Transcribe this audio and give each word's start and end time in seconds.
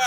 Hey, 0.00 0.06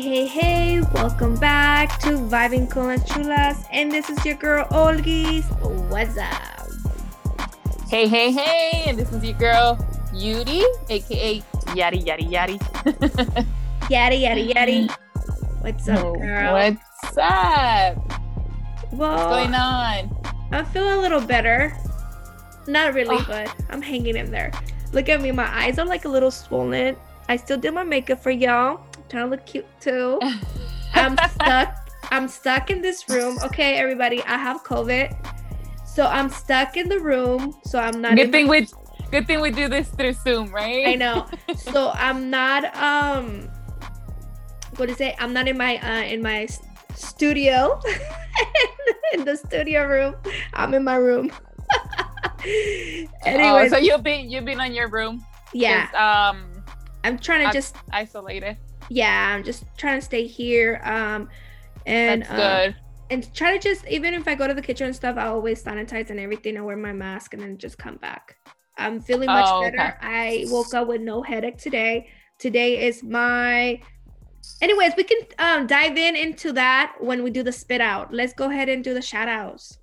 hey, 0.00 0.26
hey, 0.26 0.80
welcome 0.92 1.36
back 1.36 2.00
to 2.00 2.18
Vibing 2.18 2.68
con 2.68 2.88
las 2.88 3.04
Chulas, 3.04 3.64
and 3.70 3.92
this 3.92 4.10
is 4.10 4.24
your 4.24 4.34
girl 4.34 4.66
Olgis. 4.72 5.44
What's 5.88 6.18
up? 6.18 6.66
Hey, 7.88 8.08
hey, 8.08 8.32
hey, 8.32 8.86
and 8.88 8.98
this 8.98 9.12
is 9.12 9.22
your 9.22 9.38
girl 9.38 9.78
Yuri, 10.18 10.62
aka 10.90 11.40
Yari 11.78 12.00
Yari 12.04 12.26
Yari. 12.26 12.56
Yaddy, 13.88 14.20
yaddy, 14.20 14.52
yaddy. 14.52 14.90
What's 15.62 15.88
up, 15.88 16.14
girl? 16.18 16.52
What's 16.52 17.16
up? 17.18 17.96
well, 18.92 19.16
What's 19.16 19.24
going 19.24 19.54
on? 19.54 20.10
I 20.52 20.64
feel 20.64 20.98
a 20.98 21.00
little 21.00 21.20
better. 21.20 21.72
Not 22.66 22.94
really, 22.94 23.16
Oh. 23.16 23.24
but 23.28 23.54
I'm 23.70 23.80
hanging 23.80 24.16
in 24.16 24.30
there. 24.30 24.50
Look 24.92 25.08
at 25.08 25.20
me, 25.22 25.30
my 25.32 25.46
eyes 25.46 25.78
are 25.78 25.86
like 25.86 26.04
a 26.04 26.08
little 26.08 26.30
swollen. 26.30 26.96
I 27.28 27.36
still 27.36 27.56
did 27.58 27.72
my 27.74 27.84
makeup 27.84 28.22
for 28.22 28.30
y'all. 28.30 28.80
trying 29.08 29.24
to 29.24 29.30
look 29.30 29.46
cute 29.46 29.66
too. 29.80 30.18
I'm 30.94 31.16
stuck. 31.30 31.74
I'm 32.10 32.28
stuck 32.28 32.70
in 32.70 32.82
this 32.82 33.08
room. 33.08 33.38
Okay, 33.44 33.76
everybody, 33.76 34.22
I 34.24 34.36
have 34.36 34.64
COVID. 34.64 35.14
So 35.86 36.04
I'm 36.04 36.28
stuck 36.28 36.76
in 36.76 36.88
the 36.88 36.98
room. 37.00 37.54
So 37.64 37.78
I'm 37.78 38.00
not 38.02 38.16
Good 38.16 38.26
in 38.26 38.32
thing 38.32 38.48
we 38.48 38.66
good 39.10 39.26
thing 39.26 39.40
we 39.40 39.50
do 39.50 39.68
this 39.68 39.88
through 39.88 40.12
Zoom, 40.14 40.50
right? 40.50 40.86
I 40.86 40.94
know. 40.94 41.26
So 41.56 41.90
I'm 41.94 42.30
not 42.30 42.74
um 42.76 43.48
what 44.76 44.88
is 44.90 45.00
it? 45.00 45.14
I'm 45.18 45.32
not 45.32 45.48
in 45.48 45.56
my 45.56 45.78
uh 45.78 46.04
in 46.04 46.22
my 46.22 46.46
studio. 46.94 47.80
in 49.12 49.24
the 49.24 49.36
studio 49.36 49.86
room. 49.86 50.16
I'm 50.54 50.74
in 50.74 50.84
my 50.84 50.96
room. 50.96 51.30
Anyway, 52.44 53.08
Anyways, 53.24 53.70
so 53.70 53.78
you've 53.78 54.02
been 54.02 54.30
you've 54.30 54.44
been 54.44 54.60
on 54.60 54.72
your 54.72 54.88
room. 54.88 55.24
yeah, 55.52 55.88
Um, 55.92 56.62
I'm 57.04 57.18
trying 57.18 57.46
to 57.46 57.52
just 57.52 57.76
isolated. 57.92 58.56
yeah, 58.88 59.34
I'm 59.34 59.42
just 59.42 59.64
trying 59.76 59.98
to 59.98 60.04
stay 60.04 60.26
here. 60.26 60.80
Um 60.84 61.28
and 61.84 62.22
uh, 62.24 62.70
and 63.10 63.34
try 63.34 63.56
to 63.56 63.58
just 63.58 63.86
even 63.88 64.14
if 64.14 64.28
I 64.28 64.34
go 64.36 64.46
to 64.46 64.54
the 64.54 64.62
kitchen 64.62 64.86
and 64.86 64.94
stuff, 64.96 65.16
I 65.16 65.26
always 65.26 65.62
sanitize 65.62 66.10
and 66.10 66.20
everything 66.20 66.56
I 66.56 66.60
wear 66.60 66.76
my 66.76 66.92
mask 66.92 67.34
and 67.34 67.42
then 67.42 67.58
just 67.58 67.76
come 67.76 67.96
back. 67.96 68.36
I'm 68.78 69.00
feeling 69.00 69.26
much 69.26 69.44
Oh, 69.48 69.60
better. 69.62 69.96
I 70.00 70.44
woke 70.48 70.72
up 70.74 70.86
with 70.88 71.00
no 71.00 71.22
headache 71.22 71.58
today. 71.58 72.08
Today 72.38 72.86
is 72.86 73.02
my 73.02 73.80
anyways, 74.62 74.92
we 74.96 75.04
can 75.04 75.18
um 75.38 75.66
dive 75.66 75.96
in 75.96 76.14
into 76.16 76.52
that 76.52 76.94
when 77.00 77.22
we 77.22 77.30
do 77.30 77.42
the 77.42 77.52
spit 77.52 77.80
out. 77.80 78.12
Let's 78.12 78.32
go 78.32 78.48
ahead 78.50 78.68
and 78.68 78.82
do 78.84 78.94
the 78.94 79.02
shout 79.02 79.28
outs. 79.28 79.78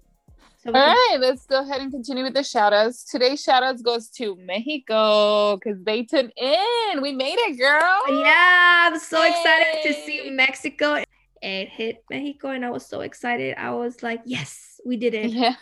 So 0.63 0.71
All 0.71 0.73
can- 0.73 0.95
right, 0.95 1.17
let's 1.19 1.45
go 1.45 1.61
ahead 1.61 1.81
and 1.81 1.91
continue 1.91 2.23
with 2.23 2.33
the 2.33 2.43
shout 2.43 2.73
outs. 2.73 3.03
Today's 3.03 3.43
shout 3.43 3.61
outs 3.61 3.81
goes 3.81 4.09
to 4.11 4.35
Mexico 4.37 5.57
because 5.57 5.77
they 5.83 6.03
tuned 6.03 6.33
in. 6.37 7.01
We 7.01 7.11
made 7.11 7.37
it, 7.37 7.57
girl. 7.59 8.01
Yeah, 8.21 8.89
I'm 8.91 8.99
so 8.99 9.21
excited 9.21 9.83
to 9.83 9.93
see 10.05 10.29
Mexico. 10.31 11.03
It 11.41 11.69
hit 11.69 12.03
Mexico 12.09 12.49
and 12.49 12.65
I 12.65 12.71
was 12.71 12.85
so 12.85 13.01
excited. 13.01 13.55
I 13.57 13.71
was 13.71 14.01
like, 14.01 14.21
yes, 14.25 14.79
we 14.85 14.97
did 14.97 15.13
it. 15.13 15.29
Yeah, 15.31 15.55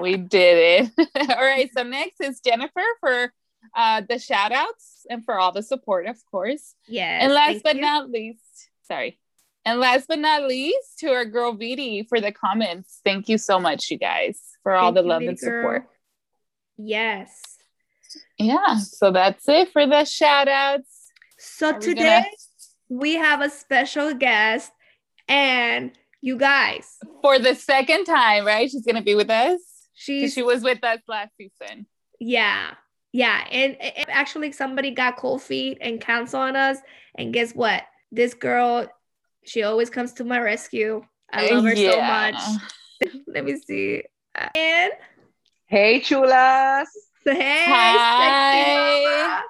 we 0.00 0.16
did 0.16 0.90
it. 0.96 1.08
all 1.30 1.36
right, 1.44 1.70
so 1.76 1.82
next 1.82 2.20
is 2.20 2.40
Jennifer 2.40 2.82
for 3.00 3.32
uh, 3.76 4.02
the 4.08 4.18
shout 4.18 4.52
outs 4.52 5.06
and 5.10 5.24
for 5.24 5.38
all 5.38 5.52
the 5.52 5.62
support, 5.62 6.06
of 6.06 6.16
course. 6.30 6.74
Yeah. 6.88 7.18
and 7.22 7.32
last 7.32 7.62
but 7.62 7.76
you. 7.76 7.82
not 7.82 8.10
least, 8.10 8.40
sorry. 8.86 9.18
And 9.64 9.78
last 9.78 10.08
but 10.08 10.18
not 10.18 10.42
least, 10.42 10.98
to 11.00 11.10
our 11.10 11.24
girl 11.24 11.52
Viti 11.52 12.02
for 12.08 12.20
the 12.20 12.32
comments. 12.32 13.00
Thank 13.04 13.28
you 13.28 13.38
so 13.38 13.60
much, 13.60 13.90
you 13.90 13.98
guys, 13.98 14.40
for 14.64 14.72
all 14.74 14.92
Thank 14.92 14.96
the 14.96 15.02
you, 15.02 15.08
love 15.08 15.22
and 15.22 15.38
girl. 15.38 15.62
support. 15.62 15.88
Yes. 16.76 17.40
Yeah, 18.38 18.76
so 18.78 19.10
that's 19.12 19.48
it 19.48 19.72
for 19.72 19.86
the 19.86 20.04
shout 20.04 20.48
outs. 20.48 21.10
So 21.38 21.68
Are 21.70 21.74
we 21.74 21.80
today 21.80 22.02
gonna- 22.24 23.00
we 23.02 23.14
have 23.14 23.40
a 23.40 23.48
special 23.50 24.14
guest 24.14 24.70
and 25.28 25.92
you 26.20 26.36
guys 26.36 26.98
For 27.22 27.38
the 27.38 27.54
second 27.54 28.04
time, 28.04 28.44
right? 28.44 28.70
She's 28.70 28.84
going 28.84 28.96
to 28.96 29.02
be 29.02 29.14
with 29.14 29.30
us. 29.30 29.60
'Cause 29.94 30.02
she's 30.04 30.34
She 30.34 30.42
was 30.42 30.62
with 30.62 30.82
us 30.84 31.00
last 31.08 31.32
season. 31.36 31.86
yeah. 32.18 32.74
Yeah. 33.12 33.46
And, 33.50 33.76
and 33.80 34.08
actually 34.08 34.52
somebody 34.52 34.90
got 34.90 35.16
cold 35.18 35.42
feet 35.42 35.78
and 35.82 36.00
canceled 36.00 36.42
on 36.44 36.56
us. 36.56 36.78
And 37.16 37.32
guess 37.32 37.52
what? 37.52 37.82
This 38.10 38.32
girl 38.34 38.88
she 39.44 39.64
always 39.64 39.90
comes 39.90 40.12
to 40.14 40.24
my 40.24 40.38
rescue. 40.40 41.04
I 41.32 41.50
love 41.50 41.64
her 41.64 41.76
so 41.76 42.00
much. 42.00 42.36
Let 43.26 43.44
me 43.44 43.56
see. 43.58 44.04
And 44.54 44.92
Hey, 45.66 46.00
chulas. 46.00 46.86
hey 47.24 47.66
Hi. 47.66 49.42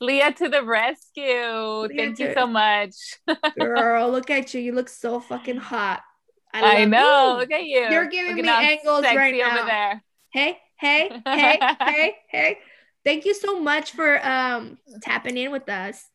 Leah 0.00 0.32
to 0.32 0.48
the 0.48 0.64
rescue. 0.64 1.86
Leah 1.86 1.96
Thank 1.96 2.18
you 2.18 2.32
so 2.34 2.46
much. 2.46 3.18
girl 3.58 4.10
look 4.10 4.30
at 4.30 4.54
you. 4.54 4.60
You 4.60 4.72
look 4.72 4.88
so 4.88 5.20
fucking 5.20 5.58
hot 5.58 6.02
I, 6.52 6.80
love 6.80 6.88
know. 6.88 7.32
you. 7.32 7.38
Look 7.38 7.52
at 7.52 7.64
you. 7.64 7.88
You're 7.90 8.08
giving 8.08 8.36
Looking 8.36 8.46
me 8.46 8.50
angles 8.50 9.02
sexy 9.02 9.16
right 9.16 9.34
now. 9.34 9.58
over 9.58 9.66
there. 9.66 10.02
hey 10.32 10.58
hey 10.78 11.10
hey 11.26 11.58
hey 11.80 12.14
hey 12.28 12.58
thank 13.04 13.24
you 13.24 13.34
so 13.34 13.60
much 13.60 13.92
for 13.92 14.24
um 14.26 14.78
tapping 15.02 15.36
in 15.36 15.50
with 15.50 15.68
us 15.68 16.06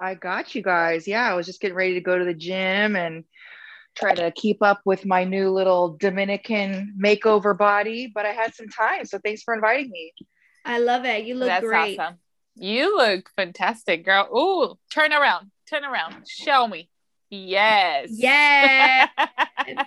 I 0.00 0.14
got 0.14 0.54
you 0.54 0.62
guys. 0.62 1.06
Yeah, 1.06 1.30
I 1.30 1.34
was 1.34 1.46
just 1.46 1.60
getting 1.60 1.76
ready 1.76 1.94
to 1.94 2.00
go 2.00 2.18
to 2.18 2.24
the 2.24 2.34
gym 2.34 2.96
and 2.96 3.24
try 3.94 4.12
to 4.14 4.32
keep 4.32 4.62
up 4.62 4.80
with 4.84 5.06
my 5.06 5.24
new 5.24 5.50
little 5.50 5.96
Dominican 5.98 6.94
makeover 7.02 7.56
body, 7.56 8.10
but 8.12 8.26
I 8.26 8.32
had 8.32 8.54
some 8.54 8.68
time. 8.68 9.04
So 9.04 9.18
thanks 9.18 9.42
for 9.42 9.54
inviting 9.54 9.90
me. 9.90 10.12
i 10.64 10.78
love 10.78 11.04
it 11.04 11.24
you 11.24 11.36
look 11.36 11.48
That's 11.48 11.64
great 11.64 11.98
awesome. 11.98 12.18
You 12.56 12.96
look 12.96 13.30
fantastic, 13.36 14.04
girl. 14.04 14.28
Ooh, 14.36 14.78
turn 14.92 15.12
around. 15.12 15.50
Turn 15.68 15.84
around. 15.84 16.28
Show 16.28 16.68
me. 16.68 16.88
Yes. 17.34 18.08
Yes. 18.12 19.10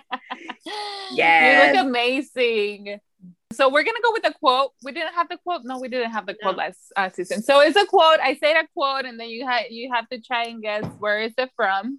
You 1.10 1.16
Yes. 1.16 1.74
look 1.76 1.86
amazing. 1.86 2.98
So 3.52 3.70
we're 3.70 3.82
gonna 3.84 3.98
go 4.02 4.12
with 4.12 4.26
a 4.28 4.32
quote. 4.34 4.72
We 4.84 4.92
didn't 4.92 5.14
have 5.14 5.28
the 5.28 5.38
quote. 5.38 5.62
No, 5.64 5.78
we 5.78 5.88
didn't 5.88 6.10
have 6.10 6.26
the 6.26 6.34
quote 6.34 6.56
No. 6.56 6.64
last 6.64 6.92
uh, 6.96 7.08
season. 7.08 7.42
So 7.42 7.60
it's 7.60 7.76
a 7.76 7.86
quote. 7.86 8.20
I 8.20 8.34
say 8.36 8.52
a 8.52 8.66
quote, 8.74 9.04
and 9.06 9.18
then 9.18 9.28
you 9.30 9.46
have 9.46 9.62
you 9.70 9.90
have 9.92 10.06
to 10.10 10.20
try 10.20 10.44
and 10.44 10.60
guess 10.62 10.84
where 10.98 11.20
is 11.22 11.32
it 11.38 11.50
from. 11.56 11.98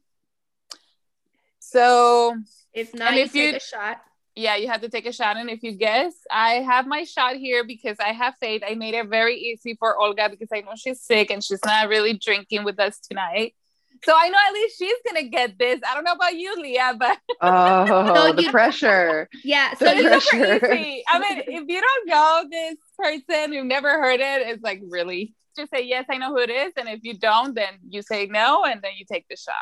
So 1.59 2.35
If 2.73 2.93
not, 2.93 3.09
And 3.09 3.17
you 3.17 3.23
if 3.23 3.33
take 3.33 3.51
you- 3.51 3.57
a 3.57 3.59
shot. 3.59 4.01
yeah, 4.35 4.55
you 4.57 4.67
have 4.67 4.81
to 4.81 4.89
take 4.89 5.05
a 5.07 5.11
shot. 5.11 5.37
And 5.37 5.49
if 5.49 5.63
you 5.63 5.71
guess, 5.73 6.13
I 6.31 6.55
have 6.61 6.85
my 6.85 7.03
shot 7.03 7.35
here 7.37 7.63
because 7.63 7.97
I 7.99 8.11
have 8.13 8.35
faith. 8.39 8.61
I 8.67 8.75
made 8.75 8.93
it 8.93 9.07
very 9.07 9.37
easy 9.37 9.75
for 9.79 9.97
Olga 9.99 10.29
because 10.29 10.49
I 10.53 10.61
know 10.61 10.73
she's 10.75 11.01
sick 11.01 11.31
and 11.31 11.43
she's 11.43 11.63
not 11.65 11.89
really 11.89 12.13
drinking 12.13 12.63
with 12.63 12.79
us 12.79 12.99
tonight. 12.99 13.55
So 14.03 14.13
I 14.15 14.29
know 14.29 14.37
at 14.47 14.53
least 14.53 14.77
she's 14.77 14.95
gonna 15.07 15.27
get 15.29 15.57
this. 15.59 15.79
I 15.87 15.93
don't 15.95 16.03
know 16.03 16.13
about 16.13 16.35
you, 16.35 16.55
Leah, 16.61 16.95
but 16.97 17.17
Oh, 17.41 18.13
So 18.15 18.33
the 18.33 18.43
you- 18.43 18.51
pressure. 18.51 19.27
Yeah. 19.43 19.73
The 19.75 19.85
So 19.85 19.91
it's 19.91 20.01
you 20.01 20.07
pressure. 20.09 20.53
super 20.59 20.73
easy. 20.73 21.03
I 21.07 21.19
mean, 21.19 21.43
if 21.47 21.63
you 21.67 21.81
don't 21.81 22.07
know 22.07 22.45
this 22.49 22.77
person, 22.97 23.53
you've 23.53 23.65
never 23.65 23.89
heard 24.01 24.19
it, 24.19 24.47
it's 24.47 24.63
like 24.63 24.81
really 24.87 25.33
just 25.57 25.71
say 25.71 25.83
yes, 25.85 26.05
I 26.09 26.17
know 26.17 26.29
who 26.29 26.37
it 26.37 26.49
is. 26.49 26.73
And 26.77 26.87
if 26.87 26.99
you 27.03 27.17
don't, 27.17 27.53
then 27.55 27.73
you 27.89 28.01
say 28.01 28.27
no, 28.27 28.63
and 28.65 28.81
then 28.81 28.91
you 28.97 29.05
take 29.11 29.25
the 29.29 29.35
shot. 29.35 29.55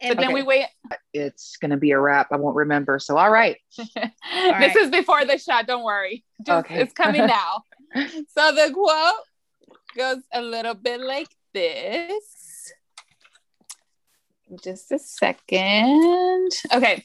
and 0.00 0.16
But 0.16 0.22
then 0.22 0.34
we 0.34 0.42
wait. 0.42 0.66
It's 1.14 1.56
going 1.56 1.70
to 1.70 1.76
be 1.78 1.92
a 1.92 1.98
wrap. 1.98 2.28
I 2.32 2.36
won't 2.36 2.56
remember. 2.56 2.98
So, 2.98 3.16
all 3.16 3.30
right. 3.30 3.56
this 3.78 3.88
right. 4.34 4.76
is 4.76 4.90
before 4.90 5.24
the 5.24 5.38
shot. 5.38 5.66
Don't 5.66 5.84
worry. 5.84 6.24
Just, 6.44 6.66
Okay. 6.66 6.80
It's 6.82 6.92
coming 6.92 7.24
now. 7.26 7.62
so 7.94 8.52
the 8.52 8.70
quote 8.74 9.14
goes 9.96 10.22
a 10.34 10.42
little 10.42 10.74
bit 10.74 11.00
like 11.00 11.28
this. 11.54 12.37
Just 14.62 14.90
a 14.92 14.98
second. 14.98 16.50
Okay. 16.72 17.02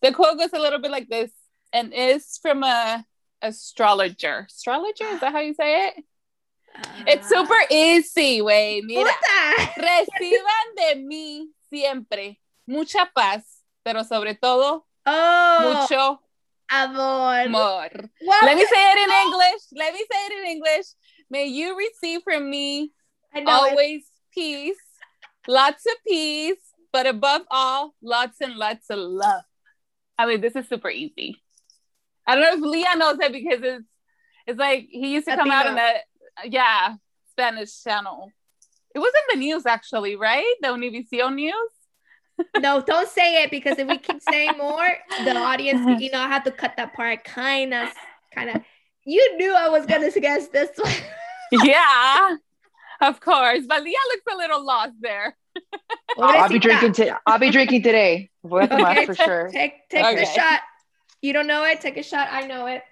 The 0.00 0.12
quote 0.12 0.38
goes 0.38 0.52
a 0.52 0.58
little 0.58 0.80
bit 0.80 0.90
like 0.90 1.08
this 1.08 1.30
and 1.72 1.92
is 1.94 2.38
from 2.42 2.62
a 2.64 3.04
astrologer. 3.40 4.46
Astrologer? 4.48 5.04
Is 5.14 5.20
that 5.20 5.32
how 5.32 5.40
you 5.40 5.54
say 5.54 5.88
it? 5.88 6.04
It's 7.06 7.30
Uh, 7.30 7.44
super 7.44 7.60
easy, 7.70 8.40
güey. 8.40 8.80
Mira. 8.82 9.04
puta. 9.04 9.72
Reciban 9.76 10.66
de 10.76 10.94
mí 11.04 11.46
siempre 11.70 12.40
mucha 12.66 13.10
paz, 13.14 13.42
pero 13.84 14.02
sobre 14.04 14.34
todo 14.34 14.84
Oh, 15.04 15.58
mucho 15.88 16.20
amor. 16.70 17.40
amor. 17.46 17.90
What? 18.22 18.42
Let 18.44 18.56
me 18.56 18.64
say 18.64 18.92
it 18.92 18.98
in 18.98 19.10
English. 19.26 19.62
Let 19.72 19.92
me 19.94 20.00
say 20.10 20.26
it 20.26 20.32
in 20.32 20.46
English. 20.56 20.86
May 21.30 21.46
you 21.46 21.76
receive 21.76 22.22
from 22.24 22.48
me 22.50 22.92
know 23.34 23.40
it. 23.42 23.48
always 23.72 24.04
peace, 24.32 24.80
lots 25.46 25.84
of 25.86 25.94
peace, 26.06 26.71
but 26.92 27.06
above 27.06 27.42
all, 27.50 27.94
lots 28.02 28.40
and 28.40 28.56
lots 28.56 28.90
of 28.90 28.98
love. 28.98 29.42
I 30.18 30.26
mean, 30.26 30.40
this 30.40 30.56
is 30.56 30.68
super 30.68 30.90
easy. 30.90 31.42
I 32.26 32.34
don't 32.34 32.44
know 32.44 32.66
if 32.66 32.72
Leah 32.72 32.96
knows 32.96 33.18
it 33.20 33.32
because 33.32 33.60
it's 33.62 33.86
it's 34.46 34.58
like 34.58 34.88
he 34.90 35.14
used 35.14 35.26
to 35.26 35.36
come 35.36 35.50
out 35.50 35.66
in 35.66 35.76
that 35.76 36.02
yeah. 36.44 36.94
Spanish 37.30 37.82
channel. 37.82 38.30
It 38.94 38.98
was 38.98 39.12
in 39.14 39.40
the 39.40 39.46
news 39.46 39.66
actually, 39.66 40.16
right? 40.16 40.54
The 40.60 40.68
Univision 40.68 41.34
news. 41.34 41.70
no, 42.58 42.82
don't 42.82 43.08
say 43.08 43.42
it 43.42 43.50
because 43.50 43.78
if 43.78 43.88
we 43.88 43.98
keep 43.98 44.20
saying 44.22 44.52
more, 44.58 44.88
the 45.24 45.36
audience, 45.36 46.00
you 46.00 46.10
know, 46.10 46.20
I 46.20 46.28
have 46.28 46.44
to 46.44 46.50
cut 46.50 46.74
that 46.76 46.94
part. 46.94 47.24
Kind 47.24 47.74
of, 47.74 47.88
kind 48.34 48.50
of. 48.50 48.62
You 49.04 49.36
knew 49.36 49.54
I 49.54 49.68
was 49.68 49.86
gonna 49.86 50.10
guess 50.10 50.48
this 50.48 50.70
one. 50.76 50.92
yeah, 51.64 52.36
of 53.00 53.20
course. 53.20 53.64
But 53.66 53.82
Leah 53.82 53.96
looks 54.08 54.32
a 54.32 54.36
little 54.36 54.64
lost 54.64 54.94
there. 55.00 55.36
I'll 56.18 56.48
be 56.48 56.58
drinking. 56.58 56.92
today. 56.92 57.12
I'll 57.26 57.38
be 57.38 57.50
drinking 57.50 57.82
today. 57.82 58.30
okay, 58.44 59.06
for 59.06 59.14
sure. 59.14 59.48
Take 59.50 59.88
take 59.88 60.04
okay. 60.04 60.16
the 60.16 60.26
shot. 60.26 60.60
You 61.20 61.32
don't 61.32 61.46
know 61.46 61.64
it. 61.64 61.80
Take 61.80 61.96
a 61.96 62.02
shot. 62.02 62.28
I 62.30 62.46
know 62.46 62.66
it. 62.66 62.82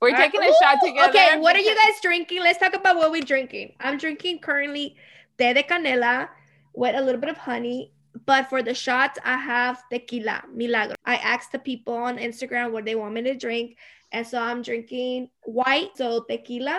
We're 0.00 0.10
All 0.10 0.16
taking 0.16 0.40
right. 0.40 0.50
a 0.50 0.64
shot 0.64 0.78
together. 0.82 1.10
Okay, 1.10 1.38
what 1.38 1.54
are 1.56 1.60
you 1.60 1.74
guys 1.74 2.00
drinking? 2.02 2.42
Let's 2.42 2.58
talk 2.58 2.74
about 2.74 2.96
what 2.96 3.10
we're 3.10 3.22
drinking. 3.22 3.74
I'm 3.80 3.98
drinking 3.98 4.40
currently 4.40 4.96
té 5.38 5.54
de 5.54 5.62
canela 5.62 6.28
with 6.74 6.96
a 6.96 7.00
little 7.00 7.20
bit 7.20 7.30
of 7.30 7.36
honey. 7.36 7.92
But 8.26 8.48
for 8.48 8.62
the 8.62 8.74
shots, 8.74 9.18
I 9.24 9.36
have 9.36 9.82
tequila, 9.90 10.44
milagro. 10.52 10.96
I 11.04 11.16
asked 11.16 11.52
the 11.52 11.58
people 11.58 11.94
on 11.94 12.18
Instagram 12.18 12.72
what 12.72 12.84
they 12.84 12.94
want 12.94 13.14
me 13.14 13.22
to 13.22 13.34
drink. 13.34 13.76
And 14.12 14.26
so 14.26 14.38
I'm 14.38 14.60
drinking 14.60 15.30
white, 15.44 15.96
so 15.96 16.24
tequila. 16.28 16.78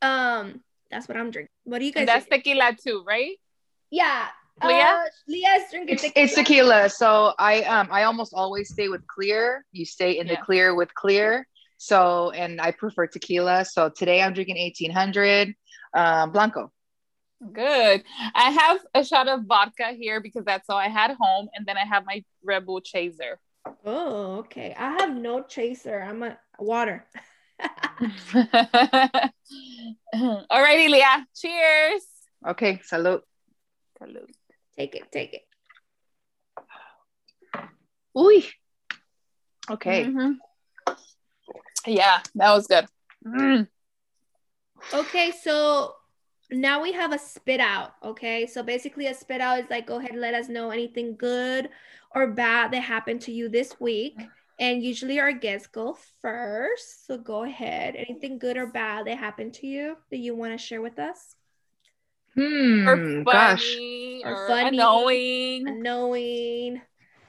Um, 0.00 0.62
that's 0.94 1.08
what 1.08 1.16
I'm 1.16 1.30
drinking. 1.30 1.50
What 1.64 1.80
do 1.80 1.84
you 1.84 1.92
guys? 1.92 2.02
And 2.02 2.08
that's 2.08 2.26
drinking? 2.26 2.54
tequila 2.54 2.76
too, 2.82 3.04
right? 3.06 3.36
Yeah. 3.90 4.28
Leah, 4.64 5.04
uh, 5.04 5.04
Leah's 5.26 5.70
drinking 5.70 5.96
tequila. 5.96 6.24
It's, 6.24 6.34
tequila. 6.34 6.88
So 6.88 7.34
I 7.38 7.62
um 7.62 7.88
I 7.90 8.04
almost 8.04 8.32
always 8.34 8.70
stay 8.70 8.88
with 8.88 9.04
clear. 9.08 9.64
You 9.72 9.84
stay 9.84 10.18
in 10.18 10.28
yeah. 10.28 10.36
the 10.36 10.42
clear 10.42 10.74
with 10.74 10.94
clear. 10.94 11.46
So, 11.76 12.30
and 12.30 12.60
I 12.60 12.70
prefer 12.70 13.08
tequila. 13.08 13.64
So 13.64 13.90
today 13.90 14.22
I'm 14.22 14.32
drinking 14.32 14.56
1800 14.56 15.54
um, 15.92 16.30
Blanco. 16.30 16.72
Good. 17.52 18.04
I 18.34 18.50
have 18.50 18.78
a 18.94 19.04
shot 19.04 19.28
of 19.28 19.44
vodka 19.44 19.88
here 19.92 20.20
because 20.20 20.44
that's 20.44 20.70
all 20.70 20.78
I 20.78 20.88
had 20.88 21.14
home. 21.20 21.48
And 21.54 21.66
then 21.66 21.76
I 21.76 21.84
have 21.84 22.06
my 22.06 22.24
Red 22.42 22.64
Bull 22.64 22.80
chaser. 22.80 23.38
Oh, 23.84 24.36
okay. 24.36 24.74
I 24.78 24.92
have 25.00 25.14
no 25.14 25.42
chaser. 25.42 26.00
I'm 26.00 26.22
a 26.22 26.38
water. 26.58 27.04
Alrighty, 30.50 30.88
Leah. 30.88 31.26
Cheers. 31.34 32.02
Okay. 32.46 32.80
Salud. 32.90 33.22
Salud. 34.00 34.28
Take 34.76 34.94
it. 34.94 35.10
Take 35.12 35.34
it. 35.34 35.42
Uy. 38.16 38.46
Okay. 39.70 40.04
Mm-hmm. 40.04 40.32
Yeah, 41.86 42.20
that 42.34 42.52
was 42.52 42.66
good. 42.66 42.86
Mm. 43.26 43.68
Okay, 44.92 45.32
so 45.42 45.94
now 46.50 46.82
we 46.82 46.92
have 46.92 47.12
a 47.12 47.18
spit 47.18 47.60
out. 47.60 47.94
Okay, 48.02 48.46
so 48.46 48.62
basically, 48.62 49.06
a 49.06 49.14
spit 49.14 49.40
out 49.40 49.58
is 49.58 49.70
like, 49.70 49.86
go 49.86 49.98
ahead 49.98 50.10
and 50.12 50.20
let 50.20 50.34
us 50.34 50.48
know 50.48 50.70
anything 50.70 51.16
good 51.16 51.68
or 52.14 52.28
bad 52.28 52.72
that 52.72 52.82
happened 52.82 53.20
to 53.22 53.32
you 53.32 53.48
this 53.48 53.80
week. 53.80 54.16
And 54.58 54.82
usually, 54.82 55.18
our 55.18 55.32
guests 55.32 55.66
go 55.66 55.96
first. 56.22 57.06
So 57.06 57.18
go 57.18 57.42
ahead. 57.42 57.96
Anything 57.96 58.38
good 58.38 58.56
or 58.56 58.66
bad 58.66 59.06
that 59.06 59.18
happened 59.18 59.54
to 59.54 59.66
you 59.66 59.96
that 60.10 60.18
you 60.18 60.34
want 60.34 60.52
to 60.52 60.58
share 60.58 60.80
with 60.80 60.98
us? 60.98 61.34
Hmm. 62.34 62.88
Or 62.88 62.96
funny, 62.96 63.24
gosh. 63.24 63.76
Or, 64.24 64.32
or 64.32 64.48
funny, 64.48 64.78
annoying. 64.78 65.68
Annoying 65.68 66.82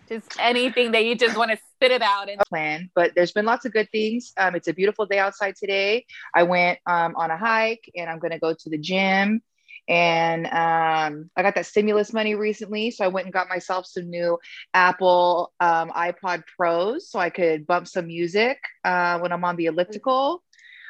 just 0.07 0.39
anything 0.39 0.92
that 0.92 1.06
you 1.06 1.16
just 1.16 1.38
want 1.38 1.51
to 1.51 1.57
spit 1.74 1.92
it 1.92 2.01
out 2.01 2.30
and 2.30 2.39
plan 2.48 2.89
but 2.95 3.12
there's 3.16 3.31
been 3.31 3.45
lots 3.45 3.66
of 3.66 3.74
good 3.74 3.89
things 3.92 4.33
um, 4.38 4.56
it's 4.56 4.68
a 4.68 4.74
beautiful 4.74 5.06
day 5.06 5.19
outside 5.19 5.56
today 5.56 6.06
i 6.33 6.44
went 6.44 6.80
um, 6.86 7.16
on 7.16 7.31
a 7.31 7.38
hike 7.38 7.89
and 7.95 8.10
i'm 8.10 8.19
going 8.19 8.31
to 8.31 8.39
go 8.39 8.54
to 8.54 8.69
the 8.69 8.77
gym 8.77 9.42
and 9.87 10.45
um, 10.47 11.29
i 11.35 11.41
got 11.41 11.55
that 11.55 11.65
stimulus 11.65 12.13
money 12.13 12.35
recently 12.35 12.91
so 12.91 13.05
i 13.05 13.07
went 13.07 13.25
and 13.25 13.33
got 13.33 13.49
myself 13.49 13.85
some 13.85 14.09
new 14.09 14.37
apple 14.73 15.53
um, 15.59 15.91
AirPod 15.91 16.43
Pros 16.55 17.09
so 17.09 17.19
i 17.19 17.29
could 17.29 17.67
bump 17.67 17.87
some 17.87 18.07
music 18.07 18.57
uh, 18.83 19.19
when 19.19 19.31
i'm 19.31 19.43
on 19.43 19.55
the 19.55 19.65
elliptical 19.65 20.43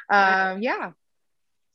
um, 0.09 0.61
yeah 0.61 0.91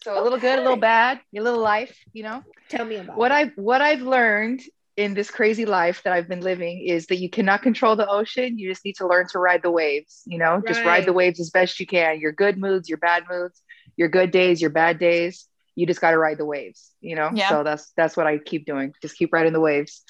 so 0.03 0.21
a 0.21 0.23
little 0.23 0.39
good 0.39 0.59
a 0.59 0.63
little 0.63 0.77
bad 0.77 1.21
a 1.37 1.41
little 1.41 1.61
life 1.61 1.99
you 2.13 2.23
know 2.23 2.43
tell 2.69 2.85
me 2.85 2.97
about 2.97 3.17
what 3.17 3.33
I've 3.33 3.53
what 3.57 3.83
i've 3.83 4.03
learned 4.03 4.63
in 5.01 5.15
this 5.15 5.31
crazy 5.31 5.65
life 5.65 6.03
that 6.03 6.13
I've 6.13 6.29
been 6.29 6.43
living 6.43 6.85
is 6.87 7.07
that 7.07 7.17
you 7.17 7.31
cannot 7.31 7.63
control 7.63 7.97
the 7.97 8.07
ocean. 8.07 8.59
You 8.59 8.69
just 8.69 8.85
need 8.85 8.97
to 8.97 9.07
learn 9.07 9.27
to 9.33 9.39
ride 9.39 9.63
the 9.63 9.71
waves, 9.71 10.23
you 10.27 10.39
know, 10.39 10.57
right. 10.57 10.67
just 10.67 10.85
ride 10.85 11.07
the 11.07 11.15
waves 11.15 11.41
as 11.41 11.49
best 11.49 11.81
you 11.81 11.87
can. 11.87 12.21
Your 12.21 12.33
good 12.33 12.59
moods, 12.59 12.87
your 12.87 12.99
bad 12.99 13.25
moods, 13.31 13.63
your 13.97 14.09
good 14.09 14.31
days, 14.31 14.61
your 14.61 14.71
bad 14.71 14.99
days. 14.99 15.47
You 15.77 15.87
just 15.87 16.01
got 16.01 16.11
to 16.11 16.19
ride 16.19 16.39
the 16.39 16.45
waves, 16.45 16.91
you 17.01 17.17
know? 17.17 17.31
Yeah. 17.33 17.49
So 17.49 17.65
that's 17.65 17.93
that's 17.97 18.17
what 18.17 18.27
I 18.27 18.39
keep 18.39 18.67
doing. 18.67 18.93
Just 19.03 19.17
keep 19.17 19.33
riding 19.33 19.53
the 19.53 19.61
waves. 19.61 20.03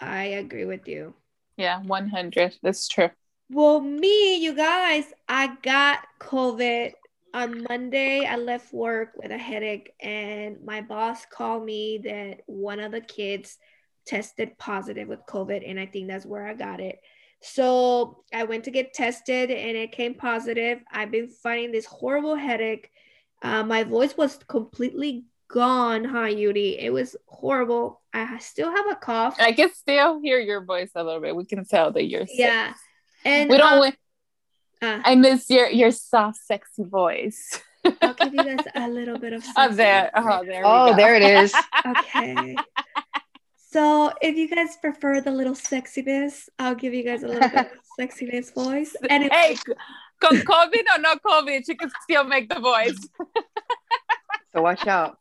I 0.00 0.24
agree 0.24 0.64
with 0.64 0.86
you. 0.86 1.14
Yeah, 1.56 1.80
100. 1.82 2.56
That's 2.62 2.88
true. 2.88 3.10
Well, 3.50 3.80
me, 3.80 4.36
you 4.36 4.54
guys, 4.54 5.04
I 5.28 5.56
got 5.62 6.00
COVID 6.20 6.92
on 7.34 7.64
Monday, 7.68 8.24
I 8.24 8.36
left 8.36 8.72
work 8.72 9.10
with 9.16 9.32
a 9.32 9.38
headache, 9.38 9.92
and 10.00 10.56
my 10.64 10.80
boss 10.80 11.26
called 11.26 11.64
me 11.64 12.00
that 12.04 12.42
one 12.46 12.78
of 12.78 12.92
the 12.92 13.00
kids 13.00 13.58
tested 14.06 14.56
positive 14.56 15.08
with 15.08 15.26
COVID, 15.28 15.68
and 15.68 15.78
I 15.78 15.86
think 15.86 16.08
that's 16.08 16.24
where 16.24 16.46
I 16.46 16.54
got 16.54 16.80
it. 16.80 17.00
So 17.42 18.22
I 18.32 18.44
went 18.44 18.64
to 18.64 18.70
get 18.70 18.94
tested, 18.94 19.50
and 19.50 19.76
it 19.76 19.90
came 19.90 20.14
positive. 20.14 20.78
I've 20.92 21.10
been 21.10 21.28
fighting 21.28 21.72
this 21.72 21.86
horrible 21.86 22.36
headache. 22.36 22.88
Uh, 23.44 23.62
my 23.62 23.84
voice 23.84 24.16
was 24.16 24.38
completely 24.48 25.26
gone, 25.48 26.02
huh, 26.02 26.24
Yuri? 26.24 26.78
It 26.80 26.90
was 26.90 27.14
horrible. 27.26 28.00
I 28.14 28.38
still 28.38 28.70
have 28.70 28.86
a 28.90 28.94
cough. 28.94 29.36
I 29.38 29.52
can 29.52 29.72
still 29.74 30.20
hear 30.20 30.40
your 30.40 30.64
voice 30.64 30.90
a 30.94 31.04
little 31.04 31.20
bit. 31.20 31.36
We 31.36 31.44
can 31.44 31.66
tell 31.66 31.92
that 31.92 32.04
you're 32.04 32.26
sick. 32.26 32.38
Yeah, 32.38 32.72
and 33.24 33.50
we 33.50 33.58
don't. 33.58 33.84
Um, 33.84 33.92
uh, 34.80 35.00
I 35.04 35.14
miss 35.14 35.50
your 35.50 35.68
your 35.68 35.90
soft, 35.90 36.38
sexy 36.38 36.84
voice. 36.84 37.60
I'll 38.00 38.14
give 38.14 38.32
you 38.32 38.44
guys 38.44 38.66
a 38.74 38.88
little 38.88 39.18
bit 39.18 39.34
of. 39.34 39.44
Oh, 39.56 39.68
there. 39.68 40.10
Oh, 40.14 40.42
there. 40.44 40.62
Oh, 40.64 40.96
there 40.96 41.14
it 41.14 41.22
is. 41.22 41.54
okay. 41.86 42.56
So 43.74 44.12
if 44.22 44.36
you 44.36 44.48
guys 44.48 44.76
prefer 44.80 45.20
the 45.20 45.32
little 45.32 45.54
sexiness, 45.54 46.48
I'll 46.58 46.76
give 46.76 46.94
you 46.94 47.02
guys 47.02 47.24
a 47.24 47.26
little 47.28 47.48
bit 47.48 47.66
of 47.66 47.72
sexiness 48.00 48.54
voice. 48.54 48.94
And 49.10 49.24
hey, 49.32 49.56
COVID 50.30 50.84
or 50.96 51.00
no 51.00 51.14
COVID, 51.16 51.66
she 51.66 51.74
can 51.74 51.90
still 52.02 52.24
make 52.24 52.48
the 52.48 52.60
voice. 52.60 53.08
so 54.52 54.62
watch 54.62 54.86
out. 54.86 55.18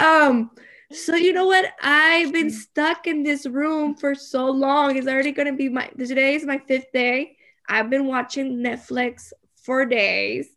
Um, 0.00 0.50
so 0.92 1.14
you 1.14 1.32
know 1.32 1.46
what? 1.46 1.72
I've 1.80 2.32
been 2.32 2.50
stuck 2.50 3.06
in 3.06 3.22
this 3.22 3.46
room 3.46 3.94
for 3.94 4.14
so 4.14 4.50
long. 4.50 4.96
It's 4.96 5.08
already 5.08 5.32
gonna 5.32 5.54
be 5.54 5.68
my 5.68 5.86
today 5.88 6.34
is 6.34 6.44
my 6.44 6.58
fifth 6.58 6.92
day. 6.92 7.36
I've 7.68 7.88
been 7.88 8.06
watching 8.06 8.58
Netflix 8.58 9.32
for 9.62 9.86
days. 9.86 10.48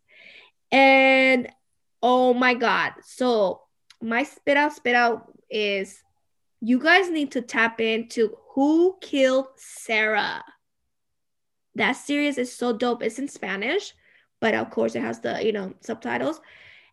And 0.70 1.48
oh 2.02 2.34
my 2.34 2.54
god. 2.54 2.94
So 3.02 3.62
my 4.02 4.24
spit 4.24 4.56
out 4.56 4.74
spit 4.74 4.94
out 4.94 5.32
is 5.48 6.02
you 6.60 6.78
guys 6.80 7.08
need 7.10 7.32
to 7.32 7.42
tap 7.42 7.80
into 7.80 8.36
who 8.54 8.96
killed 9.00 9.46
Sara. 9.56 10.42
That 11.76 11.92
series 11.92 12.38
is 12.38 12.52
so 12.52 12.72
dope. 12.72 13.02
It's 13.02 13.18
in 13.18 13.28
Spanish, 13.28 13.94
but 14.40 14.54
of 14.54 14.70
course 14.70 14.94
it 14.94 15.02
has 15.02 15.20
the, 15.20 15.44
you 15.44 15.52
know, 15.52 15.74
subtitles. 15.80 16.40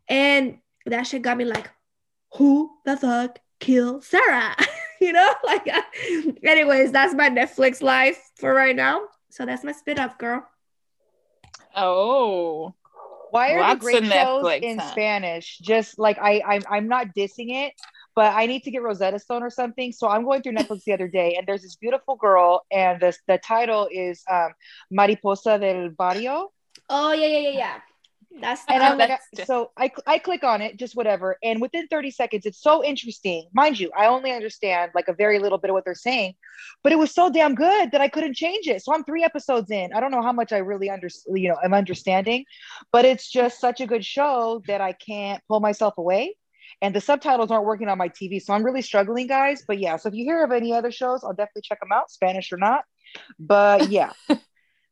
And 0.10 0.60
that 0.86 1.08
shit 1.08 1.22
got 1.22 1.38
me 1.38 1.46
like, 1.46 1.72
who 2.36 2.70
the 2.86 2.98
fuck 2.98 3.40
killed 3.60 4.04
Sara? 4.04 4.56
you 5.02 5.14
know, 5.14 5.34
like, 5.44 5.68
uh, 5.68 5.82
anyways, 6.44 6.92
that's 6.92 7.14
my 7.14 7.30
Netflix 7.30 7.82
life 7.82 8.32
for 8.36 8.54
right 8.54 8.76
now. 8.76 9.02
So 9.30 9.46
that's 9.46 9.64
my 9.64 9.72
spit 9.72 10.00
up, 10.00 10.20
girl. 10.20 10.46
Oh, 11.76 12.76
why 13.32 13.54
are 13.54 13.62
Lots 13.62 13.74
the 13.74 13.80
great 13.80 14.04
shows 14.06 14.44
Netflix, 14.44 14.62
in 14.62 14.78
huh? 14.80 14.92
Spanish? 14.92 15.58
Just 15.60 15.98
like 15.98 16.20
I, 16.20 16.42
I'm, 16.46 16.62
I'm 16.70 16.88
not 16.88 17.16
dissing 17.16 17.50
it, 17.50 17.74
but 18.16 18.34
I 18.34 18.46
need 18.46 18.64
to 18.64 18.72
get 18.72 18.82
Rosetta 18.82 19.20
Stone 19.20 19.44
or 19.44 19.50
something. 19.50 19.92
So 19.92 20.08
I'm 20.08 20.24
going 20.24 20.42
through 20.42 20.54
Netflix 20.54 20.84
the 20.84 20.94
other 20.94 21.08
day, 21.08 21.36
and 21.36 21.48
there's 21.48 21.62
this 21.62 21.76
beautiful 21.76 22.16
girl, 22.16 22.62
and 22.72 23.00
the 23.00 23.14
the 23.28 23.38
title 23.38 23.88
is 23.92 24.24
um, 24.32 24.54
Mariposa 24.92 25.58
del 25.60 25.90
Barrio. 25.90 26.52
Oh 26.90 27.12
yeah, 27.12 27.28
yeah, 27.28 27.40
yeah, 27.40 27.58
yeah. 27.58 27.78
That's 28.42 28.64
and 28.68 28.82
I'm 28.82 28.98
like, 28.98 29.20
so 29.46 29.72
I, 29.78 29.92
I 30.08 30.18
click 30.18 30.44
on 30.44 30.62
it, 30.62 30.78
just 30.78 30.96
whatever. 30.96 31.38
And 31.44 31.62
within 31.62 31.88
30 31.88 32.10
seconds, 32.10 32.46
it's 32.46 32.62
so 32.62 32.84
interesting. 32.84 33.48
Mind 33.54 33.80
you, 33.80 33.92
I 33.96 34.08
only 34.08 34.32
understand 34.32 34.92
like 34.96 35.08
a 35.08 35.14
very 35.14 35.38
little 35.38 35.60
bit 35.60 35.70
of 35.70 35.76
what 35.76 35.86
they're 35.86 35.94
saying, 35.94 36.34
but 36.82 36.92
it 36.92 36.98
was 36.98 37.14
so 37.14 37.30
damn 37.30 37.54
good 37.54 37.92
that 37.92 38.02
I 38.02 38.08
couldn't 38.08 38.36
change 38.36 38.68
it. 38.68 38.84
So 38.84 38.94
I'm 38.94 39.04
three 39.04 39.24
episodes 39.24 39.70
in. 39.70 39.94
I 39.94 40.00
don't 40.00 40.10
know 40.10 40.24
how 40.24 40.34
much 40.34 40.52
I 40.52 40.58
really 40.58 40.90
under, 40.90 41.10
you 41.28 41.50
know, 41.50 41.58
I'm 41.64 41.74
understanding, 41.74 42.46
but 42.92 43.06
it's 43.06 43.30
just 43.30 43.60
such 43.60 43.82
a 43.82 43.88
good 43.88 44.04
show 44.04 44.64
that 44.68 44.82
I 44.82 44.94
can't 44.94 45.42
pull 45.48 45.60
myself 45.60 45.94
away 45.98 46.36
and 46.84 46.94
the 46.94 47.02
subtitles 47.02 47.50
aren't 47.50 47.66
working 47.66 47.88
on 47.88 47.98
my 47.98 48.10
TV. 48.10 48.40
So 48.42 48.54
I'm 48.54 48.62
really 48.64 48.82
struggling, 48.84 49.26
guys. 49.26 49.64
But 49.66 49.80
yeah, 49.80 49.96
so 49.96 50.10
if 50.10 50.16
you 50.16 50.26
hear 50.26 50.44
of 50.44 50.52
any 50.52 50.74
other 50.74 50.92
shows, 50.92 51.24
I'll 51.24 51.34
definitely 51.34 51.64
check 51.64 51.80
them 51.80 51.92
out, 51.94 52.12
Spanish 52.12 52.52
or 52.52 52.58
not. 52.58 52.84
But 53.40 53.90
yeah. 53.90 54.12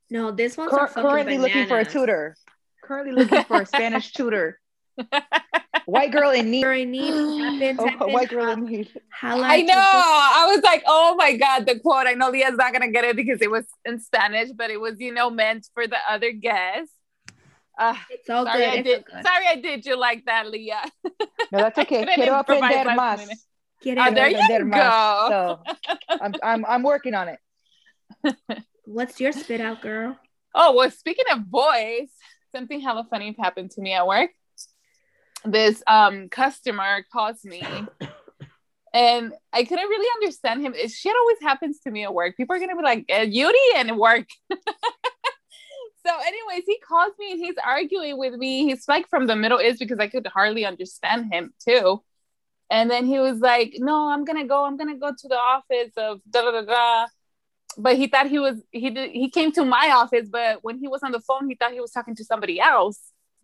no, 0.09 0.31
this 0.31 0.57
one's 0.57 0.71
Cur- 0.71 0.87
currently 0.87 1.35
bananas. 1.37 1.41
looking 1.41 1.67
for 1.67 1.79
a 1.79 1.85
tutor. 1.85 2.35
Currently 2.83 3.13
looking 3.13 3.43
for 3.43 3.61
a 3.61 3.65
Spanish 3.65 4.13
tutor. 4.17 4.57
White 5.85 6.11
girl 6.11 6.31
in 6.31 6.49
need. 6.51 6.63
Girl 6.63 6.77
in 6.77 6.91
need. 6.91 7.59
Type 7.59 7.61
in, 7.61 7.97
Oh, 7.99 8.07
in, 8.07 8.13
white 8.13 8.29
girl 8.29 8.49
in 8.51 8.65
need. 8.65 8.89
I 9.21 9.61
know. 9.63 9.73
I 9.75 10.51
was 10.53 10.63
like, 10.63 10.83
oh 10.87 11.15
my 11.17 11.35
God, 11.35 11.65
the 11.65 11.79
quote. 11.79 12.07
I 12.07 12.13
know 12.13 12.29
Leah's 12.29 12.55
not 12.55 12.71
going 12.71 12.83
to 12.83 12.91
get 12.91 13.03
it 13.03 13.15
because 13.17 13.41
it 13.41 13.51
was 13.51 13.65
in 13.83 13.99
Spanish, 13.99 14.51
but 14.51 14.69
it 14.69 14.79
was, 14.79 14.95
you 14.99 15.13
know, 15.13 15.29
meant 15.29 15.67
for 15.73 15.87
the 15.87 15.97
other 16.09 16.31
guests. 16.31 16.93
Uh, 17.77 17.95
It's 18.09 18.29
all 18.29 18.45
sorry, 18.45 18.59
good. 18.59 18.69
I 18.69 18.75
It's 18.77 18.87
did. 18.87 19.05
good. 19.05 19.25
Sorry, 19.25 19.45
I 19.49 19.55
did 19.55 19.85
you 19.85 19.95
like 19.97 20.25
that, 20.25 20.47
Leah. 20.49 20.83
No, 21.51 21.59
that's 21.59 21.79
okay. 21.83 21.99
couldn't 21.99 22.15
Quiero 22.15 22.37
improvise 22.39 22.71
aprender 22.71 22.85
last 22.85 22.97
más. 22.99 23.17
minute. 23.17 23.37
Get 23.81 23.97
Oh, 23.97 24.07
it. 24.07 24.15
there 24.15 24.29
you 24.29 24.37
Aprender 24.37 24.65
más. 24.65 24.77
go. 24.77 25.27
So 25.29 25.95
I'm, 26.21 26.35
I'm, 26.43 26.65
I'm 26.65 26.83
working 26.83 27.13
on 27.15 27.29
it. 27.29 27.39
What's 28.85 29.19
your 29.19 29.31
spit 29.31 29.61
out, 29.61 29.81
girl? 29.81 30.17
Oh, 30.53 30.75
well, 30.75 30.91
speaking 30.91 31.25
of 31.31 31.49
boys, 31.49 32.09
something 32.53 32.81
hella 32.81 33.07
funny 33.09 33.35
happened 33.39 33.71
to 33.71 33.81
me 33.81 33.93
at 33.93 34.05
work. 34.05 34.31
This 35.43 35.81
um 35.87 36.29
customer 36.29 37.03
calls 37.11 37.43
me 37.43 37.63
and 38.93 39.33
I 39.51 39.63
couldn't 39.63 39.87
really 39.89 40.07
understand 40.21 40.61
him. 40.61 40.73
It 40.75 40.91
shit 40.91 41.15
always 41.19 41.37
happens 41.41 41.79
to 41.81 41.89
me 41.91 42.03
at 42.03 42.13
work. 42.13 42.37
People 42.37 42.55
are 42.55 42.59
gonna 42.59 42.75
be 42.75 42.83
like, 42.83 43.05
eh, 43.09 43.23
Yuri 43.23 43.55
and 43.77 43.97
work. 43.97 44.27
so, 46.05 46.11
anyways, 46.25 46.63
he 46.65 46.79
calls 46.79 47.13
me 47.19 47.33
and 47.33 47.39
he's 47.39 47.55
arguing 47.63 48.17
with 48.17 48.33
me. 48.35 48.65
He's 48.65 48.87
like 48.87 49.09
from 49.09 49.27
the 49.27 49.35
Middle 49.35 49.61
East 49.61 49.79
because 49.79 49.99
I 49.99 50.07
could 50.07 50.27
hardly 50.27 50.65
understand 50.65 51.33
him 51.33 51.53
too. 51.65 52.03
And 52.69 52.89
then 52.89 53.05
he 53.05 53.19
was 53.19 53.39
like, 53.39 53.75
No, 53.77 54.09
I'm 54.09 54.25
gonna 54.25 54.47
go, 54.47 54.65
I'm 54.65 54.77
gonna 54.77 54.97
go 54.97 55.11
to 55.11 55.27
the 55.27 55.37
office 55.37 55.91
of 55.97 56.21
da 56.29 56.41
da 56.43 56.51
da 56.51 56.61
da 56.61 57.07
but 57.77 57.95
he 57.95 58.07
thought 58.07 58.27
he 58.27 58.39
was 58.39 58.61
he 58.71 58.89
did 58.89 59.11
he 59.11 59.29
came 59.29 59.51
to 59.51 59.63
my 59.65 59.91
office 59.93 60.27
but 60.29 60.63
when 60.63 60.77
he 60.79 60.87
was 60.87 61.03
on 61.03 61.11
the 61.11 61.19
phone 61.19 61.47
he 61.47 61.55
thought 61.55 61.71
he 61.71 61.79
was 61.79 61.91
talking 61.91 62.15
to 62.15 62.23
somebody 62.23 62.59
else 62.59 62.99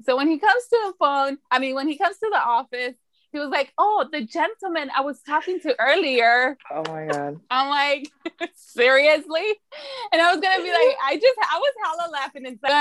so 0.06 0.18
when 0.18 0.28
he 0.28 0.38
comes 0.38 0.64
to 0.66 0.78
the 0.86 0.94
phone 1.00 1.38
i 1.52 1.60
mean 1.60 1.76
when 1.76 1.88
he 1.88 1.98
comes 1.98 2.18
to 2.18 2.30
the 2.32 2.40
office 2.40 2.96
he 3.32 3.40
was 3.40 3.50
like 3.50 3.72
oh 3.78 4.08
the 4.12 4.22
gentleman 4.26 4.90
i 4.96 5.02
was 5.02 5.22
talking 5.22 5.60
to 5.60 5.76
earlier 5.80 6.58
Oh 6.72 6.84
my 6.88 7.06
God. 7.08 7.40
i'm 7.50 7.70
like 7.70 8.10
seriously 8.56 9.44
and 10.12 10.22
i 10.22 10.32
was 10.34 10.42
gonna 10.42 10.64
be 10.64 10.70
like 10.72 10.96
i 11.04 11.16
just 11.16 11.38
i 11.52 11.58
was 11.58 11.74
hella 11.84 12.12
laughing 12.12 12.46
and 12.46 12.60
but 12.62 12.72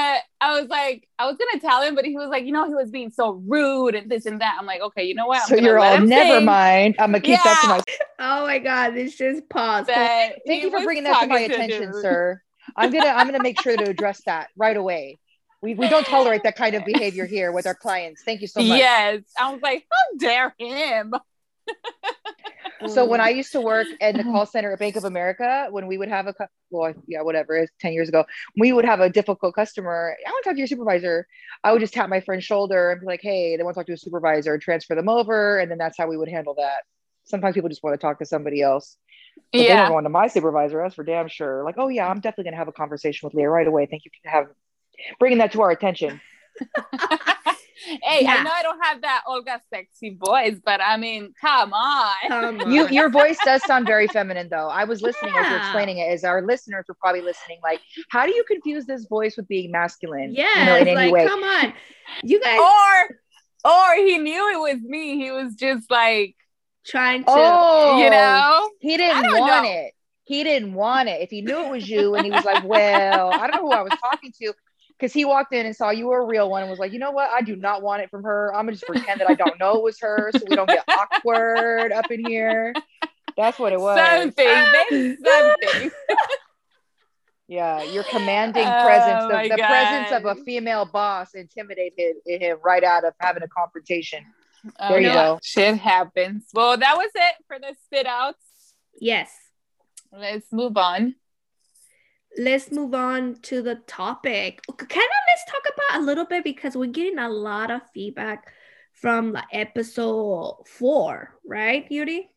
i 0.40 0.58
was 0.60 0.68
like 0.68 1.08
i 1.18 1.26
was 1.26 1.36
gonna 1.36 1.60
tell 1.60 1.82
him 1.82 1.94
but 1.94 2.04
he 2.04 2.16
was 2.16 2.28
like 2.28 2.44
you 2.44 2.52
know 2.52 2.66
he 2.66 2.74
was 2.74 2.90
being 2.90 3.10
so 3.10 3.42
rude 3.46 3.94
and 3.94 4.10
this 4.10 4.26
and 4.26 4.40
that 4.40 4.56
i'm 4.58 4.66
like 4.66 4.80
okay 4.80 5.04
you 5.04 5.14
know 5.14 5.26
what 5.26 5.40
I'm 5.42 5.48
So 5.48 5.56
you're 5.56 5.78
all, 5.78 6.00
never 6.00 6.34
think 6.34 6.44
mind. 6.44 6.96
I'm 6.98 7.10
going 7.12 7.22
to 7.22 7.26
keep 7.26 7.42
that 7.42 7.60
to 7.60 7.66
Yeah. 7.66 7.68
myself. 7.68 7.86
Oh 8.18 8.46
my 8.46 8.58
god, 8.58 8.94
this 8.94 9.16
just 9.16 9.48
paused. 9.48 9.88
Thank 9.88 10.62
you 10.62 10.70
for 10.70 10.82
bringing 10.82 11.04
that 11.04 11.20
to 11.20 11.26
my 11.26 11.40
talking 11.42 11.52
attention, 11.52 11.92
dude. 11.92 12.02
sir. 12.02 12.42
I'm 12.76 12.90
gonna 12.90 13.08
I'm 13.08 13.26
gonna 13.26 13.40
make 13.40 13.58
sure 13.58 13.76
to 13.76 13.84
address 13.88 14.22
that 14.26 14.48
right 14.56 14.76
away. 14.76 15.18
We, 15.66 15.74
we 15.74 15.88
don't 15.88 16.06
tolerate 16.06 16.44
that 16.44 16.54
kind 16.54 16.76
of 16.76 16.84
behavior 16.92 17.26
here 17.26 17.50
with 17.50 17.66
our 17.66 17.74
clients. 17.74 18.22
Thank 18.22 18.40
you 18.40 18.46
so 18.46 18.60
much. 18.60 18.78
Yes. 18.78 19.22
I 19.36 19.52
was 19.52 19.60
like, 19.60 19.84
how 19.90 20.18
dare 20.18 20.54
him? 20.58 21.12
So 22.88 23.06
when 23.06 23.22
I 23.22 23.30
used 23.30 23.52
to 23.52 23.60
work 23.62 23.86
at 24.02 24.16
the 24.16 24.22
call 24.22 24.44
center 24.54 24.70
at 24.70 24.78
Bank 24.78 24.96
of 24.96 25.04
America, 25.04 25.68
when 25.70 25.86
we 25.86 25.96
would 25.96 26.10
have 26.10 26.26
a 26.26 26.34
well, 26.70 26.92
yeah, 27.06 27.22
whatever, 27.22 27.56
it's 27.56 27.72
ten 27.80 27.94
years 27.94 28.10
ago, 28.10 28.26
we 28.58 28.70
would 28.70 28.84
have 28.84 29.00
a 29.00 29.08
difficult 29.08 29.54
customer. 29.54 30.14
I 30.26 30.30
want 30.30 30.44
to 30.44 30.50
talk 30.50 30.56
to 30.56 30.58
your 30.58 30.66
supervisor. 30.66 31.26
I 31.64 31.72
would 31.72 31.80
just 31.80 31.94
tap 31.94 32.10
my 32.10 32.20
friend's 32.20 32.44
shoulder 32.44 32.92
and 32.92 33.00
be 33.00 33.06
like, 33.06 33.20
"Hey, 33.22 33.56
they 33.56 33.62
want 33.62 33.74
to 33.74 33.80
talk 33.80 33.86
to 33.86 33.94
a 33.94 33.96
supervisor." 33.96 34.58
Transfer 34.58 34.94
them 34.94 35.08
over, 35.08 35.58
and 35.58 35.70
then 35.70 35.78
that's 35.78 35.96
how 35.96 36.06
we 36.06 36.18
would 36.18 36.28
handle 36.28 36.54
that. 36.58 36.84
Sometimes 37.24 37.54
people 37.54 37.70
just 37.70 37.82
want 37.82 37.98
to 37.98 37.98
talk 37.98 38.18
to 38.18 38.26
somebody 38.26 38.60
else. 38.60 38.98
But 39.52 39.58
they 39.58 39.68
don't 39.68 39.76
yeah. 39.76 39.88
go 39.88 39.98
into 39.98 40.10
my 40.10 40.26
supervisor. 40.26 40.82
That's 40.82 40.94
for 40.94 41.02
damn 41.02 41.28
sure. 41.28 41.64
Like, 41.64 41.76
oh 41.78 41.88
yeah, 41.88 42.06
I'm 42.06 42.20
definitely 42.20 42.50
gonna 42.50 42.58
have 42.58 42.68
a 42.68 42.72
conversation 42.72 43.26
with 43.26 43.32
Leah 43.32 43.48
right 43.48 43.66
away. 43.66 43.86
Thank 43.86 44.04
you 44.04 44.10
for 44.22 44.28
having 44.28 44.52
bringing 45.18 45.38
that 45.38 45.52
to 45.52 45.62
our 45.62 45.70
attention. 45.70 46.20
hey, 48.02 48.22
Yeah. 48.22 48.36
I 48.38 48.42
know 48.42 48.50
I 48.50 48.62
don't 48.62 48.82
have 48.82 49.02
that 49.02 49.22
Olga 49.26 49.60
sexy 49.72 50.14
voice, 50.18 50.56
but 50.64 50.80
I 50.80 50.96
mean, 50.96 51.32
come 51.40 51.72
on. 51.72 52.14
Come 52.28 52.60
on. 52.60 52.70
You 52.72 52.88
your 52.88 53.08
voice 53.10 53.36
does 53.44 53.62
sound 53.64 53.86
very 53.86 54.08
feminine 54.08 54.48
though. 54.50 54.68
I 54.68 54.84
was 54.84 55.02
listening 55.02 55.34
as 55.36 55.46
you're 55.48 55.58
explaining 55.58 55.98
it, 55.98 56.04
as 56.10 56.24
our 56.24 56.42
listeners 56.42 56.84
were 56.88 56.96
probably 57.00 57.20
listening. 57.22 57.58
Like, 57.62 57.80
how 58.10 58.26
do 58.26 58.32
you 58.34 58.44
confuse 58.44 58.86
this 58.86 59.06
voice 59.06 59.36
with 59.36 59.48
being 59.48 59.70
masculine? 59.70 60.34
yeah, 60.34 60.58
you 60.60 60.64
know, 60.66 60.76
in 60.76 60.88
any 60.88 60.94
like, 60.94 61.12
way. 61.12 61.26
come 61.26 61.42
on. 61.42 61.72
You 62.22 62.40
guys 62.40 62.58
or 62.58 63.70
or 63.70 63.94
he 63.96 64.18
knew 64.18 64.52
it 64.54 64.74
was 64.74 64.80
me. 64.82 65.16
He 65.22 65.30
was 65.30 65.54
just 65.54 65.90
like, 65.90 66.36
trying 66.86 67.24
to 67.24 67.30
Oh, 67.30 67.98
you 68.02 68.08
know. 68.10 68.70
he 68.80 68.96
didn't 68.96 69.24
don't 69.24 69.40
want 69.40 69.64
know. 69.64 69.70
it. 69.72 69.92
He 70.24 70.42
didn't 70.42 70.74
want 70.74 71.08
it. 71.08 71.20
If 71.20 71.30
he 71.30 71.40
knew 71.42 71.66
it 71.66 71.70
was 71.70 71.88
you, 71.88 72.14
and 72.16 72.24
he 72.24 72.32
was 72.32 72.44
like, 72.44 72.64
"Well, 72.64 73.30
I 73.32 73.46
don't 73.46 73.62
know 73.62 73.68
who 73.68 73.72
I 73.72 73.82
was 73.82 73.92
talking 74.00 74.32
to," 74.42 74.52
because 74.98 75.12
he 75.12 75.24
walked 75.24 75.52
in 75.52 75.66
and 75.66 75.74
saw 75.76 75.90
you 75.90 76.06
were 76.06 76.22
a 76.22 76.26
real 76.26 76.48
one, 76.50 76.62
and 76.62 76.70
was 76.70 76.78
like, 76.78 76.92
"You 76.92 76.98
know 76.98 77.10
what? 77.10 77.30
I 77.30 77.42
do 77.42 77.56
not 77.56 77.82
want 77.82 78.02
it 78.02 78.10
from 78.10 78.24
her. 78.24 78.52
I'm 78.54 78.66
gonna 78.66 78.72
just 78.72 78.86
pretend 78.86 79.20
that 79.20 79.28
I 79.28 79.34
don't 79.34 79.58
know 79.58 79.76
it 79.76 79.82
was 79.82 80.00
her, 80.00 80.32
so 80.32 80.46
we 80.48 80.56
don't 80.56 80.70
get 80.70 80.84
awkward 80.98 81.92
up 81.92 82.10
in 82.10 82.20
here." 82.20 82.74
That's 83.36 83.58
what 83.58 83.72
it 83.72 83.80
was. 83.80 83.98
Something, 83.98 84.72
maybe 84.90 85.16
something. 85.24 85.90
Yeah, 87.48 87.84
your 87.84 88.02
commanding 88.02 88.66
Oh 88.66 88.82
presence, 88.82 89.22
my 89.28 89.44
the, 89.44 89.50
the 89.56 89.62
presence 89.62 90.10
of 90.10 90.24
a 90.24 90.34
female 90.42 90.84
boss 90.84 91.34
intimidated 91.34 92.16
him 92.26 92.58
right 92.64 92.82
out 92.82 93.04
of 93.04 93.14
having 93.20 93.44
a 93.44 93.48
confrontation. 93.48 94.24
Oh, 94.80 94.88
There 94.88 95.00
you 95.00 95.06
yeah. 95.06 95.14
go. 95.14 95.38
Shit 95.44 95.78
happens. 95.78 96.48
Well, 96.52 96.76
that 96.76 96.96
was 96.96 97.10
it 97.14 97.34
for 97.46 97.60
the 97.60 97.76
spit 97.84 98.04
outs. 98.06 98.74
Yes. 99.00 99.30
Let's 100.12 100.52
move 100.52 100.76
on. 100.76 101.14
Let's 102.38 102.70
move 102.70 102.94
on 102.94 103.36
to 103.42 103.62
the 103.62 103.76
topic. 103.86 104.60
Kind 104.66 104.82
of 104.82 104.88
let's 104.90 105.44
talk 105.50 105.62
about 105.74 106.02
a 106.02 106.04
little 106.04 106.26
bit 106.26 106.44
because 106.44 106.76
we're 106.76 106.86
getting 106.86 107.18
a 107.18 107.28
lot 107.28 107.70
of 107.70 107.80
feedback 107.94 108.52
from 108.92 109.32
like 109.32 109.44
episode 109.52 110.64
four, 110.66 111.34
right, 111.46 111.88
Beauty? 111.88 112.30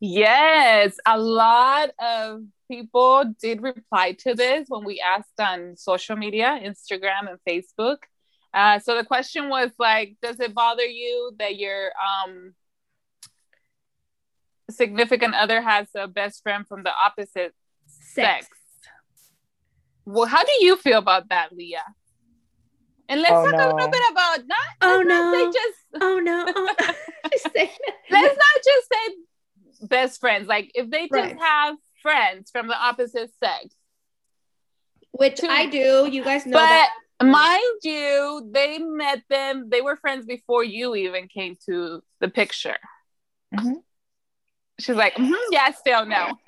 Yes, 0.00 0.96
a 1.04 1.18
lot 1.18 1.90
of 1.98 2.42
people 2.70 3.24
did 3.40 3.62
reply 3.62 4.12
to 4.20 4.34
this 4.34 4.66
when 4.68 4.84
we 4.84 5.00
asked 5.00 5.40
on 5.40 5.76
social 5.76 6.16
media, 6.16 6.60
Instagram 6.62 7.28
and 7.28 7.38
Facebook. 7.46 7.98
Uh, 8.54 8.78
so 8.78 8.96
the 8.96 9.04
question 9.04 9.48
was 9.48 9.70
like, 9.78 10.16
does 10.22 10.40
it 10.40 10.54
bother 10.54 10.84
you 10.84 11.32
that 11.38 11.56
your 11.56 11.90
um, 11.98 12.54
significant 14.70 15.34
other 15.34 15.60
has 15.60 15.88
a 15.94 16.06
best 16.06 16.42
friend 16.42 16.66
from 16.66 16.82
the 16.82 16.92
opposite 16.92 17.54
sex? 17.86 18.46
Well, 20.10 20.26
how 20.26 20.42
do 20.42 20.52
you 20.60 20.76
feel 20.76 20.98
about 20.98 21.28
that, 21.28 21.52
Leah? 21.52 21.82
And 23.10 23.20
let's 23.20 23.32
Oh, 23.34 23.44
talk 23.44 23.54
a 23.54 23.74
little 23.74 23.90
bit 23.90 24.02
about 24.10 24.38
not. 24.46 24.58
Oh, 24.80 25.02
let's 25.06 25.08
not 25.08 25.34
say 25.34 25.44
no. 25.44 25.52
just 25.52 25.78
Oh 26.00 26.18
no. 26.18 26.44
Oh, 26.56 26.94
just 27.30 27.54
let's 28.10 28.38
not 28.44 28.62
just 28.64 28.88
say 28.92 29.86
best 29.86 30.20
friends. 30.20 30.48
Like 30.48 30.70
if 30.74 30.88
they 30.90 31.02
just 31.08 31.12
Right. 31.12 31.38
have 31.38 31.76
friends 32.02 32.50
from 32.50 32.68
the 32.68 32.76
opposite 32.76 33.30
sex. 33.42 33.74
Which 35.12 35.36
to- 35.36 35.50
I 35.50 35.66
do. 35.66 36.08
You 36.10 36.24
guys 36.24 36.46
know 36.46 36.52
but 36.52 36.68
that. 36.68 36.90
mind 37.22 37.78
you, 37.82 38.48
they 38.50 38.78
met 38.78 39.22
them, 39.28 39.68
they 39.70 39.80
were 39.80 39.96
friends 39.96 40.24
before 40.24 40.64
you 40.64 40.94
even 40.94 41.28
came 41.28 41.56
to 41.66 42.02
the 42.20 42.28
picture. 42.28 42.76
Mhm. 43.54 43.82
She's 44.80 44.96
like, 44.96 45.14
"Mhm, 45.16 45.34
yeah, 45.50 45.70
still 45.72 46.06
no. 46.06 46.38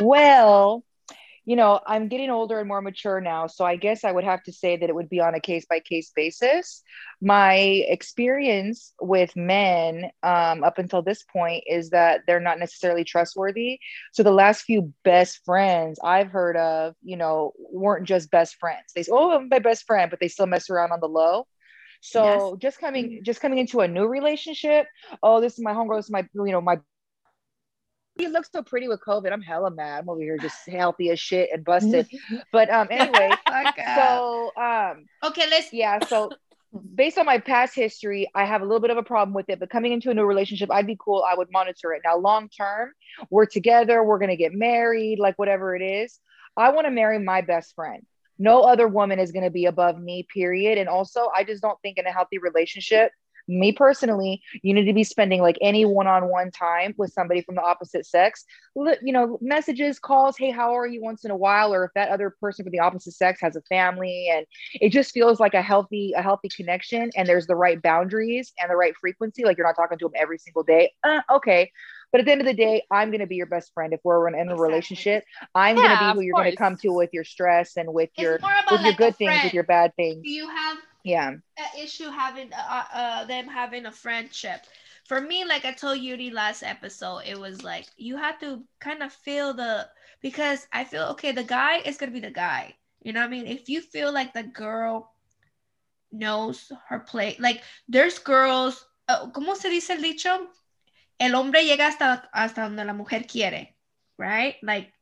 well, 0.00 0.84
you 1.44 1.56
know, 1.56 1.80
I'm 1.86 2.08
getting 2.08 2.30
older 2.30 2.58
and 2.58 2.66
more 2.68 2.80
mature 2.80 3.20
now. 3.20 3.46
So 3.46 3.64
I 3.64 3.76
guess 3.76 4.02
I 4.02 4.12
would 4.12 4.24
have 4.24 4.42
to 4.44 4.52
say 4.52 4.76
that 4.76 4.88
it 4.88 4.94
would 4.94 5.10
be 5.10 5.20
on 5.20 5.34
a 5.34 5.40
case 5.40 5.66
by 5.68 5.80
case 5.80 6.10
basis. 6.14 6.82
My 7.20 7.54
experience 7.54 8.94
with 9.00 9.36
men 9.36 10.10
um, 10.22 10.64
up 10.64 10.78
until 10.78 11.02
this 11.02 11.22
point 11.22 11.64
is 11.66 11.90
that 11.90 12.22
they're 12.26 12.40
not 12.40 12.58
necessarily 12.58 13.04
trustworthy. 13.04 13.78
So 14.12 14.22
the 14.22 14.30
last 14.30 14.62
few 14.62 14.92
best 15.04 15.40
friends 15.44 15.98
I've 16.02 16.30
heard 16.30 16.56
of, 16.56 16.94
you 17.02 17.16
know, 17.16 17.52
weren't 17.58 18.06
just 18.06 18.30
best 18.30 18.56
friends. 18.56 18.92
They 18.94 19.02
say, 19.02 19.12
oh, 19.12 19.32
I'm 19.32 19.48
my 19.50 19.58
best 19.58 19.84
friend, 19.86 20.10
but 20.10 20.20
they 20.20 20.28
still 20.28 20.46
mess 20.46 20.70
around 20.70 20.92
on 20.92 21.00
the 21.00 21.08
low. 21.08 21.46
So 22.00 22.58
just 22.60 22.78
coming, 22.80 23.20
just 23.24 23.40
coming 23.40 23.58
into 23.58 23.80
a 23.80 23.88
new 23.88 24.06
relationship. 24.06 24.86
Oh, 25.22 25.40
this 25.40 25.54
is 25.54 25.64
my 25.64 25.72
homegirl. 25.72 25.98
This 25.98 26.06
is 26.06 26.10
my, 26.10 26.26
you 26.34 26.52
know, 26.52 26.60
my 26.60 26.78
you 28.16 28.28
look 28.28 28.46
so 28.50 28.62
pretty 28.62 28.88
with 28.88 29.00
COVID. 29.06 29.32
I'm 29.32 29.42
hella 29.42 29.70
mad. 29.70 30.02
I'm 30.02 30.08
over 30.08 30.20
here 30.20 30.38
just 30.38 30.56
healthy 30.68 31.10
as 31.10 31.20
shit 31.20 31.50
and 31.52 31.64
busted. 31.64 32.08
but 32.52 32.70
um, 32.70 32.88
anyway, 32.90 33.30
so 33.96 34.52
um, 34.56 35.06
Okay, 35.22 35.44
let's 35.50 35.72
yeah. 35.72 35.98
So 36.06 36.30
based 36.94 37.18
on 37.18 37.26
my 37.26 37.38
past 37.38 37.74
history, 37.74 38.30
I 38.34 38.44
have 38.44 38.62
a 38.62 38.64
little 38.64 38.80
bit 38.80 38.90
of 38.90 38.96
a 38.96 39.02
problem 39.02 39.34
with 39.34 39.48
it. 39.48 39.60
But 39.60 39.70
coming 39.70 39.92
into 39.92 40.10
a 40.10 40.14
new 40.14 40.24
relationship, 40.24 40.70
I'd 40.70 40.86
be 40.86 40.96
cool. 40.98 41.24
I 41.28 41.34
would 41.34 41.48
monitor 41.50 41.92
it. 41.92 42.02
Now, 42.04 42.16
long 42.16 42.48
term, 42.48 42.92
we're 43.30 43.46
together. 43.46 44.02
We're 44.02 44.18
gonna 44.18 44.36
get 44.36 44.52
married. 44.52 45.18
Like 45.18 45.38
whatever 45.38 45.74
it 45.76 45.82
is, 45.82 46.18
I 46.56 46.70
want 46.70 46.86
to 46.86 46.90
marry 46.90 47.18
my 47.18 47.40
best 47.40 47.74
friend. 47.74 48.04
No 48.38 48.62
other 48.62 48.88
woman 48.88 49.18
is 49.18 49.32
gonna 49.32 49.50
be 49.50 49.66
above 49.66 49.98
me. 49.98 50.26
Period. 50.32 50.78
And 50.78 50.88
also, 50.88 51.30
I 51.34 51.44
just 51.44 51.62
don't 51.62 51.80
think 51.82 51.98
in 51.98 52.06
a 52.06 52.12
healthy 52.12 52.38
relationship 52.38 53.12
Me 53.46 53.72
personally, 53.72 54.42
you 54.62 54.72
need 54.72 54.86
to 54.86 54.92
be 54.92 55.04
spending 55.04 55.42
like 55.42 55.58
any 55.60 55.84
one-on-one 55.84 56.50
time 56.50 56.94
with 56.96 57.12
somebody 57.12 57.42
from 57.42 57.54
the 57.54 57.62
opposite 57.62 58.06
sex. 58.06 58.44
You 58.74 59.12
know, 59.12 59.38
messages, 59.40 59.98
calls, 59.98 60.36
hey, 60.36 60.50
how 60.50 60.76
are 60.76 60.86
you 60.86 61.02
once 61.02 61.24
in 61.24 61.30
a 61.30 61.36
while, 61.36 61.74
or 61.74 61.84
if 61.84 61.90
that 61.94 62.08
other 62.08 62.34
person 62.40 62.64
from 62.64 62.72
the 62.72 62.80
opposite 62.80 63.12
sex 63.12 63.40
has 63.40 63.56
a 63.56 63.62
family, 63.62 64.28
and 64.32 64.46
it 64.74 64.90
just 64.90 65.12
feels 65.12 65.40
like 65.40 65.54
a 65.54 65.62
healthy, 65.62 66.12
a 66.16 66.22
healthy 66.22 66.48
connection, 66.48 67.10
and 67.16 67.28
there's 67.28 67.46
the 67.46 67.56
right 67.56 67.80
boundaries 67.82 68.52
and 68.60 68.70
the 68.70 68.76
right 68.76 68.94
frequency. 69.00 69.44
Like 69.44 69.56
you're 69.58 69.66
not 69.66 69.76
talking 69.76 69.98
to 69.98 70.04
them 70.06 70.14
every 70.16 70.38
single 70.38 70.62
day. 70.62 70.92
Uh, 71.02 71.20
okay, 71.30 71.70
but 72.12 72.20
at 72.20 72.26
the 72.26 72.32
end 72.32 72.40
of 72.40 72.46
the 72.46 72.54
day, 72.54 72.82
I'm 72.90 73.10
going 73.10 73.20
to 73.20 73.26
be 73.26 73.36
your 73.36 73.46
best 73.46 73.72
friend. 73.74 73.92
If 73.92 74.00
we're 74.04 74.28
in 74.28 74.34
a 74.34 74.38
exactly. 74.38 74.62
relationship, 74.62 75.24
I'm 75.54 75.76
yeah, 75.76 75.82
going 75.82 75.98
to 75.98 76.04
be 76.04 76.12
who 76.12 76.20
you're 76.24 76.36
going 76.36 76.50
to 76.50 76.56
come 76.56 76.76
to 76.76 76.92
with 76.92 77.10
your 77.12 77.24
stress 77.24 77.76
and 77.76 77.92
with 77.92 78.10
it's 78.16 78.22
your 78.22 78.32
with 78.34 78.42
like 78.70 78.84
your 78.84 78.92
good 78.94 79.16
things, 79.16 79.42
with 79.42 79.52
your 79.54 79.64
bad 79.64 79.94
things. 79.96 80.22
Do 80.22 80.30
you 80.30 80.48
have 80.48 80.78
yeah 81.04 81.32
an 81.56 81.80
issue 81.80 82.10
having 82.10 82.52
uh, 82.52 82.84
uh, 82.92 83.24
them 83.26 83.46
having 83.46 83.86
a 83.86 83.92
friendship? 83.92 84.66
For 85.06 85.20
me, 85.20 85.44
like 85.44 85.64
I 85.64 85.72
told 85.72 85.98
Yuri 85.98 86.30
last 86.30 86.62
episode, 86.62 87.22
it 87.26 87.38
was 87.38 87.62
like 87.62 87.86
you 87.96 88.16
have 88.16 88.40
to 88.40 88.64
kind 88.80 89.02
of 89.02 89.12
feel 89.12 89.54
the 89.54 89.86
because 90.22 90.66
I 90.72 90.84
feel 90.84 91.04
okay. 91.12 91.32
The 91.32 91.44
guy 91.44 91.78
is 91.78 91.96
gonna 91.96 92.12
be 92.12 92.20
the 92.20 92.30
guy. 92.30 92.74
You 93.02 93.12
know 93.12 93.20
what 93.20 93.26
I 93.26 93.30
mean? 93.30 93.46
If 93.46 93.68
you 93.68 93.82
feel 93.82 94.12
like 94.12 94.32
the 94.32 94.44
girl 94.44 95.12
knows 96.10 96.72
her 96.88 97.00
play, 97.00 97.36
like 97.38 97.62
there's 97.88 98.18
girls. 98.18 98.84
Uh, 99.06 99.26
¿Cómo 99.30 99.54
se 99.54 99.68
dice 99.68 99.90
el 99.90 100.00
dicho? 100.00 100.48
el 101.18 101.34
hombre 101.34 101.64
llega 101.64 101.86
hasta, 101.86 102.28
hasta 102.32 102.62
donde 102.62 102.84
la 102.84 102.92
mujer 102.92 103.26
quiere, 103.26 103.76
right? 104.18 104.56
Like, 104.62 104.92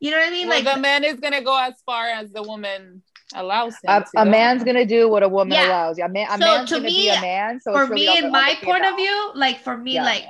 you 0.00 0.10
know 0.10 0.18
what 0.18 0.28
I 0.28 0.30
mean? 0.30 0.48
Well, 0.48 0.62
like 0.62 0.74
the 0.74 0.80
man 0.80 1.04
is 1.04 1.20
gonna 1.20 1.42
go 1.42 1.56
as 1.56 1.80
far 1.84 2.08
as 2.08 2.32
the 2.32 2.42
woman 2.42 3.02
allows 3.34 3.74
him. 3.82 3.88
A, 3.88 4.04
a 4.16 4.24
man's 4.24 4.64
gonna 4.64 4.86
do 4.86 5.08
what 5.08 5.22
a 5.22 5.28
woman 5.28 5.54
yeah. 5.54 5.68
allows. 5.68 5.98
Yeah, 5.98 6.06
a, 6.06 6.08
man, 6.08 6.28
a 6.30 6.32
so 6.32 6.38
man's 6.38 6.70
gonna 6.70 6.84
me, 6.84 6.90
be 6.90 7.08
a 7.08 7.20
man. 7.20 7.60
So 7.60 7.72
for 7.72 7.86
really 7.86 8.06
me, 8.06 8.18
in 8.18 8.30
my 8.30 8.56
point 8.62 8.84
of 8.84 8.96
view, 8.96 9.32
like 9.34 9.60
for 9.60 9.76
me, 9.76 9.94
yeah. 9.94 10.04
like 10.04 10.24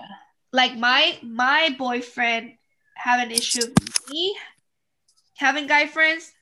like 0.52 0.76
my 0.76 1.18
my 1.22 1.74
boyfriend 1.78 2.52
have 2.94 3.20
an 3.20 3.30
issue 3.30 3.66
with 3.66 4.10
me 4.10 4.36
having 5.36 5.66
guy 5.66 5.86
friends. 5.86 6.32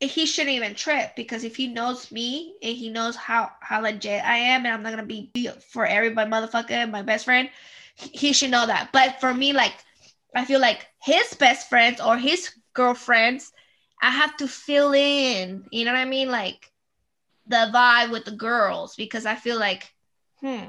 He 0.00 0.26
shouldn't 0.26 0.54
even 0.54 0.74
trip 0.74 1.16
because 1.16 1.44
if 1.44 1.56
he 1.56 1.68
knows 1.68 2.12
me 2.12 2.56
and 2.62 2.76
he 2.76 2.90
knows 2.90 3.16
how 3.16 3.52
how 3.60 3.80
legit 3.80 4.22
I 4.24 4.36
am, 4.36 4.66
and 4.66 4.74
I'm 4.74 4.82
not 4.82 4.90
gonna 4.90 5.06
be 5.06 5.30
for 5.70 5.86
everybody, 5.86 6.30
motherfucker, 6.30 6.90
my 6.90 7.02
best 7.02 7.24
friend 7.24 7.48
he 7.96 8.32
should 8.32 8.50
know 8.50 8.66
that. 8.66 8.90
But 8.92 9.20
for 9.20 9.32
me, 9.32 9.52
like, 9.52 9.74
I 10.34 10.44
feel 10.44 10.60
like 10.60 10.86
his 11.02 11.34
best 11.34 11.68
friends 11.68 12.00
or 12.00 12.16
his 12.16 12.50
girlfriends, 12.72 13.52
I 14.04 14.10
have 14.10 14.36
to 14.36 14.46
fill 14.46 14.92
in, 14.92 15.64
you 15.70 15.86
know 15.86 15.92
what 15.92 15.98
I 15.98 16.04
mean? 16.04 16.30
Like 16.30 16.70
the 17.46 17.70
vibe 17.72 18.10
with 18.10 18.26
the 18.26 18.36
girls 18.36 18.96
because 18.96 19.24
I 19.24 19.34
feel 19.34 19.58
like, 19.58 19.90
hmm, 20.40 20.60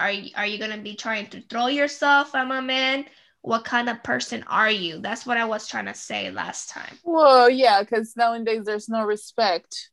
are 0.00 0.10
you, 0.10 0.30
are 0.34 0.44
you 0.44 0.58
gonna 0.58 0.78
be 0.78 0.96
trying 0.96 1.28
to 1.28 1.42
throw 1.42 1.68
yourself 1.68 2.34
at 2.34 2.48
my 2.48 2.60
man? 2.60 3.04
What 3.42 3.64
kind 3.64 3.88
of 3.88 4.02
person 4.02 4.42
are 4.48 4.70
you? 4.70 4.98
That's 4.98 5.24
what 5.24 5.36
I 5.36 5.44
was 5.44 5.68
trying 5.68 5.86
to 5.86 5.94
say 5.94 6.32
last 6.32 6.70
time. 6.70 6.98
Well, 7.04 7.48
yeah, 7.48 7.84
because 7.84 8.16
nowadays 8.16 8.64
there's 8.64 8.88
no 8.88 9.04
respect. 9.04 9.90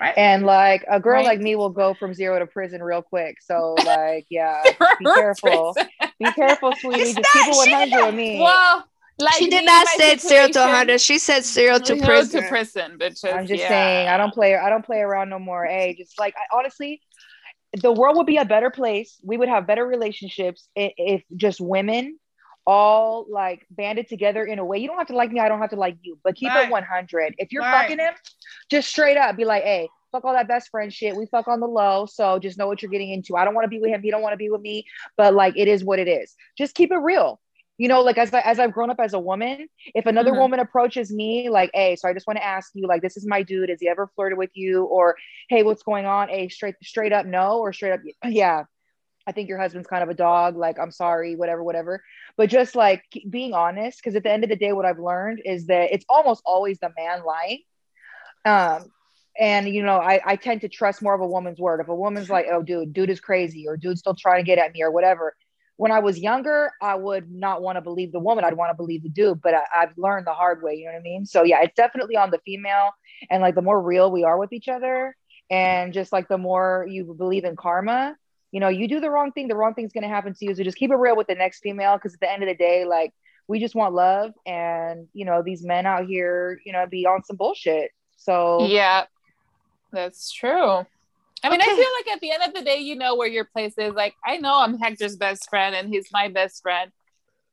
Right. 0.00 0.16
And 0.16 0.46
like 0.46 0.86
a 0.90 0.98
girl 0.98 1.16
right. 1.16 1.26
like 1.26 1.40
me 1.40 1.56
will 1.56 1.68
go 1.68 1.92
from 1.92 2.14
zero 2.14 2.38
to 2.38 2.46
prison 2.46 2.82
real 2.82 3.02
quick. 3.02 3.42
So 3.42 3.74
like, 3.84 4.24
yeah, 4.30 4.62
be 4.98 5.04
careful. 5.04 5.76
be 6.18 6.32
careful, 6.32 6.72
sweetie. 6.80 7.12
Just 7.12 7.30
keep 7.30 7.46
it 7.46 7.70
100 7.72 8.06
with 8.06 8.14
me. 8.14 8.40
Well, 8.40 8.86
like 9.18 9.34
she 9.34 9.48
did 9.48 9.64
not 9.64 9.86
say 9.88 10.16
zero 10.16 10.48
to 10.48 10.58
100. 10.60 11.00
She 11.00 11.18
said 11.18 11.44
zero 11.44 11.78
to 11.78 11.86
zero 11.86 12.04
prison. 12.04 12.42
to 12.42 12.48
prison, 12.48 12.98
bitches. 12.98 13.32
I'm 13.32 13.46
just 13.46 13.60
yeah. 13.60 13.68
saying, 13.68 14.08
I 14.08 14.16
don't 14.16 14.32
play. 14.32 14.54
I 14.56 14.68
don't 14.68 14.84
play 14.84 15.00
around 15.00 15.30
no 15.30 15.38
more. 15.38 15.64
Hey, 15.64 15.94
just 15.98 16.18
like 16.18 16.34
I, 16.36 16.56
honestly, 16.56 17.00
the 17.80 17.92
world 17.92 18.16
would 18.16 18.26
be 18.26 18.36
a 18.36 18.44
better 18.44 18.70
place. 18.70 19.18
We 19.22 19.36
would 19.36 19.48
have 19.48 19.66
better 19.66 19.86
relationships 19.86 20.68
if, 20.74 20.92
if 20.96 21.22
just 21.36 21.60
women 21.60 22.18
all 22.66 23.26
like 23.30 23.64
banded 23.70 24.08
together 24.08 24.44
in 24.44 24.58
a 24.58 24.64
way. 24.64 24.78
You 24.78 24.88
don't 24.88 24.98
have 24.98 25.06
to 25.08 25.16
like 25.16 25.30
me, 25.30 25.40
I 25.40 25.48
don't 25.48 25.60
have 25.60 25.70
to 25.70 25.76
like 25.76 25.96
you, 26.02 26.18
but 26.24 26.34
keep 26.34 26.50
right. 26.50 26.66
it 26.66 26.70
100. 26.70 27.36
If 27.38 27.52
you're 27.52 27.62
right. 27.62 27.82
fucking 27.82 27.98
him, 27.98 28.14
just 28.70 28.88
straight 28.88 29.16
up 29.16 29.36
be 29.36 29.44
like, 29.44 29.62
hey, 29.62 29.88
fuck 30.12 30.24
all 30.24 30.32
that 30.32 30.48
best 30.48 30.70
friend 30.70 30.92
shit. 30.92 31.16
We 31.16 31.26
fuck 31.26 31.48
on 31.48 31.60
the 31.60 31.66
low. 31.66 32.06
So 32.06 32.38
just 32.38 32.58
know 32.58 32.66
what 32.66 32.82
you're 32.82 32.90
getting 32.90 33.10
into. 33.10 33.36
I 33.36 33.44
don't 33.44 33.54
want 33.54 33.64
to 33.64 33.68
be 33.68 33.78
with 33.78 33.90
him. 33.90 34.02
He 34.02 34.10
don't 34.10 34.22
want 34.22 34.32
to 34.32 34.38
be 34.38 34.50
with 34.50 34.60
me, 34.60 34.84
but 35.16 35.34
like 35.34 35.56
it 35.56 35.68
is 35.68 35.84
what 35.84 35.98
it 35.98 36.08
is. 36.08 36.34
Just 36.58 36.74
keep 36.74 36.90
it 36.90 36.98
real. 36.98 37.40
You 37.78 37.88
know, 37.88 38.00
like 38.00 38.16
as, 38.16 38.32
I, 38.32 38.40
as 38.40 38.58
I've 38.58 38.72
grown 38.72 38.90
up 38.90 39.00
as 39.00 39.12
a 39.12 39.18
woman, 39.18 39.68
if 39.94 40.06
another 40.06 40.30
mm-hmm. 40.30 40.40
woman 40.40 40.60
approaches 40.60 41.12
me 41.12 41.50
like, 41.50 41.70
hey, 41.74 41.96
so 41.96 42.08
I 42.08 42.14
just 42.14 42.26
want 42.26 42.38
to 42.38 42.44
ask 42.44 42.70
you, 42.74 42.86
like, 42.86 43.02
this 43.02 43.16
is 43.16 43.26
my 43.26 43.42
dude. 43.42 43.68
Has 43.68 43.80
he 43.80 43.88
ever 43.88 44.10
flirted 44.14 44.38
with 44.38 44.50
you? 44.54 44.84
Or, 44.84 45.16
hey, 45.48 45.62
what's 45.62 45.82
going 45.82 46.06
on? 46.06 46.28
Hey, 46.28 46.48
straight, 46.48 46.76
straight 46.82 47.12
up 47.12 47.26
no, 47.26 47.58
or 47.58 47.72
straight 47.72 47.92
up, 47.92 48.00
yeah 48.24 48.64
I 49.26 49.32
think 49.32 49.48
your 49.48 49.58
husband's 49.58 49.88
kind 49.88 50.02
of 50.02 50.08
a 50.08 50.14
dog. 50.14 50.56
Like, 50.56 50.78
I'm 50.78 50.92
sorry, 50.92 51.34
whatever, 51.34 51.62
whatever. 51.62 52.02
But 52.36 52.48
just 52.48 52.76
like 52.76 53.02
being 53.28 53.54
honest, 53.54 53.98
because 53.98 54.14
at 54.14 54.22
the 54.22 54.30
end 54.30 54.44
of 54.44 54.50
the 54.50 54.56
day, 54.56 54.72
what 54.72 54.84
I've 54.84 55.00
learned 55.00 55.42
is 55.44 55.66
that 55.66 55.92
it's 55.92 56.04
almost 56.08 56.42
always 56.46 56.78
the 56.78 56.92
man 56.96 57.24
lying. 57.24 57.62
Um, 58.44 58.90
and 59.38 59.68
you 59.68 59.82
know, 59.82 59.96
I, 59.96 60.20
I 60.24 60.36
tend 60.36 60.60
to 60.60 60.68
trust 60.68 61.02
more 61.02 61.14
of 61.14 61.20
a 61.20 61.26
woman's 61.26 61.58
word. 61.58 61.80
If 61.80 61.88
a 61.88 61.94
woman's 61.94 62.30
like, 62.30 62.46
oh, 62.50 62.62
dude, 62.62 62.92
dude 62.92 63.10
is 63.10 63.20
crazy, 63.20 63.66
or 63.66 63.76
dude's 63.76 64.00
still 64.00 64.14
trying 64.14 64.44
to 64.44 64.46
get 64.46 64.58
at 64.58 64.72
me, 64.72 64.82
or 64.82 64.92
whatever. 64.92 65.34
When 65.76 65.92
I 65.92 65.98
was 65.98 66.18
younger, 66.18 66.72
I 66.80 66.94
would 66.94 67.30
not 67.30 67.60
want 67.60 67.76
to 67.76 67.82
believe 67.82 68.12
the 68.12 68.18
woman. 68.18 68.44
I'd 68.44 68.54
want 68.54 68.70
to 68.70 68.76
believe 68.76 69.02
the 69.02 69.10
dude, 69.10 69.42
but 69.42 69.54
I, 69.54 69.62
I've 69.76 69.98
learned 69.98 70.26
the 70.26 70.32
hard 70.32 70.62
way. 70.62 70.74
You 70.74 70.86
know 70.86 70.92
what 70.92 71.00
I 71.00 71.02
mean? 71.02 71.26
So 71.26 71.42
yeah, 71.42 71.60
it's 71.62 71.74
definitely 71.74 72.16
on 72.16 72.30
the 72.30 72.40
female. 72.46 72.92
And 73.30 73.42
like 73.42 73.54
the 73.54 73.62
more 73.62 73.80
real 73.80 74.10
we 74.10 74.24
are 74.24 74.38
with 74.38 74.52
each 74.52 74.68
other, 74.68 75.14
and 75.50 75.92
just 75.92 76.12
like 76.12 76.28
the 76.28 76.38
more 76.38 76.86
you 76.88 77.14
believe 77.16 77.44
in 77.44 77.56
karma, 77.56 78.16
you 78.52 78.60
know, 78.60 78.68
you 78.68 78.88
do 78.88 79.00
the 79.00 79.10
wrong 79.10 79.32
thing, 79.32 79.48
the 79.48 79.56
wrong 79.56 79.74
thing's 79.74 79.92
gonna 79.92 80.08
happen 80.08 80.34
to 80.34 80.44
you. 80.44 80.54
So 80.54 80.62
just 80.62 80.78
keep 80.78 80.90
it 80.90 80.96
real 80.96 81.16
with 81.16 81.26
the 81.26 81.34
next 81.34 81.60
female, 81.60 81.96
because 81.96 82.14
at 82.14 82.20
the 82.20 82.32
end 82.32 82.42
of 82.42 82.48
the 82.48 82.54
day, 82.54 82.84
like 82.84 83.12
we 83.46 83.60
just 83.60 83.74
want 83.74 83.94
love, 83.94 84.32
and 84.46 85.08
you 85.12 85.24
know, 85.24 85.42
these 85.42 85.62
men 85.62 85.86
out 85.86 86.06
here, 86.06 86.60
you 86.64 86.72
know, 86.72 86.86
be 86.86 87.06
on 87.06 87.22
some 87.24 87.36
bullshit. 87.36 87.90
So 88.16 88.66
yeah, 88.66 89.04
that's 89.92 90.32
true. 90.32 90.86
I 91.42 91.50
mean, 91.50 91.60
okay. 91.60 91.70
I 91.70 91.74
feel 91.74 91.90
like 91.98 92.14
at 92.14 92.20
the 92.20 92.30
end 92.32 92.42
of 92.44 92.54
the 92.54 92.62
day, 92.62 92.78
you 92.78 92.96
know 92.96 93.14
where 93.14 93.28
your 93.28 93.44
place 93.44 93.74
is. 93.78 93.94
Like, 93.94 94.14
I 94.24 94.38
know 94.38 94.60
I'm 94.60 94.78
Hector's 94.78 95.16
best 95.16 95.48
friend, 95.48 95.74
and 95.74 95.88
he's 95.88 96.08
my 96.12 96.28
best 96.28 96.62
friend, 96.62 96.90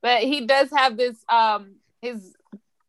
but 0.02 0.22
he 0.24 0.46
does 0.46 0.70
have 0.76 0.98
this. 0.98 1.18
Um, 1.30 1.76
his 2.02 2.36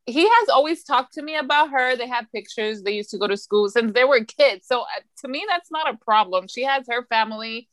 he 0.07 0.29
has 0.29 0.49
always 0.51 0.85
talked 0.85 1.15
to 1.15 1.23
me 1.23 1.37
about 1.37 1.71
her. 1.71 1.97
They 1.97 2.07
have 2.09 2.31
pictures. 2.31 2.83
They 2.83 2.93
used 2.93 3.11
to 3.11 3.19
go 3.19 3.27
to 3.27 3.37
school 3.37 3.71
since 3.71 3.93
they 3.93 4.05
were 4.05 4.23
kids. 4.25 4.67
So 4.67 4.83
uh, 4.83 5.01
to 5.23 5.29
me, 5.29 5.45
that's 5.49 5.71
not 5.71 5.93
a 5.93 5.97
problem. 5.97 6.47
She 6.47 6.63
has 6.65 6.87
her 6.89 7.07
family 7.07 7.69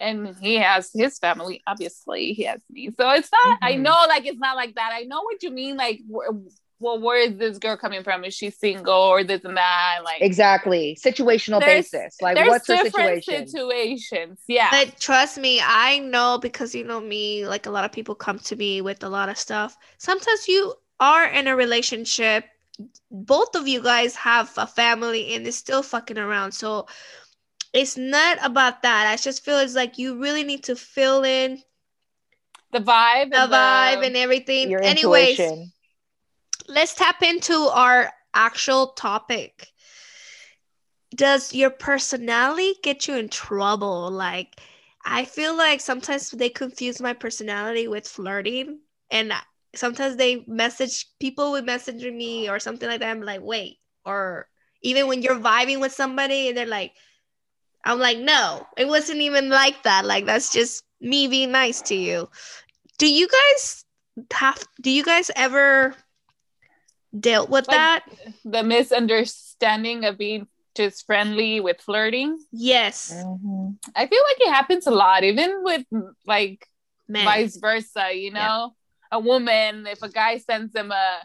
and 0.00 0.36
he 0.40 0.56
has 0.56 0.90
his 0.92 1.18
family 1.18 1.62
obviously 1.66 2.32
he 2.32 2.42
has 2.42 2.60
me 2.70 2.90
so 2.98 3.10
it's 3.10 3.30
not 3.30 3.56
mm-hmm. 3.56 3.64
i 3.64 3.74
know 3.76 3.96
like 4.08 4.26
it's 4.26 4.38
not 4.38 4.56
like 4.56 4.74
that 4.74 4.90
i 4.92 5.02
know 5.02 5.22
what 5.22 5.42
you 5.42 5.50
mean 5.50 5.76
like 5.76 6.00
well 6.80 6.98
where 7.00 7.18
is 7.18 7.36
this 7.38 7.58
girl 7.58 7.76
coming 7.76 8.02
from? 8.02 8.24
Is 8.24 8.34
she 8.34 8.50
single 8.50 8.92
or 8.92 9.24
this 9.24 9.44
and 9.44 9.56
that? 9.56 10.00
Like 10.04 10.20
exactly. 10.20 10.98
Situational 11.02 11.60
basis. 11.60 12.16
Like 12.20 12.36
what's 12.36 12.68
her 12.68 12.84
situation? 12.84 13.46
situations 13.46 14.38
yeah. 14.48 14.68
But 14.70 14.98
trust 14.98 15.38
me 15.38 15.60
i 15.64 15.98
know 15.98 16.38
because 16.40 16.74
you 16.74 16.84
know 16.84 17.00
me 17.00 17.46
like 17.46 17.66
a 17.66 17.70
lot 17.70 17.84
of 17.84 17.92
people 17.92 18.14
come 18.14 18.38
to 18.40 18.56
me 18.56 18.80
with 18.80 19.02
a 19.02 19.08
lot 19.08 19.28
of 19.28 19.38
stuff. 19.38 19.76
Sometimes 19.98 20.48
you 20.48 20.74
are 21.00 21.26
in 21.26 21.46
a 21.48 21.56
relationship 21.56 22.44
both 23.10 23.54
of 23.54 23.68
you 23.68 23.82
guys 23.82 24.16
have 24.16 24.52
a 24.56 24.66
family 24.66 25.34
and 25.34 25.46
it's 25.46 25.56
still 25.56 25.82
fucking 25.82 26.18
around. 26.18 26.52
So 26.52 26.86
it's 27.72 27.96
not 27.96 28.38
about 28.42 28.82
that. 28.82 29.06
I 29.06 29.16
just 29.16 29.44
feel 29.44 29.58
it's 29.58 29.74
like 29.74 29.98
you 29.98 30.20
really 30.20 30.44
need 30.44 30.64
to 30.64 30.76
fill 30.76 31.24
in 31.24 31.62
the 32.72 32.80
vibe, 32.80 33.30
the 33.30 33.36
vibe, 33.36 34.00
the, 34.00 34.06
and 34.06 34.16
everything. 34.16 34.70
Your 34.70 34.82
Anyways, 34.82 35.38
intuition. 35.38 35.72
Let's 36.68 36.94
tap 36.94 37.22
into 37.22 37.54
our 37.54 38.12
actual 38.34 38.88
topic. 38.88 39.68
Does 41.14 41.54
your 41.54 41.70
personality 41.70 42.74
get 42.82 43.06
you 43.06 43.16
in 43.16 43.28
trouble? 43.28 44.10
Like, 44.10 44.56
I 45.04 45.24
feel 45.24 45.56
like 45.56 45.80
sometimes 45.80 46.30
they 46.30 46.48
confuse 46.48 47.00
my 47.00 47.12
personality 47.12 47.86
with 47.88 48.08
flirting, 48.08 48.80
and 49.10 49.32
sometimes 49.74 50.16
they 50.16 50.44
message 50.48 51.06
people 51.20 51.52
with 51.52 51.66
messaging 51.66 52.16
me 52.16 52.48
or 52.48 52.58
something 52.58 52.88
like 52.88 53.00
that. 53.00 53.10
I'm 53.10 53.22
like, 53.22 53.42
wait, 53.42 53.78
or 54.04 54.48
even 54.82 55.06
when 55.06 55.22
you're 55.22 55.38
vibing 55.38 55.80
with 55.80 55.92
somebody, 55.92 56.48
and 56.48 56.56
they're 56.56 56.66
like 56.66 56.92
I'm 57.84 57.98
like, 57.98 58.18
no, 58.18 58.66
it 58.76 58.88
wasn't 58.88 59.20
even 59.20 59.50
like 59.50 59.82
that. 59.82 60.04
Like, 60.04 60.24
that's 60.24 60.52
just 60.52 60.84
me 61.00 61.28
being 61.28 61.52
nice 61.52 61.82
to 61.82 61.94
you. 61.94 62.28
Do 62.98 63.06
you 63.12 63.28
guys 63.28 63.84
have, 64.32 64.64
do 64.80 64.90
you 64.90 65.04
guys 65.04 65.30
ever 65.36 65.94
dealt 67.18 67.50
with 67.50 67.68
like 67.68 67.76
that? 67.76 68.04
The 68.44 68.62
misunderstanding 68.62 70.04
of 70.04 70.18
being 70.18 70.46
just 70.74 71.06
friendly 71.06 71.60
with 71.60 71.80
flirting? 71.80 72.38
Yes. 72.52 73.12
Mm-hmm. 73.14 73.70
I 73.94 74.06
feel 74.06 74.22
like 74.28 74.40
it 74.40 74.52
happens 74.52 74.86
a 74.86 74.90
lot, 74.90 75.24
even 75.24 75.62
with 75.62 75.84
like 76.26 76.66
Men. 77.08 77.24
vice 77.24 77.56
versa, 77.56 78.12
you 78.14 78.30
know? 78.32 78.74
Yeah. 79.12 79.18
A 79.18 79.20
woman, 79.20 79.86
if 79.86 80.02
a 80.02 80.08
guy 80.08 80.38
sends 80.38 80.72
them 80.72 80.90
a, 80.90 81.18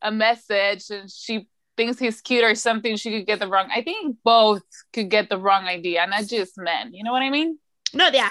a 0.00 0.10
message 0.10 0.88
and 0.90 1.10
she 1.10 1.46
thinks 1.76 1.98
he's 1.98 2.20
cute 2.22 2.44
or 2.44 2.54
something, 2.54 2.96
she 2.96 3.10
could 3.10 3.26
get 3.26 3.38
the 3.40 3.46
wrong. 3.48 3.68
I 3.74 3.82
think 3.82 4.16
both 4.24 4.62
could 4.94 5.10
get 5.10 5.28
the 5.28 5.36
wrong 5.38 5.64
idea, 5.64 6.06
not 6.06 6.26
just 6.26 6.56
men. 6.56 6.94
You 6.94 7.04
know 7.04 7.12
what 7.12 7.22
I 7.22 7.28
mean? 7.30 7.58
No, 7.92 8.08
yeah. 8.08 8.30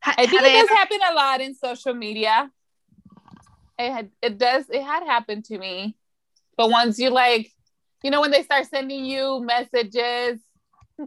Ha- 0.00 0.14
I 0.18 0.26
think 0.26 0.32
have 0.32 0.40
it 0.40 0.48
they 0.48 0.52
does 0.60 0.68
ever- 0.68 0.74
happen 0.74 0.98
a 1.10 1.14
lot 1.14 1.40
in 1.40 1.54
social 1.54 1.94
media. 1.94 2.50
It 3.86 3.92
had 3.92 4.10
it 4.22 4.38
does 4.38 4.68
it 4.70 4.82
had 4.82 5.04
happened 5.04 5.44
to 5.46 5.58
me. 5.58 5.96
But 6.56 6.70
once 6.70 6.98
you 6.98 7.10
like, 7.10 7.50
you 8.02 8.10
know, 8.10 8.20
when 8.20 8.30
they 8.30 8.42
start 8.42 8.66
sending 8.66 9.04
you 9.04 9.42
messages, 9.42 10.40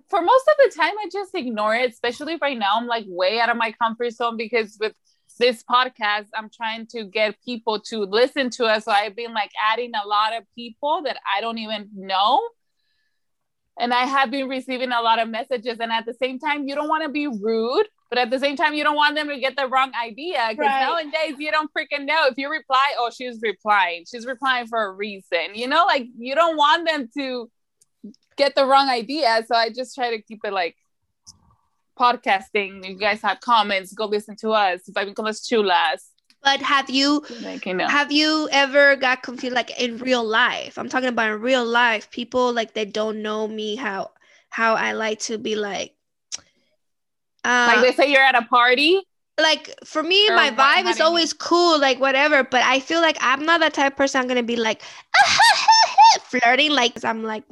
for 0.10 0.22
most 0.22 0.48
of 0.48 0.56
the 0.58 0.76
time 0.76 0.94
I 1.00 1.08
just 1.12 1.36
ignore 1.36 1.76
it, 1.76 1.92
especially 1.92 2.38
right 2.42 2.58
now. 2.58 2.74
I'm 2.76 2.88
like 2.88 3.06
way 3.08 3.40
out 3.40 3.50
of 3.50 3.58
my 3.58 3.72
comfort 3.72 4.12
zone 4.12 4.38
because 4.38 4.78
with 4.80 4.94
this 5.40 5.64
podcast, 5.64 6.28
I'm 6.34 6.50
trying 6.50 6.88
to 6.88 7.06
get 7.06 7.36
people 7.44 7.80
to 7.82 8.00
listen 8.00 8.50
to 8.52 8.66
us. 8.66 8.86
So 8.86 8.92
I've 8.92 9.16
been 9.16 9.34
like 9.34 9.52
adding 9.64 9.92
a 9.94 10.08
lot 10.08 10.36
of 10.36 10.44
people 10.56 11.02
that 11.04 11.18
I 11.32 11.42
don't 11.42 11.58
even 11.58 11.90
know. 11.94 12.42
And 13.78 13.94
I 13.94 14.06
have 14.06 14.32
been 14.32 14.48
receiving 14.48 14.92
a 14.92 15.02
lot 15.02 15.20
of 15.20 15.28
messages. 15.30 15.80
And 15.80 15.92
at 15.92 16.06
the 16.06 16.14
same 16.14 16.40
time, 16.40 16.68
you 16.68 16.76
don't 16.76 16.88
want 16.88 17.04
to 17.04 17.10
be 17.10 17.28
rude, 17.28 17.88
but 18.10 18.20
at 18.20 18.30
the 18.30 18.40
same 18.40 18.56
time, 18.56 18.74
you 18.74 18.84
don't 18.84 18.96
want 18.96 19.16
them 19.16 19.28
to 19.30 19.40
get 19.40 19.56
the 19.56 19.68
wrong 19.68 19.92
idea. 20.02 20.46
Because 20.50 20.58
Right. 20.68 20.80
nowadays, 20.82 21.36
you 21.40 21.52
don't 21.52 21.72
freaking 21.74 22.06
know. 22.06 22.28
If 22.28 22.38
you 22.38 22.50
reply, 22.50 22.94
oh, 23.00 23.10
she's 23.16 23.40
replying. 23.42 24.06
She's 24.10 24.26
replying 24.26 24.68
for 24.68 24.86
a 24.86 24.92
reason. 24.92 25.56
You 25.56 25.68
know, 25.68 25.86
like 25.86 26.08
you 26.18 26.36
don't 26.36 26.56
want 26.58 26.88
them 26.88 27.10
to 27.18 27.50
get 28.38 28.54
the 28.56 28.66
wrong 28.66 28.90
idea. 28.90 29.44
So 29.48 29.56
I 29.56 29.70
just 29.70 29.96
try 29.96 30.12
to 30.12 30.22
keep 30.22 30.42
it 30.44 30.54
like 30.54 30.76
podcasting. 32.00 32.88
You 32.88 32.96
guys 32.96 33.22
have 33.22 33.40
comments, 33.40 33.94
go 33.94 34.06
listen 34.06 34.36
to 34.38 34.52
us. 34.52 34.82
Vibe 34.90 35.16
con 35.16 35.26
las 35.26 35.42
chulas. 35.42 36.10
But 36.44 36.62
have 36.62 36.90
you 36.92 37.24
Like, 37.42 37.66
you 37.66 37.74
know. 37.74 37.88
have 37.88 38.12
you 38.12 38.48
ever 38.52 38.96
got 38.96 39.24
confused 39.24 39.56
like 39.56 39.72
in 39.82 39.98
real 39.98 40.24
life? 40.24 40.78
I'm 40.78 40.90
talking 40.90 41.10
about 41.10 41.32
in 41.32 41.42
real 41.42 41.66
life. 41.66 42.12
People 42.12 42.54
like 42.54 42.74
they 42.74 42.86
don't 42.86 43.22
know 43.24 43.48
me 43.48 43.76
how 43.76 44.12
how 44.50 44.76
I 44.76 44.92
like 44.92 45.20
to 45.22 45.38
be 45.40 45.56
like 45.56 45.95
uh 47.46 47.66
like 47.72 47.82
they 47.86 47.94
say 47.94 48.12
you're 48.12 48.22
at 48.32 48.36
a 48.36 48.46
party. 48.48 49.00
like 49.40 49.66
for 49.86 50.02
me 50.04 50.20
Or 50.30 50.36
my 50.36 50.50
what- 50.50 50.60
how 50.60 50.82
vibe 50.84 50.90
is 50.90 50.96
do 50.98 51.04
you 51.04 51.08
always 51.10 51.32
cool 51.34 51.80
like 51.80 52.00
whatever 52.00 52.44
but 52.44 52.62
i 52.64 52.80
feel 52.80 53.02
like 53.08 53.18
i'm 53.20 53.44
not 53.46 53.60
that 53.60 53.74
type 53.74 53.92
of 53.94 53.98
person 53.98 54.22
i'm 54.22 54.28
gonna 54.32 54.44
be 54.44 54.56
like 54.56 54.82
flirting 56.24 56.72
like 56.72 57.04
i'm 57.04 57.24
like 57.24 57.44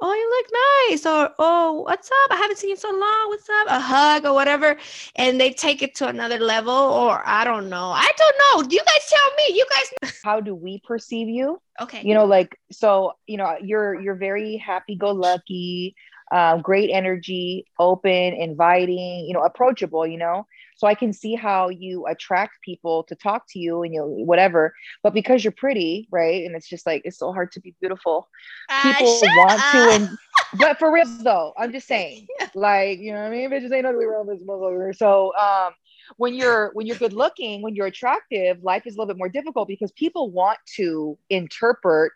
oh 0.00 0.12
you 0.12 0.28
look 0.36 0.48
nice 0.90 1.06
or 1.06 1.30
oh 1.38 1.80
what's 1.86 2.10
up? 2.10 2.30
I 2.30 2.36
haven't 2.36 2.58
seen 2.58 2.68
you 2.70 2.76
so 2.76 2.90
long 2.90 3.24
what's 3.28 3.48
up? 3.48 3.66
A 3.68 3.80
hug 3.80 4.26
or 4.26 4.34
whatever 4.34 4.76
and 5.16 5.40
they 5.40 5.50
take 5.52 5.80
it 5.82 5.94
to 5.96 6.08
another 6.08 6.38
level 6.38 6.72
or 6.74 7.22
i 7.26 7.44
don't 7.44 7.68
know. 7.70 7.90
I 7.94 8.10
don't 8.20 8.36
know. 8.42 8.68
You 8.70 8.78
guys 8.78 9.04
tell 9.08 9.30
me. 9.38 9.56
You 9.56 9.66
guys 9.74 10.12
How 10.24 10.40
do 10.40 10.54
we 10.54 10.80
perceive 10.84 11.28
you? 11.28 11.60
okay. 11.80 12.02
You 12.04 12.12
know 12.14 12.24
like 12.26 12.58
so 12.70 13.12
you 13.26 13.36
know 13.38 13.56
you're 13.62 13.98
you're 14.00 14.16
very 14.16 14.56
happy 14.58 14.96
go 14.96 15.10
lucky 15.12 15.94
um, 16.32 16.60
great 16.60 16.90
energy 16.90 17.66
open 17.78 18.34
inviting 18.34 19.26
you 19.26 19.32
know 19.32 19.42
approachable 19.42 20.06
you 20.06 20.18
know? 20.18 20.46
So 20.76 20.86
i 20.86 20.94
can 20.94 21.12
see 21.12 21.34
how 21.34 21.68
you 21.68 22.06
attract 22.06 22.60
people 22.62 23.04
to 23.04 23.14
talk 23.14 23.44
to 23.50 23.58
you 23.58 23.82
and 23.82 23.94
you 23.94 24.00
know 24.00 24.06
whatever. 24.06 24.74
But 25.02 25.14
because 25.14 25.44
you're 25.44 25.52
pretty 25.52 26.08
right 26.10 26.44
and 26.44 26.54
it's 26.56 26.68
just 26.68 26.86
like 26.86 27.02
it's 27.04 27.18
so 27.18 27.32
hard 27.32 27.52
to 27.52 27.60
be 27.60 27.74
beautiful 27.80 28.28
Ah, 28.68 28.92
people 28.92 29.06
shut 29.06 29.28
want 29.36 29.60
to 29.72 29.78
and 29.90 30.18
but 30.58 30.78
for 30.78 30.92
real 30.92 31.06
though 31.22 31.52
i'm 31.58 31.72
just 31.72 31.86
saying 31.86 32.26
like 32.54 32.98
you 32.98 33.12
know 33.12 33.18
what 33.20 33.26
i 33.26 33.30
mean? 33.30 33.50
Bitches 33.50 33.72
ain't 33.72 33.86
ugly 33.86 34.04
around 34.04 34.26
this 34.28 34.40
motherfucker. 34.46 34.94
So 34.96 35.32
um 35.36 35.72
when 36.16 36.34
you're 36.34 36.70
when 36.74 36.86
you're 36.86 36.96
good 36.96 37.12
looking 37.12 37.62
when 37.62 37.74
you're 37.74 37.86
attractive 37.86 38.62
life 38.62 38.86
is 38.86 38.94
a 38.94 38.98
little 38.98 39.12
bit 39.12 39.18
more 39.18 39.28
difficult 39.28 39.68
because 39.68 39.92
people 39.92 40.30
want 40.30 40.58
to 40.76 41.18
interpret 41.30 42.12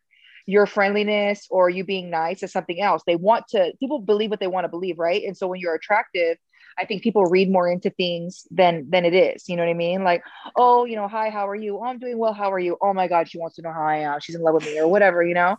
your 0.46 0.66
friendliness 0.66 1.46
or 1.50 1.70
you 1.70 1.85
being 1.85 2.11
nice 2.11 2.42
as 2.42 2.53
something 2.53 2.81
else. 2.81 3.03
They 3.07 3.16
want 3.16 3.46
to 3.48 3.72
people 3.81 4.00
believe 4.00 4.31
what 4.31 4.40
they 4.40 4.46
want 4.46 4.64
to 4.64 4.68
believe 4.68 4.98
right? 4.98 5.22
And 5.24 5.37
so 5.37 5.48
when 5.48 5.61
you're 5.61 5.74
attractive 5.74 6.37
i 6.79 6.85
think 6.85 7.03
people 7.03 7.26
read 7.26 7.50
more 7.50 7.68
into 7.70 7.90
things 7.90 8.46
than 8.50 8.88
than 8.90 9.05
it 9.05 9.14
is. 9.14 9.48
You 9.48 9.57
know 9.57 9.64
what 9.64 9.70
i 9.70 9.74
mean? 9.74 10.05
Like 10.05 10.22
oh 10.57 10.85
you 10.85 10.96
know 10.96 11.09
hi 11.09 11.31
how 11.31 11.48
are 11.48 11.57
you? 11.57 11.79
Oh 11.79 11.85
i'm 11.85 11.98
doing 11.98 12.18
well. 12.18 12.33
How 12.33 12.53
are 12.53 12.59
you? 12.59 12.76
Oh 12.81 12.92
my 12.94 13.09
god 13.09 13.29
she 13.29 13.38
wants 13.38 13.57
to 13.57 13.62
know 13.62 13.72
how 13.72 13.85
i 13.85 13.96
am. 13.96 14.20
She's 14.20 14.37
in 14.37 14.42
love 14.42 14.55
with 14.55 14.64
me 14.64 14.79
or 14.79 14.88
whatever 14.88 15.22
you 15.22 15.35
know? 15.35 15.57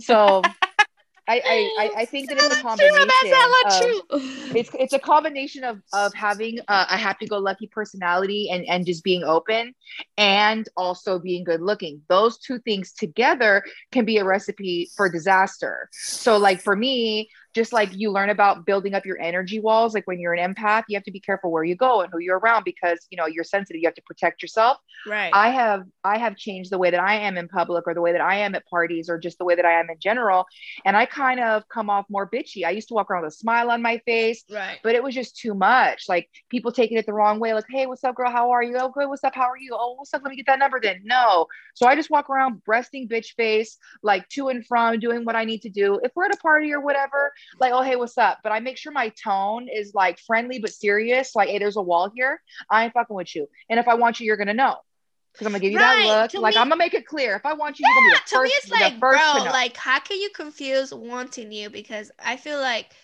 So 0.00 0.42
I, 1.26 1.40
I, 1.44 1.70
I, 1.78 2.00
I 2.02 2.04
think 2.04 2.28
that 2.28 2.38
it's 2.38 2.58
a 2.58 2.62
combination. 2.62 2.96
True, 2.96 3.06
that's 3.06 3.82
hella 3.82 4.02
of- 4.10 4.54
it's 4.56 4.70
it's 4.78 4.92
a 4.92 4.98
combination 4.98 5.64
of 5.64 5.80
of 5.92 6.12
having 6.14 6.58
a, 6.68 6.86
a 6.90 6.96
happy-go-lucky 6.96 7.68
personality 7.68 8.50
and 8.50 8.64
and 8.68 8.84
just 8.84 9.02
being 9.02 9.24
open 9.24 9.74
and 10.18 10.68
also 10.76 11.18
being 11.18 11.44
good 11.44 11.60
looking 11.60 12.02
those 12.08 12.38
two 12.38 12.58
things 12.60 12.92
together 12.92 13.64
can 13.90 14.04
be 14.04 14.18
a 14.18 14.24
recipe 14.24 14.90
for 14.96 15.08
disaster 15.08 15.88
so 15.92 16.36
like 16.36 16.60
for 16.60 16.76
me 16.76 17.28
just 17.54 17.72
like 17.72 17.90
you 17.92 18.10
learn 18.10 18.30
about 18.30 18.66
building 18.66 18.94
up 18.94 19.06
your 19.06 19.20
energy 19.20 19.60
walls 19.60 19.94
like 19.94 20.06
when 20.06 20.18
you're 20.18 20.34
an 20.34 20.54
empath 20.54 20.84
you 20.88 20.96
have 20.96 21.04
to 21.04 21.12
be 21.12 21.20
careful 21.20 21.50
where 21.50 21.64
you 21.64 21.76
go 21.76 22.00
and 22.00 22.10
who 22.12 22.18
you're 22.18 22.38
around 22.38 22.64
because 22.64 23.06
you 23.10 23.16
know 23.16 23.26
you're 23.26 23.44
sensitive 23.44 23.80
you 23.80 23.88
have 23.88 23.94
to 23.94 24.02
protect 24.02 24.42
yourself 24.42 24.78
right 25.06 25.30
I 25.32 25.50
have 25.50 25.84
I 26.04 26.18
have 26.18 26.36
changed 26.36 26.70
the 26.70 26.78
way 26.78 26.90
that 26.90 27.00
I 27.00 27.16
am 27.16 27.36
in 27.36 27.48
public 27.48 27.86
or 27.86 27.94
the 27.94 28.00
way 28.00 28.12
that 28.12 28.20
I 28.20 28.36
am 28.36 28.54
at 28.54 28.66
parties 28.66 29.08
or 29.08 29.18
just 29.18 29.38
the 29.38 29.44
way 29.44 29.54
that 29.54 29.64
I 29.64 29.80
am 29.80 29.90
in 29.90 29.98
general. 29.98 30.46
And 30.84 30.96
I 30.96 31.06
kind 31.06 31.40
of 31.40 31.68
come 31.68 31.90
off 31.90 32.06
more 32.08 32.28
bitchy. 32.28 32.64
I 32.64 32.70
used 32.70 32.88
to 32.88 32.94
walk 32.94 33.10
around 33.10 33.22
with 33.22 33.32
a 33.32 33.36
smile 33.36 33.70
on 33.70 33.82
my 33.82 33.98
face, 34.06 34.44
right 34.50 34.78
but 34.82 34.94
it 34.94 35.02
was 35.02 35.14
just 35.14 35.36
too 35.36 35.54
much. 35.54 36.04
Like 36.08 36.28
people 36.50 36.72
taking 36.72 36.98
it 36.98 37.06
the 37.06 37.12
wrong 37.12 37.40
way, 37.40 37.54
like, 37.54 37.64
hey, 37.68 37.86
what's 37.86 38.04
up, 38.04 38.14
girl? 38.14 38.30
How 38.30 38.50
are 38.50 38.62
you? 38.62 38.76
Oh, 38.78 38.90
good. 38.90 39.08
What's 39.08 39.24
up? 39.24 39.34
How 39.34 39.48
are 39.48 39.58
you? 39.58 39.74
Oh, 39.74 39.94
what's 39.96 40.12
up? 40.14 40.22
Let 40.22 40.30
me 40.30 40.36
get 40.36 40.46
that 40.46 40.58
number 40.58 40.80
then. 40.80 41.00
No. 41.04 41.46
So 41.74 41.86
I 41.86 41.94
just 41.96 42.10
walk 42.10 42.30
around 42.30 42.62
breasting 42.64 43.08
bitch 43.08 43.34
face, 43.36 43.76
like 44.02 44.28
to 44.30 44.48
and 44.48 44.66
from 44.66 44.98
doing 44.98 45.24
what 45.24 45.36
I 45.36 45.44
need 45.44 45.62
to 45.62 45.70
do. 45.70 46.00
If 46.02 46.12
we're 46.14 46.26
at 46.26 46.34
a 46.34 46.38
party 46.38 46.72
or 46.72 46.80
whatever, 46.80 47.32
like, 47.60 47.72
oh, 47.72 47.82
hey, 47.82 47.96
what's 47.96 48.18
up? 48.18 48.38
But 48.42 48.52
I 48.52 48.60
make 48.60 48.76
sure 48.76 48.92
my 48.92 49.10
tone 49.10 49.68
is 49.68 49.94
like 49.94 50.18
friendly 50.20 50.58
but 50.58 50.72
serious. 50.72 51.34
Like, 51.34 51.48
hey, 51.48 51.58
there's 51.58 51.76
a 51.76 51.82
wall 51.82 52.10
here. 52.14 52.40
I 52.70 52.84
ain't 52.84 52.92
fucking 52.92 53.14
with 53.14 53.34
you. 53.34 53.48
And 53.70 53.78
if 53.78 53.88
I 53.88 53.94
want 53.94 54.20
you, 54.20 54.26
you're 54.26 54.36
gonna 54.36 54.54
know. 54.54 54.76
Because 55.32 55.46
I'm 55.46 55.52
gonna 55.52 55.60
give 55.60 55.72
you 55.72 55.78
Right. 55.78 56.04
that 56.04 56.22
look. 56.22 56.30
To 56.32 56.40
like 56.40 56.54
me- 56.54 56.60
I'm 56.60 56.68
gonna 56.68 56.78
make 56.78 56.94
it 56.94 57.06
clear. 57.06 57.34
If 57.34 57.44
I 57.44 57.54
want 57.54 57.78
you, 57.78 57.86
you're 57.86 57.94
gonna 57.94 58.10
be 58.10 58.14
the 58.30 58.38
to 58.38 58.42
me 58.42 58.50
it's 58.50 58.70
like 58.70 59.00
bro 59.00 59.50
like 59.50 59.76
how 59.76 59.98
can 59.98 60.20
you 60.20 60.30
confuse 60.30 60.94
wanting 60.94 61.50
you 61.50 61.68
because 61.70 62.12
i 62.24 62.36
feel 62.36 62.60
like 62.60 62.94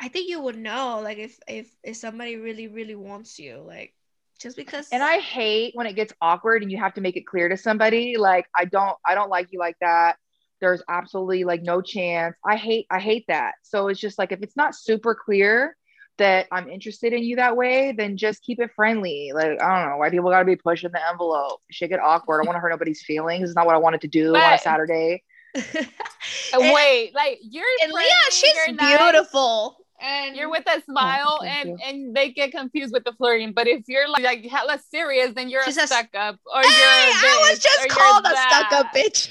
i 0.00 0.08
think 0.08 0.28
you 0.28 0.40
would 0.40 0.56
know 0.56 1.00
like 1.02 1.18
if 1.18 1.38
if 1.46 1.70
if 1.82 1.96
somebody 1.96 2.36
really 2.36 2.68
really 2.68 2.94
wants 2.94 3.38
you 3.38 3.62
like 3.66 3.92
just 4.38 4.56
because 4.56 4.88
and 4.92 5.02
I 5.02 5.18
hate 5.18 5.74
when 5.74 5.86
it 5.86 5.94
gets 5.94 6.12
awkward 6.20 6.62
and 6.62 6.70
you 6.70 6.78
have 6.78 6.94
to 6.94 7.00
make 7.00 7.16
it 7.16 7.26
clear 7.26 7.48
to 7.48 7.56
somebody. 7.56 8.16
Like 8.16 8.46
I 8.54 8.66
don't, 8.66 8.96
I 9.04 9.14
don't 9.14 9.30
like 9.30 9.48
you 9.50 9.58
like 9.58 9.76
that. 9.80 10.16
There's 10.60 10.82
absolutely 10.88 11.44
like 11.44 11.62
no 11.62 11.82
chance. 11.82 12.36
I 12.44 12.56
hate, 12.56 12.86
I 12.90 12.98
hate 12.98 13.24
that. 13.28 13.54
So 13.62 13.88
it's 13.88 14.00
just 14.00 14.18
like 14.18 14.32
if 14.32 14.42
it's 14.42 14.56
not 14.56 14.74
super 14.74 15.14
clear 15.14 15.76
that 16.18 16.46
I'm 16.50 16.68
interested 16.68 17.12
in 17.12 17.22
you 17.22 17.36
that 17.36 17.56
way, 17.56 17.92
then 17.92 18.16
just 18.16 18.42
keep 18.42 18.58
it 18.60 18.70
friendly. 18.74 19.32
Like 19.34 19.60
I 19.60 19.80
don't 19.80 19.90
know 19.90 19.96
why 19.98 20.10
people 20.10 20.30
got 20.30 20.40
to 20.40 20.44
be 20.44 20.56
pushing 20.56 20.90
the 20.92 21.08
envelope. 21.10 21.60
Shit 21.70 21.90
get 21.90 22.00
awkward. 22.00 22.36
I 22.36 22.44
don't 22.44 22.46
want 22.46 22.56
to 22.56 22.60
hurt 22.60 22.70
nobody's 22.70 23.02
feelings. 23.02 23.48
It's 23.48 23.56
not 23.56 23.66
what 23.66 23.74
I 23.74 23.78
wanted 23.78 24.00
to 24.02 24.08
do 24.08 24.34
on 24.34 24.52
a 24.54 24.58
Saturday. 24.58 25.22
Wait, 26.54 27.14
like 27.14 27.38
you're 27.42 27.64
and 27.82 27.92
Leah, 27.92 28.04
she's 28.30 28.54
you're 28.54 28.74
nice, 28.74 28.98
beautiful 28.98 29.78
and 30.00 30.36
You're 30.36 30.50
with 30.50 30.64
a 30.66 30.82
smile, 30.82 31.38
oh, 31.40 31.42
thank 31.42 31.66
and 31.68 31.80
and 31.84 32.16
they 32.16 32.30
get 32.30 32.52
confused 32.52 32.92
with 32.92 33.04
the 33.04 33.12
flirting. 33.12 33.52
But 33.52 33.66
if 33.66 33.84
you're 33.88 34.08
like, 34.08 34.24
like 34.24 34.44
hella 34.46 34.78
serious, 34.90 35.32
then 35.34 35.48
you're 35.48 35.64
She's 35.64 35.78
a 35.78 35.82
a- 35.82 35.86
stuck 35.86 36.08
up, 36.14 36.38
or 36.52 36.62
hey, 36.62 36.68
you're. 36.68 37.30
a 37.30 37.46
i 37.46 37.48
was 37.50 37.58
just 37.58 37.88
called 37.88 38.26
a 38.26 38.30
that. 38.30 38.66
stuck-up 38.68 38.94
bitch 38.94 39.30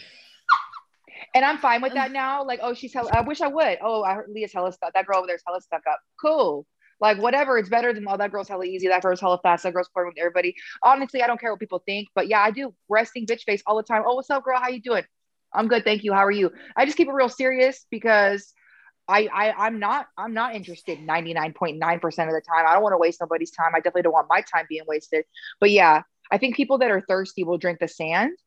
And 1.36 1.44
I'm 1.44 1.58
fine 1.58 1.82
with 1.82 1.94
that 1.94 2.14
now. 2.14 2.46
Like, 2.46 2.62
oh, 2.64 2.74
she's 2.74 2.94
hella, 2.94 3.10
I 3.14 3.22
wish 3.22 3.42
I 3.42 3.48
would. 3.48 3.78
Oh, 3.84 4.04
I 4.04 4.14
heard 4.14 4.30
Leah's 4.30 4.54
hella 4.54 4.72
stuck. 4.72 4.94
That 4.94 5.06
girl 5.06 5.18
over 5.18 5.28
there's 5.28 5.44
hella 5.46 5.60
stuck 5.60 5.82
up. 5.88 6.00
Cool. 6.20 6.66
Like, 7.02 7.18
whatever. 7.18 7.58
It's 7.58 7.68
better 7.68 7.92
than, 7.94 8.06
oh, 8.08 8.16
that 8.16 8.32
girl's 8.32 8.48
hella 8.48 8.64
easy. 8.64 8.88
That 8.88 9.02
girl's 9.02 9.20
hella 9.20 9.38
fast. 9.44 9.64
That 9.64 9.74
girl's 9.74 9.90
flirting 9.94 10.14
with 10.16 10.22
everybody. 10.22 10.56
Honestly, 10.82 11.22
I 11.22 11.28
don't 11.28 11.40
care 11.40 11.52
what 11.52 11.60
people 11.60 11.84
think. 11.86 12.08
But 12.16 12.30
yeah, 12.30 12.40
I 12.40 12.52
do 12.52 12.74
resting 12.88 13.26
bitch 13.26 13.44
face 13.44 13.62
all 13.68 13.76
the 13.76 13.84
time. 13.84 14.04
Oh, 14.06 14.16
what's 14.16 14.30
up, 14.30 14.46
girl? 14.46 14.58
How 14.58 14.70
you 14.70 14.82
doing? 14.82 15.04
I'm 15.54 15.68
good. 15.68 15.84
Thank 15.84 16.06
you. 16.06 16.14
How 16.14 16.26
are 16.26 16.32
you? 16.32 16.52
I 16.78 16.86
just 16.86 16.96
keep 16.96 17.10
it 17.10 17.14
real 17.14 17.30
serious 17.30 17.86
because 17.92 18.54
I, 19.08 19.28
I 19.34 19.52
I'm 19.68 19.80
not 19.80 20.08
I'm 20.18 20.34
not 20.34 20.56
interested 20.56 21.00
99.9% 21.00 21.78
of 21.84 22.14
the 22.14 22.42
time. 22.42 22.66
I 22.66 22.74
don't 22.74 22.82
want 22.84 22.94
to 22.94 22.98
waste 22.98 23.20
nobody's 23.22 23.52
time. 23.52 23.72
I 23.74 23.80
definitely 23.80 24.04
don't 24.04 24.14
want 24.14 24.28
my 24.30 24.42
time 24.42 24.66
being 24.70 24.84
wasted. 24.88 25.26
But 25.60 25.72
yeah, 25.72 26.02
I 26.32 26.38
think 26.38 26.56
people 26.56 26.78
that 26.80 26.92
are 26.92 27.02
thirsty 27.02 27.44
will 27.44 27.58
drink 27.58 27.80
the 27.80 27.88
sand. 27.88 28.38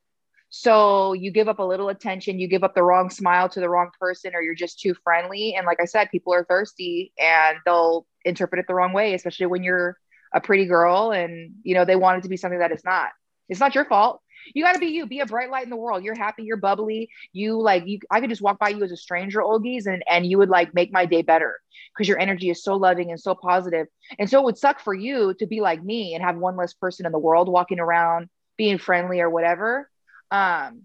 So 0.50 1.12
you 1.12 1.30
give 1.30 1.48
up 1.48 1.58
a 1.58 1.64
little 1.64 1.90
attention, 1.90 2.38
you 2.38 2.48
give 2.48 2.64
up 2.64 2.74
the 2.74 2.82
wrong 2.82 3.10
smile 3.10 3.48
to 3.50 3.60
the 3.60 3.68
wrong 3.68 3.90
person, 4.00 4.34
or 4.34 4.40
you're 4.40 4.54
just 4.54 4.80
too 4.80 4.94
friendly. 5.04 5.54
And 5.54 5.66
like 5.66 5.80
I 5.80 5.84
said, 5.84 6.10
people 6.10 6.32
are 6.32 6.44
thirsty 6.44 7.12
and 7.18 7.58
they'll 7.66 8.06
interpret 8.24 8.60
it 8.60 8.66
the 8.66 8.74
wrong 8.74 8.92
way, 8.92 9.14
especially 9.14 9.46
when 9.46 9.62
you're 9.62 9.96
a 10.32 10.40
pretty 10.40 10.66
girl 10.66 11.10
and 11.10 11.52
you 11.62 11.74
know 11.74 11.84
they 11.84 11.96
want 11.96 12.18
it 12.18 12.22
to 12.22 12.28
be 12.28 12.36
something 12.36 12.58
that 12.58 12.72
it's 12.72 12.84
not. 12.84 13.08
It's 13.48 13.60
not 13.60 13.74
your 13.74 13.84
fault. 13.84 14.20
You 14.54 14.62
got 14.62 14.74
to 14.74 14.78
be 14.78 14.86
you. 14.86 15.06
Be 15.06 15.20
a 15.20 15.26
bright 15.26 15.50
light 15.50 15.64
in 15.64 15.70
the 15.70 15.76
world. 15.76 16.04
You're 16.04 16.14
happy. 16.14 16.44
You're 16.44 16.56
bubbly. 16.56 17.10
You 17.32 17.60
like 17.60 17.86
you. 17.86 17.98
I 18.10 18.20
could 18.20 18.30
just 18.30 18.42
walk 18.42 18.58
by 18.58 18.70
you 18.70 18.82
as 18.82 18.92
a 18.92 18.96
stranger, 18.96 19.40
Olgies, 19.40 19.86
and 19.86 20.02
and 20.08 20.26
you 20.26 20.38
would 20.38 20.48
like 20.48 20.74
make 20.74 20.92
my 20.92 21.06
day 21.06 21.22
better 21.22 21.58
because 21.94 22.08
your 22.08 22.18
energy 22.18 22.50
is 22.50 22.62
so 22.62 22.76
loving 22.76 23.10
and 23.10 23.20
so 23.20 23.34
positive. 23.34 23.86
And 24.18 24.30
so 24.30 24.40
it 24.40 24.44
would 24.44 24.58
suck 24.58 24.80
for 24.80 24.94
you 24.94 25.34
to 25.38 25.46
be 25.46 25.60
like 25.60 25.82
me 25.82 26.14
and 26.14 26.24
have 26.24 26.36
one 26.36 26.56
less 26.56 26.72
person 26.72 27.06
in 27.06 27.12
the 27.12 27.18
world 27.18 27.48
walking 27.48 27.80
around 27.80 28.28
being 28.56 28.78
friendly 28.78 29.20
or 29.20 29.30
whatever. 29.30 29.90
Um, 30.30 30.82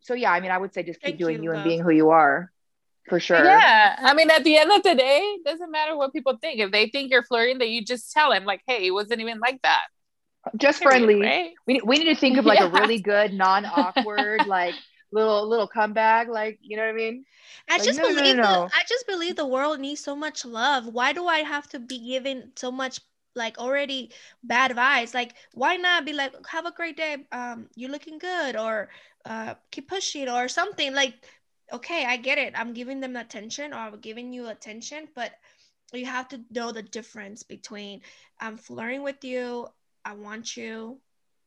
so 0.00 0.14
yeah, 0.14 0.32
I 0.32 0.40
mean, 0.40 0.50
I 0.50 0.58
would 0.58 0.72
say 0.72 0.82
just 0.82 1.00
keep 1.00 1.10
Thank 1.10 1.18
doing 1.18 1.42
you, 1.42 1.50
you, 1.50 1.52
and 1.52 1.64
being 1.64 1.82
who 1.82 1.90
you 1.90 2.10
are, 2.10 2.52
for 3.08 3.20
sure. 3.20 3.44
Yeah. 3.44 3.96
I 3.98 4.14
mean, 4.14 4.30
at 4.30 4.44
the 4.44 4.56
end 4.56 4.70
of 4.70 4.82
the 4.82 4.94
day, 4.94 5.18
it 5.18 5.44
doesn't 5.44 5.70
matter 5.70 5.96
what 5.96 6.12
people 6.12 6.36
think. 6.40 6.60
If 6.60 6.70
they 6.70 6.88
think 6.88 7.10
you're 7.10 7.22
flirting, 7.22 7.58
that 7.58 7.68
you 7.68 7.84
just 7.84 8.12
tell 8.12 8.30
them, 8.30 8.44
like, 8.44 8.62
hey, 8.66 8.86
it 8.86 8.92
wasn't 8.92 9.20
even 9.20 9.40
like 9.40 9.60
that. 9.62 9.86
Just 10.56 10.82
friendly. 10.82 11.20
right? 11.20 11.52
We, 11.66 11.80
we 11.84 11.98
need 11.98 12.04
to 12.04 12.14
think 12.14 12.38
of 12.38 12.44
like 12.44 12.60
a 12.60 12.68
really 12.80 13.00
good, 13.00 13.32
non-awkward, 13.32 14.46
like 14.46 14.74
little 15.12 15.48
little 15.48 15.66
comeback. 15.66 16.28
Like 16.28 16.58
you 16.62 16.76
know 16.76 16.84
what 16.84 16.90
I 16.90 16.94
mean? 16.94 17.24
I 17.68 17.78
Like, 17.78 17.84
just 17.84 17.98
no, 17.98 18.04
no, 18.04 18.10
no, 18.10 18.20
believe 18.20 18.36
no. 18.36 18.42
The, 18.42 18.76
I 18.76 18.82
just 18.88 19.06
believe 19.06 19.36
the 19.36 19.46
world 19.46 19.80
needs 19.80 20.00
so 20.00 20.14
much 20.14 20.44
love. 20.44 20.86
Why 20.86 21.12
do 21.12 21.26
I 21.26 21.38
have 21.38 21.68
to 21.70 21.80
be 21.80 21.98
given 21.98 22.52
so 22.54 22.70
much 22.70 23.00
like 23.36 23.58
already 23.58 24.10
bad 24.42 24.72
vibes? 24.72 25.14
Like 25.14 25.34
why 25.54 25.76
not 25.76 26.04
be 26.06 26.12
like 26.12 26.32
have 26.48 26.66
a 26.66 26.72
great 26.72 26.96
day, 26.96 27.16
um 27.32 27.68
you're 27.76 27.90
looking 27.90 28.18
good 28.18 28.56
or 28.56 28.90
uh 29.24 29.54
keep 29.70 29.88
pushing 29.88 30.28
or 30.28 30.48
something 30.48 30.94
like 30.94 31.14
okay, 31.72 32.04
I 32.06 32.16
get 32.16 32.38
it. 32.38 32.54
I'm 32.56 32.74
giving 32.74 33.00
them 33.00 33.16
attention 33.16 33.72
or 33.72 33.76
I'm 33.78 34.00
giving 34.00 34.32
you 34.32 34.48
attention, 34.48 35.08
but 35.14 35.32
you 35.92 36.06
have 36.06 36.28
to 36.28 36.40
know 36.50 36.72
the 36.72 36.82
difference 36.82 37.42
between 37.42 38.00
I'm 38.40 38.56
flirting 38.56 39.02
with 39.02 39.24
you, 39.24 39.68
I 40.04 40.14
want 40.14 40.56
you. 40.56 41.00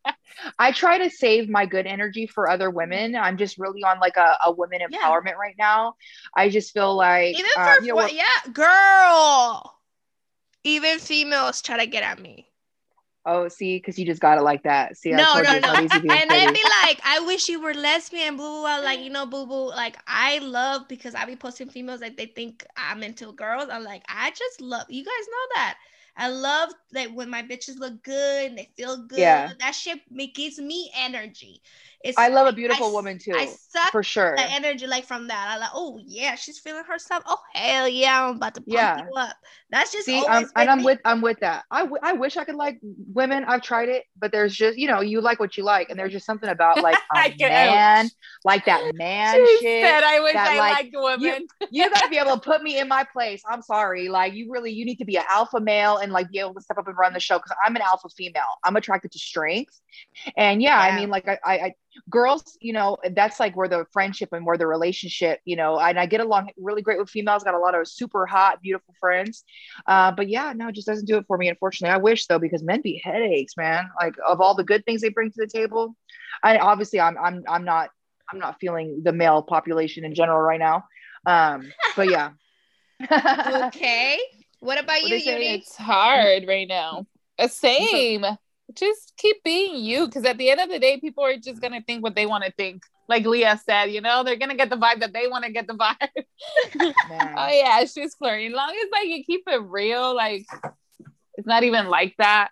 I 0.59 0.71
try 0.71 0.97
to 0.99 1.09
save 1.09 1.49
my 1.49 1.65
good 1.65 1.85
energy 1.87 2.27
for 2.27 2.49
other 2.49 2.69
women. 2.69 3.15
I'm 3.15 3.37
just 3.37 3.57
really 3.57 3.83
on 3.83 3.99
like 3.99 4.17
a, 4.17 4.37
a 4.45 4.51
women 4.51 4.79
Yeah. 4.87 5.13
empowerment 5.13 5.35
right 5.35 5.55
now. 5.57 5.95
I 6.35 6.49
just 6.49 6.73
feel 6.73 6.95
like 6.95 7.37
Even 7.37 7.51
uh, 7.55 7.75
you 7.81 7.93
know, 7.95 8.07
yeah, 8.07 8.51
girl. 8.53 9.78
Even 10.63 10.99
females 10.99 11.61
try 11.61 11.77
to 11.77 11.87
get 11.87 12.03
at 12.03 12.19
me. 12.19 12.47
oh, 13.25 13.47
see, 13.49 13.77
because 13.77 13.97
you 13.99 14.05
just 14.05 14.21
got 14.21 14.37
it 14.37 14.41
like 14.41 14.63
that. 14.63 14.97
See, 14.97 15.13
I 15.13 15.17
No, 15.17 15.41
no, 15.41 15.53
you 15.53 15.59
no. 15.59 15.67
not 15.67 15.79
easy 15.79 15.99
being 16.01 16.21
and 16.21 16.29
then 16.29 16.53
be 16.53 16.61
like, 16.83 16.99
I 17.03 17.19
wish 17.25 17.49
you 17.49 17.61
were 17.61 17.73
lesbian, 17.73 18.37
boo 18.37 18.43
boo. 18.43 18.61
boo. 18.61 18.83
Like, 18.83 18.99
you 18.99 19.09
know, 19.09 19.25
boo 19.25 19.45
boo. 19.45 19.69
Like, 19.69 19.97
I 20.07 20.39
love 20.39 20.87
because 20.87 21.15
I 21.15 21.25
be 21.25 21.35
posting 21.35 21.69
females 21.69 22.01
like 22.01 22.17
they 22.17 22.27
think 22.27 22.65
I'm 22.77 23.03
into 23.03 23.31
girls. 23.33 23.69
I'm 23.71 23.83
like, 23.83 24.03
I 24.07 24.31
just 24.31 24.61
love 24.61 24.85
you 24.89 25.03
guys 25.03 25.27
know 25.27 25.47
that. 25.55 25.77
I 26.19 26.27
love 26.27 26.69
that 26.91 27.13
when 27.13 27.29
my 27.29 27.41
bitches 27.43 27.77
look 27.79 28.03
good 28.03 28.47
and 28.47 28.57
they 28.57 28.69
feel 28.77 28.97
good. 29.07 29.19
Yeah. 29.19 29.53
That 29.59 29.73
shit 29.73 29.99
gives 30.35 30.59
me 30.59 30.91
energy. 30.95 31.61
It's 32.03 32.17
I 32.17 32.27
love 32.29 32.47
a 32.47 32.53
beautiful 32.53 32.87
s- 32.87 32.93
woman 32.93 33.17
too, 33.19 33.33
I 33.35 33.45
suck 33.47 33.91
for 33.91 34.03
sure. 34.03 34.35
the 34.37 34.43
energy 34.43 34.87
like 34.87 35.05
from 35.05 35.27
that. 35.27 35.47
I 35.49 35.57
like, 35.57 35.69
oh 35.73 35.99
yeah, 36.05 36.35
she's 36.35 36.59
feeling 36.59 36.83
herself. 36.85 37.23
Oh 37.25 37.37
hell 37.53 37.87
yeah, 37.87 38.25
I'm 38.25 38.37
about 38.37 38.55
to 38.55 38.61
pump 38.61 38.77
Yeah. 38.77 38.97
you 38.97 39.13
up. 39.17 39.35
That's 39.69 39.91
just 39.91 40.05
See, 40.05 40.25
I'm, 40.27 40.43
um, 40.43 40.51
and 40.55 40.69
I'm 40.69 40.77
me. 40.79 40.85
with 40.85 40.99
I'm 41.05 41.21
with 41.21 41.39
that. 41.41 41.63
I, 41.69 41.81
w- 41.81 41.99
I 42.01 42.13
wish 42.13 42.37
I 42.37 42.45
could 42.45 42.55
like 42.55 42.79
women. 42.81 43.43
I've 43.45 43.61
tried 43.61 43.89
it, 43.89 44.05
but 44.17 44.31
there's 44.31 44.55
just 44.55 44.77
you 44.77 44.87
know 44.87 45.01
you 45.01 45.21
like 45.21 45.39
what 45.39 45.57
you 45.57 45.63
like, 45.63 45.89
and 45.89 45.99
there's 45.99 46.11
just 46.13 46.25
something 46.25 46.49
about 46.49 46.79
like 46.81 46.97
I 47.11 47.33
a 47.39 47.43
man, 47.47 48.09
like 48.45 48.65
that 48.65 48.81
man 48.95 49.35
She 49.35 49.57
shit. 49.59 49.83
said, 49.85 50.03
I 50.03 50.19
wish 50.21 50.33
that, 50.33 50.51
I 50.51 50.57
like, 50.57 50.71
liked 50.71 50.89
women. 50.93 51.47
you 51.69 51.89
got 51.89 52.03
to 52.03 52.09
be 52.09 52.17
able 52.17 52.33
to 52.35 52.39
put 52.41 52.63
me 52.63 52.79
in 52.79 52.87
my 52.87 53.05
place. 53.11 53.41
I'm 53.47 53.61
sorry. 53.61 54.09
Like 54.09 54.33
you 54.33 54.51
really, 54.51 54.71
you 54.71 54.85
need 54.85 54.97
to 54.97 55.05
be 55.05 55.17
an 55.17 55.23
alpha 55.29 55.59
male 55.59 55.97
and 55.97 56.08
like 56.11 56.29
be 56.31 56.39
able 56.39 56.53
to 56.53 56.61
step 56.61 56.77
up 56.77 56.87
and 56.87 56.97
run 56.97 57.13
the 57.13 57.19
show 57.19 57.37
because 57.37 57.55
I'm 57.65 57.75
an 57.75 57.81
alpha 57.81 58.09
female. 58.09 58.43
I'm 58.63 58.75
attracted 58.75 59.11
to 59.11 59.19
strength. 59.19 59.79
And 60.37 60.61
yeah, 60.61 60.85
Yeah. 60.85 60.93
I 60.93 60.95
mean, 60.95 61.09
like 61.09 61.27
I, 61.27 61.39
I, 61.45 61.53
I, 61.59 61.73
girls, 62.09 62.57
you 62.61 62.73
know, 62.73 62.97
that's 63.13 63.39
like 63.39 63.55
where 63.55 63.67
the 63.67 63.85
friendship 63.91 64.29
and 64.31 64.45
where 64.45 64.57
the 64.57 64.67
relationship, 64.67 65.39
you 65.45 65.55
know, 65.55 65.79
and 65.79 65.99
I 65.99 66.05
get 66.05 66.21
along 66.21 66.49
really 66.57 66.81
great 66.81 66.99
with 66.99 67.09
females. 67.09 67.43
Got 67.43 67.53
a 67.55 67.59
lot 67.59 67.75
of 67.75 67.87
super 67.87 68.25
hot, 68.25 68.61
beautiful 68.61 68.93
friends. 68.99 69.43
Uh, 69.87 70.11
but 70.11 70.29
yeah, 70.29 70.53
no, 70.55 70.69
it 70.69 70.75
just 70.75 70.87
doesn't 70.87 71.05
do 71.05 71.17
it 71.17 71.25
for 71.27 71.37
me. 71.37 71.49
Unfortunately, 71.49 71.93
I 71.93 71.97
wish 71.97 72.27
though 72.27 72.39
because 72.39 72.63
men 72.63 72.81
be 72.81 73.01
headaches, 73.03 73.57
man. 73.57 73.89
Like 73.99 74.15
of 74.27 74.41
all 74.41 74.55
the 74.55 74.63
good 74.63 74.85
things 74.85 75.01
they 75.01 75.09
bring 75.09 75.31
to 75.31 75.37
the 75.37 75.47
table, 75.47 75.95
I 76.43 76.57
obviously 76.57 76.99
I'm, 76.99 77.17
I'm, 77.17 77.43
I'm 77.47 77.65
not, 77.65 77.89
I'm 78.31 78.39
not 78.39 78.59
feeling 78.59 79.01
the 79.03 79.11
male 79.11 79.41
population 79.41 80.05
in 80.05 80.13
general 80.13 80.39
right 80.39 80.59
now. 80.59 80.85
Um, 81.25 81.71
but 81.95 82.09
yeah. 82.09 82.31
okay. 83.67 84.19
What 84.59 84.79
about 84.79 85.03
you, 85.03 85.15
Yuri? 85.15 85.47
It's 85.47 85.75
hard 85.75 86.47
right 86.47 86.67
now. 86.67 87.05
Uh, 87.37 87.47
Same. 87.47 88.25
Just 88.75 89.13
keep 89.17 89.43
being 89.43 89.83
you 89.83 90.05
because 90.05 90.25
at 90.25 90.37
the 90.37 90.49
end 90.49 90.59
of 90.59 90.69
the 90.69 90.79
day, 90.79 90.99
people 90.99 91.23
are 91.23 91.37
just 91.37 91.61
going 91.61 91.73
to 91.73 91.81
think 91.81 92.03
what 92.03 92.15
they 92.15 92.25
want 92.25 92.43
to 92.43 92.51
think. 92.51 92.83
Like 93.07 93.25
Leah 93.25 93.59
said, 93.65 93.85
you 93.85 94.01
know, 94.01 94.23
they're 94.23 94.35
going 94.35 94.51
to 94.51 94.55
get 94.55 94.69
the 94.69 94.75
vibe 94.75 94.99
that 94.99 95.13
they 95.13 95.27
want 95.27 95.45
to 95.45 95.51
get 95.51 95.65
the 95.65 95.73
vibe. 95.73 95.95
Oh, 97.11 97.47
yeah, 97.49 97.83
she's 97.85 98.13
flirting. 98.15 98.49
As 98.49 98.53
long 98.53 98.69
as 98.69 98.89
like 98.91 99.07
you 99.07 99.23
keep 99.23 99.41
it 99.47 99.61
real, 99.63 100.15
like 100.15 100.45
it's 101.35 101.47
not 101.47 101.63
even 101.63 101.87
like 101.87 102.15
that. 102.17 102.49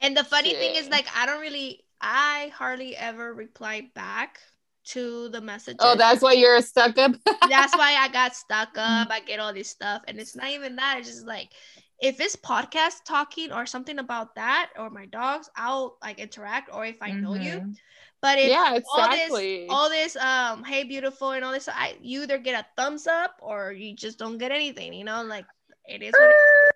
And 0.00 0.16
the 0.16 0.24
funny 0.24 0.54
thing 0.54 0.76
is, 0.76 0.88
like, 0.88 1.06
I 1.14 1.26
don't 1.26 1.40
really, 1.40 1.84
I 2.00 2.50
hardly 2.54 2.96
ever 2.96 3.32
reply 3.34 3.90
back 3.94 4.40
to 4.92 5.28
the 5.30 5.40
messages. 5.40 5.78
Oh, 5.80 5.94
that's 5.96 6.22
why 6.22 6.32
you're 6.32 6.60
stuck 6.62 6.96
up. 6.98 7.12
that's 7.48 7.76
why 7.76 7.96
I 7.98 8.08
got 8.08 8.34
stuck 8.34 8.70
up. 8.76 9.08
I 9.10 9.20
get 9.26 9.40
all 9.40 9.52
this 9.52 9.68
stuff, 9.68 10.02
and 10.08 10.18
it's 10.18 10.34
not 10.36 10.48
even 10.50 10.76
that. 10.76 10.98
It's 10.98 11.08
just 11.08 11.26
like, 11.26 11.50
if 12.00 12.20
it's 12.20 12.36
podcast 12.36 13.04
talking 13.04 13.52
or 13.52 13.66
something 13.66 13.98
about 13.98 14.34
that 14.36 14.70
or 14.78 14.90
my 14.90 15.06
dogs, 15.06 15.50
I'll 15.56 15.98
like 16.02 16.18
interact. 16.18 16.70
Or 16.72 16.84
if 16.86 16.96
I 17.02 17.12
know 17.12 17.34
you, 17.34 17.60
Mhm. 17.60 17.76
but 18.20 18.38
if 18.38 18.48
yeah, 18.50 18.78
all 18.92 19.04
exactly. 19.04 19.58
this, 19.60 19.66
all 19.70 19.88
this, 19.90 20.16
um, 20.16 20.64
hey, 20.64 20.84
beautiful, 20.84 21.32
and 21.32 21.44
all 21.44 21.52
this, 21.52 21.68
I 21.68 21.96
you 22.00 22.22
either 22.22 22.38
get 22.38 22.58
a 22.58 22.66
thumbs 22.80 23.06
up 23.06 23.36
or 23.42 23.72
you 23.72 23.94
just 23.94 24.18
don't 24.18 24.38
get 24.38 24.50
anything. 24.50 24.92
You 24.94 25.04
know, 25.04 25.22
like 25.22 25.46
it 25.86 26.02
is 26.02 26.12
what 26.12 26.30
it 26.30 26.36
is. 26.36 26.70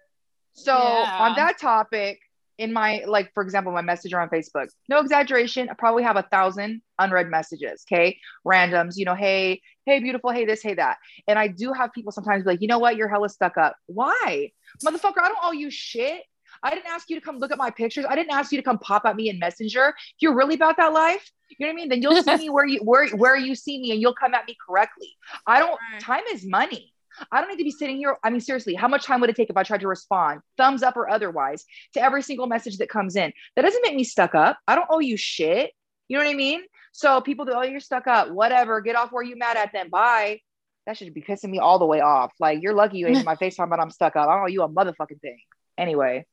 So 0.65 0.73
Yeah. 0.77 1.17
on 1.19 1.35
that 1.37 1.59
topic, 1.59 2.21
in 2.59 2.73
my 2.73 3.05
like, 3.07 3.33
for 3.35 3.43
example, 3.43 3.73
my 3.73 3.83
messenger 3.83 4.21
on 4.21 4.29
Facebook, 4.29 4.69
no 4.89 5.01
exaggeration, 5.01 5.69
I 5.69 5.75
probably 5.75 6.03
have 6.03 6.17
a 6.17 6.23
thousand 6.23 6.83
unread 6.99 7.29
messages. 7.29 7.85
Okay, 7.87 8.19
randoms, 8.47 8.95
you 8.97 9.05
know, 9.05 9.15
hey, 9.15 9.61
hey, 9.87 10.01
beautiful, 10.01 10.31
hey, 10.31 10.45
this, 10.45 10.63
hey, 10.63 10.75
that, 10.75 10.99
and 11.27 11.39
I 11.39 11.49
do 11.49 11.73
have 11.73 11.93
people 11.93 12.13
sometimes 12.13 12.45
be 12.45 12.51
like, 12.51 12.63
you 12.63 12.69
know 12.69 12.79
what, 12.79 12.97
you're 12.97 13.09
hella 13.09 13.29
stuck 13.29 13.57
up. 13.57 13.77
Why, 13.87 14.51
motherfucker? 14.85 15.21
I 15.23 15.29
don't 15.29 15.39
owe 15.43 15.53
you 15.53 15.71
shit. 15.71 16.23
I 16.63 16.71
didn't 16.71 16.87
ask 16.87 17.11
you 17.11 17.17
to 17.17 17.25
come 17.25 17.39
look 17.39 17.51
at 17.51 17.59
my 17.59 17.71
pictures. 17.71 18.05
I 18.09 18.15
didn't 18.15 18.33
ask 18.33 18.53
you 18.53 18.59
to 18.59 18.65
come 18.65 18.79
pop 18.79 19.05
at 19.05 19.17
me 19.17 19.29
in 19.29 19.39
Messenger. 19.39 19.89
If 19.89 20.15
you're 20.21 20.35
really 20.35 20.55
about 20.55 20.77
that 20.77 20.93
life, 20.93 21.31
you 21.59 21.67
know 21.67 21.73
what 21.73 21.73
I 21.73 21.77
mean? 21.77 21.89
Then 21.89 22.03
you'll 22.03 22.23
see 22.23 22.37
me 22.39 22.51
where 22.51 22.67
you 22.67 22.81
where 22.81 23.09
where 23.11 23.37
you 23.37 23.55
see 23.55 23.81
me, 23.81 23.91
and 23.93 24.01
you'll 24.01 24.15
come 24.15 24.35
at 24.35 24.47
me 24.47 24.57
correctly. 24.67 25.11
I 25.47 25.59
don't. 25.59 25.79
Time 26.01 26.23
is 26.33 26.47
money. 26.47 26.94
I 27.31 27.41
don't 27.41 27.51
need 27.51 27.59
to 27.59 27.65
be 27.65 27.71
sitting 27.71 27.97
here. 27.97 28.17
I 28.23 28.31
mean, 28.31 28.41
seriously, 28.41 28.75
how 28.75 28.89
much 28.89 29.05
time 29.05 29.21
would 29.21 29.31
it 29.31 29.37
take 29.37 29.51
if 29.51 29.57
I 29.57 29.63
tried 29.63 29.81
to 29.81 29.89
respond, 29.89 30.41
thumbs 30.57 30.83
up 30.83 30.97
or 30.97 31.09
otherwise, 31.09 31.65
to 31.95 32.03
every 32.03 32.23
single 32.23 32.47
message 32.47 32.79
that 32.79 32.89
comes 32.89 33.17
in? 33.17 33.33
That 33.57 33.63
doesn't 33.63 33.83
make 33.83 33.95
me 33.95 34.05
stuck 34.05 34.35
up. 34.35 34.59
I 34.67 34.75
don't 34.75 34.89
owe 34.91 35.01
you 35.01 35.17
shit. 35.17 35.73
You 36.09 36.19
know 36.19 36.25
what 36.25 36.31
I 36.31 36.35
mean? 36.35 36.63
So 36.93 37.21
people 37.21 37.45
do, 37.45 37.53
oh, 37.55 37.63
you're 37.63 37.81
stuck 37.81 38.07
up. 38.07 38.31
Whatever. 38.31 38.81
Get 38.81 38.97
off 38.97 39.13
where 39.13 39.23
you 39.23 39.37
mad 39.37 39.57
at 39.57 39.73
them. 39.73 39.89
Bye. 39.91 40.41
That 40.87 40.97
should 40.97 41.13
be 41.15 41.23
pissing 41.23 41.51
me 41.51 41.59
all 41.59 41.79
the 41.79 41.87
way 41.87 42.01
off. 42.01 42.33
Like 42.39 42.63
you're 42.63 42.75
lucky 42.75 42.99
you 42.99 43.07
ain't 43.07 43.19
in 43.19 43.25
my 43.25 43.37
face 43.41 43.57
talking 43.57 43.73
about 43.73 43.83
I'm 43.83 43.91
stuck 43.91 44.17
up. 44.17 44.29
I 44.29 44.35
don't 44.35 44.45
owe 44.45 44.49
you 44.49 44.63
a 44.63 44.69
motherfucking 44.69 45.21
thing. 45.21 45.39
Anyway, 45.79 46.27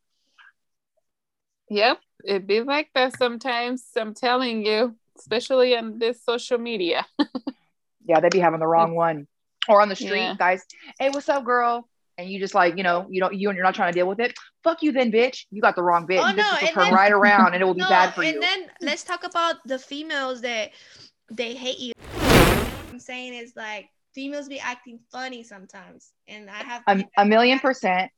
Yep, 1.71 1.99
it 2.25 2.45
be 2.45 2.59
like 2.59 2.89
that 2.95 3.17
sometimes. 3.17 3.85
I'm 3.95 4.13
telling 4.13 4.65
you, 4.65 4.93
especially 5.17 5.73
on 5.77 5.99
this 5.99 6.21
social 6.21 6.57
media. 6.57 7.05
yeah, 8.05 8.19
they'd 8.19 8.33
be 8.33 8.39
having 8.39 8.59
the 8.59 8.67
wrong 8.67 8.93
one. 8.93 9.25
Or 9.67 9.81
on 9.81 9.89
the 9.89 9.95
street, 9.95 10.15
Yeah. 10.21 10.35
guys. 10.37 10.63
Hey, 10.99 11.09
what's 11.09 11.29
up, 11.29 11.45
girl? 11.45 11.87
And 12.17 12.29
you 12.29 12.39
just 12.39 12.53
like, 12.53 12.77
you 12.77 12.83
know, 12.83 13.07
you 13.09 13.19
don't, 13.21 13.33
you 13.33 13.49
and 13.49 13.55
you're 13.55 13.63
not 13.63 13.75
trying 13.75 13.91
to 13.93 13.97
deal 13.97 14.07
with 14.07 14.19
it. 14.19 14.33
Fuck 14.63 14.83
you, 14.83 14.91
then, 14.91 15.11
bitch. 15.11 15.45
You 15.51 15.61
got 15.61 15.75
the 15.75 15.83
wrong 15.83 16.05
bitch. 16.07 16.19
Oh, 16.19 16.31
no, 16.35 16.67
turn 16.67 16.85
then- 16.85 16.93
right 16.93 17.11
around, 17.11 17.53
and 17.53 17.61
it 17.61 17.65
will 17.65 17.73
be 17.73 17.79
bad 17.89 18.13
for 18.13 18.21
and 18.21 18.33
you. 18.35 18.41
And 18.41 18.43
then 18.43 18.71
let's 18.81 19.03
talk 19.03 19.23
about 19.23 19.55
the 19.65 19.79
females 19.79 20.41
that 20.41 20.71
they 21.31 21.55
hate 21.55 21.79
you. 21.79 21.93
I'm 22.91 22.99
saying 22.99 23.33
is 23.33 23.53
like 23.55 23.89
females 24.13 24.47
be 24.49 24.59
acting 24.59 24.99
funny 25.11 25.43
sometimes, 25.43 26.11
and 26.27 26.49
I 26.49 26.57
have 26.63 26.83
a, 26.87 27.03
a 27.17 27.25
million 27.25 27.59
percent. 27.59 28.11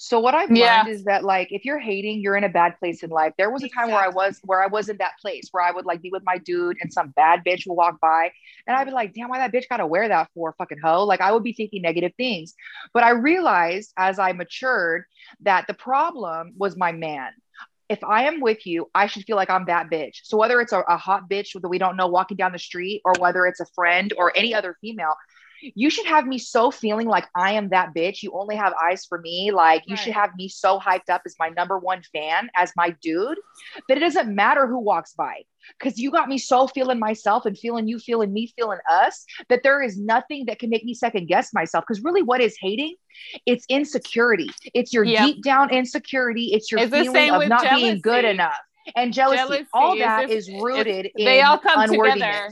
So 0.00 0.20
what 0.20 0.32
I've 0.32 0.50
Yeah. 0.50 0.76
learned 0.76 0.88
is 0.88 1.04
that 1.04 1.24
like 1.24 1.48
if 1.50 1.64
you're 1.64 1.80
hating, 1.80 2.20
you're 2.20 2.36
in 2.36 2.44
a 2.44 2.48
bad 2.48 2.78
place 2.78 3.02
in 3.02 3.10
life. 3.10 3.32
There 3.36 3.50
was 3.50 3.64
a 3.64 3.68
time 3.68 3.90
where 3.90 4.00
I 4.00 4.08
was 4.08 4.38
where 4.44 4.62
I 4.62 4.68
was 4.68 4.88
in 4.88 4.96
that 4.98 5.18
place 5.20 5.48
where 5.50 5.62
I 5.64 5.72
would 5.72 5.86
like 5.86 6.00
be 6.00 6.10
with 6.10 6.22
my 6.24 6.38
dude 6.38 6.76
and 6.80 6.92
some 6.92 7.08
bad 7.16 7.42
bitch 7.44 7.66
would 7.66 7.74
walk 7.74 8.00
by 8.00 8.30
and 8.68 8.76
I'd 8.76 8.84
be 8.84 8.92
like, 8.92 9.12
damn, 9.12 9.28
why 9.28 9.38
that 9.38 9.52
bitch 9.52 9.68
gotta 9.68 9.86
wear 9.86 10.06
that 10.08 10.30
for 10.34 10.54
fucking 10.56 10.78
hoe? 10.78 11.04
Like 11.04 11.20
I 11.20 11.32
would 11.32 11.42
be 11.42 11.52
thinking 11.52 11.82
negative 11.82 12.12
things. 12.16 12.54
But 12.94 13.02
I 13.02 13.10
realized 13.10 13.92
as 13.96 14.20
I 14.20 14.32
matured 14.32 15.04
that 15.40 15.66
the 15.66 15.74
problem 15.74 16.52
was 16.56 16.76
my 16.76 16.92
man. 16.92 17.32
If 17.88 18.04
I 18.04 18.24
am 18.24 18.40
with 18.40 18.66
you, 18.66 18.90
I 18.94 19.06
should 19.06 19.24
feel 19.24 19.36
like 19.36 19.50
I'm 19.50 19.64
that 19.64 19.90
bitch. 19.90 20.20
So 20.22 20.36
whether 20.36 20.60
it's 20.60 20.72
a, 20.72 20.80
a 20.80 20.96
hot 20.98 21.28
bitch 21.28 21.60
that 21.60 21.68
we 21.68 21.78
don't 21.78 21.96
know 21.96 22.06
walking 22.06 22.36
down 22.36 22.52
the 22.52 22.58
street 22.58 23.00
or 23.04 23.14
whether 23.18 23.46
it's 23.46 23.60
a 23.60 23.66
friend 23.74 24.12
or 24.16 24.30
any 24.36 24.54
other 24.54 24.76
female, 24.80 25.14
you 25.60 25.90
should 25.90 26.06
have 26.06 26.26
me 26.26 26.38
so 26.38 26.70
feeling 26.70 27.08
like 27.08 27.26
I 27.34 27.52
am 27.52 27.70
that 27.70 27.94
bitch. 27.94 28.22
You 28.22 28.32
only 28.32 28.56
have 28.56 28.72
eyes 28.82 29.04
for 29.06 29.18
me. 29.18 29.50
Like 29.50 29.82
you 29.86 29.96
should 29.96 30.12
have 30.12 30.30
me 30.36 30.48
so 30.48 30.78
hyped 30.78 31.08
up 31.10 31.22
as 31.26 31.34
my 31.38 31.48
number 31.50 31.78
one 31.78 32.02
fan, 32.12 32.50
as 32.56 32.72
my 32.76 32.90
dude, 33.02 33.38
that 33.88 33.96
it 33.96 34.00
doesn't 34.00 34.34
matter 34.34 34.66
who 34.66 34.78
walks 34.78 35.14
by. 35.14 35.42
Cause 35.80 35.98
you 35.98 36.10
got 36.10 36.28
me 36.28 36.38
so 36.38 36.66
feeling 36.66 36.98
myself 36.98 37.44
and 37.44 37.58
feeling 37.58 37.88
you, 37.88 37.98
feeling 37.98 38.32
me, 38.32 38.52
feeling 38.56 38.78
us, 38.88 39.24
that 39.48 39.62
there 39.62 39.82
is 39.82 39.98
nothing 39.98 40.46
that 40.46 40.58
can 40.58 40.70
make 40.70 40.84
me 40.84 40.94
second 40.94 41.26
guess 41.26 41.52
myself. 41.52 41.84
Cause 41.86 42.00
really, 42.00 42.22
what 42.22 42.40
is 42.40 42.56
hating? 42.60 42.94
It's 43.44 43.66
insecurity. 43.68 44.48
It's 44.72 44.92
your 44.92 45.04
Yep. 45.04 45.26
deep 45.26 45.42
down 45.42 45.70
insecurity. 45.70 46.52
It's 46.54 46.70
your 46.70 46.80
It's 46.80 46.92
feeling 46.92 47.30
of 47.30 47.46
not 47.48 47.68
being 47.70 48.00
good 48.00 48.24
enough. 48.24 48.56
And 48.96 49.12
jealousy, 49.12 49.42
Jealousy 49.42 49.66
all 49.74 49.96
that 49.96 50.30
is, 50.30 50.48
is 50.48 50.54
rooted 50.62 51.06
in 51.16 51.24
they 51.24 51.42
all 51.42 51.58
come 51.58 51.86
together. 51.88 52.50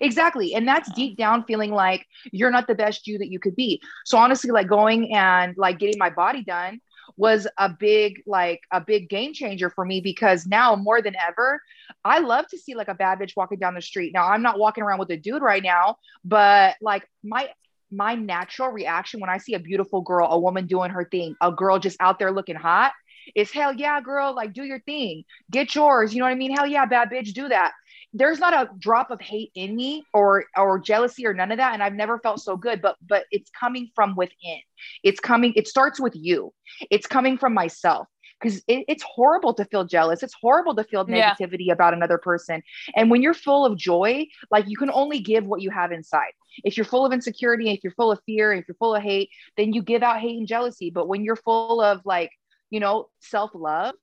Exactly. 0.00 0.54
And 0.54 0.66
that's 0.66 0.88
uh-huh. 0.88 0.96
deep 0.96 1.16
down 1.16 1.44
feeling 1.44 1.70
like 1.70 2.06
you're 2.30 2.50
not 2.50 2.66
the 2.66 2.74
best 2.74 3.06
you 3.06 3.18
that 3.18 3.30
you 3.30 3.38
could 3.38 3.56
be. 3.56 3.80
So 4.04 4.18
honestly, 4.18 4.50
like 4.50 4.68
going 4.68 5.14
and 5.14 5.56
like 5.56 5.78
getting 5.78 5.98
my 5.98 6.10
body 6.10 6.42
done 6.42 6.80
was 7.16 7.46
a 7.58 7.68
big 7.68 8.22
like 8.26 8.60
a 8.72 8.80
big 8.80 9.08
game 9.08 9.34
changer 9.34 9.68
for 9.68 9.84
me 9.84 10.00
because 10.00 10.46
now 10.46 10.74
more 10.74 11.02
than 11.02 11.14
ever 11.16 11.60
i 12.04 12.18
love 12.20 12.46
to 12.46 12.56
see 12.56 12.74
like 12.74 12.88
a 12.88 12.94
bad 12.94 13.18
bitch 13.18 13.36
walking 13.36 13.58
down 13.58 13.74
the 13.74 13.82
street. 13.82 14.12
Now 14.14 14.28
i'm 14.28 14.40
not 14.40 14.58
walking 14.58 14.82
around 14.82 14.98
with 14.98 15.10
a 15.10 15.16
dude 15.16 15.42
right 15.42 15.62
now 15.62 15.96
but 16.24 16.76
like 16.80 17.06
my 17.22 17.50
my 17.90 18.14
natural 18.14 18.70
reaction 18.70 19.20
when 19.20 19.28
i 19.28 19.36
see 19.36 19.54
a 19.54 19.58
beautiful 19.58 20.00
girl 20.00 20.28
a 20.30 20.38
woman 20.38 20.66
doing 20.66 20.90
her 20.90 21.04
thing 21.04 21.36
a 21.40 21.52
girl 21.52 21.78
just 21.78 21.96
out 22.00 22.18
there 22.18 22.32
looking 22.32 22.56
hot 22.56 22.92
is 23.34 23.50
hell 23.52 23.72
yeah 23.72 24.00
girl 24.00 24.34
like 24.34 24.52
do 24.52 24.64
your 24.64 24.80
thing. 24.80 25.24
Get 25.50 25.74
yours. 25.74 26.12
You 26.12 26.20
know 26.20 26.26
what 26.26 26.32
i 26.32 26.36
mean? 26.36 26.54
Hell 26.54 26.66
yeah 26.66 26.86
bad 26.86 27.10
bitch 27.10 27.32
do 27.32 27.48
that 27.48 27.72
there's 28.14 28.38
not 28.38 28.52
a 28.54 28.70
drop 28.78 29.10
of 29.10 29.20
hate 29.20 29.50
in 29.54 29.74
me 29.74 30.04
or 30.12 30.44
or 30.56 30.78
jealousy 30.78 31.26
or 31.26 31.32
none 31.34 31.50
of 31.50 31.58
that. 31.58 31.72
And 31.74 31.82
i've 31.82 31.94
never 31.94 32.18
felt 32.18 32.40
so 32.40 32.56
good 32.56 32.82
but 32.82 32.96
but 33.06 33.24
it's 33.30 33.50
coming 33.58 33.90
from 33.94 34.14
within. 34.16 34.60
It's 35.02 35.20
coming 35.20 35.52
it 35.56 35.68
starts 35.68 36.00
with 36.00 36.14
you. 36.14 36.52
It's 36.90 37.06
coming 37.06 37.38
from 37.38 37.54
myself. 37.54 38.06
Because 38.40 38.58
it, 38.66 38.84
it's 38.88 39.04
horrible 39.04 39.54
to 39.54 39.64
feel 39.66 39.84
jealous. 39.84 40.24
It's 40.24 40.34
horrible 40.40 40.74
to 40.74 40.82
feel 40.82 41.04
Yeah. 41.08 41.32
negativity 41.34 41.70
about 41.72 41.94
another 41.94 42.18
person. 42.18 42.60
And 42.96 43.08
when 43.08 43.22
you're 43.22 43.34
full 43.34 43.64
of 43.64 43.78
joy 43.78 44.26
like 44.50 44.66
you 44.68 44.76
can 44.76 44.90
only 44.90 45.20
give 45.20 45.44
what 45.46 45.62
you 45.62 45.70
have 45.70 45.92
inside. 45.92 46.32
If 46.64 46.76
you're 46.76 46.84
full 46.84 47.06
of 47.06 47.12
insecurity 47.12 47.70
if 47.70 47.80
you're 47.84 47.94
full 47.94 48.10
of 48.12 48.20
fear 48.26 48.52
if 48.52 48.64
you're 48.68 48.74
full 48.76 48.94
of 48.94 49.02
hate 49.02 49.30
then 49.56 49.72
you 49.72 49.80
give 49.82 50.02
out 50.02 50.20
hate 50.20 50.36
and 50.38 50.46
jealousy. 50.48 50.90
But 50.90 51.08
when 51.08 51.24
you're 51.24 51.36
full 51.36 51.80
of 51.80 52.00
like 52.04 52.30
you 52.70 52.80
know 52.80 53.08
self-love 53.20 53.94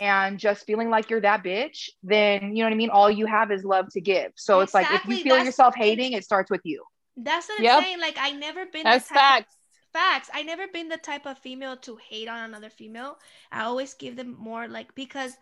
and 0.00 0.38
just 0.38 0.64
feeling 0.66 0.90
like 0.90 1.10
you're 1.10 1.20
that 1.20 1.44
bitch, 1.44 1.90
then 2.02 2.56
you 2.56 2.62
know 2.62 2.68
what 2.68 2.72
I 2.72 2.76
mean? 2.76 2.90
All 2.90 3.10
you 3.10 3.26
have 3.26 3.50
is 3.52 3.64
love 3.64 3.88
to 3.92 4.00
give. 4.00 4.32
So 4.36 4.60
it's 4.60 4.74
like 4.74 4.90
if 4.90 5.04
you 5.06 5.16
feel 5.16 5.34
that's- 5.36 5.46
yourself 5.46 5.74
hating, 5.76 6.12
it 6.14 6.24
starts 6.24 6.50
with 6.50 6.62
you. 6.64 6.82
That's 7.16 7.48
what 7.48 7.60
Yep. 7.60 7.76
I'm 7.76 7.82
saying. 7.84 8.00
Like 8.00 8.16
I 8.18 8.30
never 8.32 8.66
been 8.66 8.84
That's 8.84 9.08
the 9.08 9.14
type 9.14 9.22
of- 9.22 9.30
facts. 9.46 9.56
facts. 9.92 10.30
I 10.32 10.42
never 10.42 10.66
been 10.68 10.88
the 10.88 10.96
type 10.96 11.26
of 11.26 11.38
female 11.38 11.76
to 11.78 11.96
hate 11.96 12.28
on 12.28 12.44
another 12.44 12.70
female. 12.70 13.18
I 13.52 13.62
always 13.64 13.94
give 13.94 14.16
them 14.16 14.36
more 14.38 14.66
like 14.68 14.94
because 14.94 15.36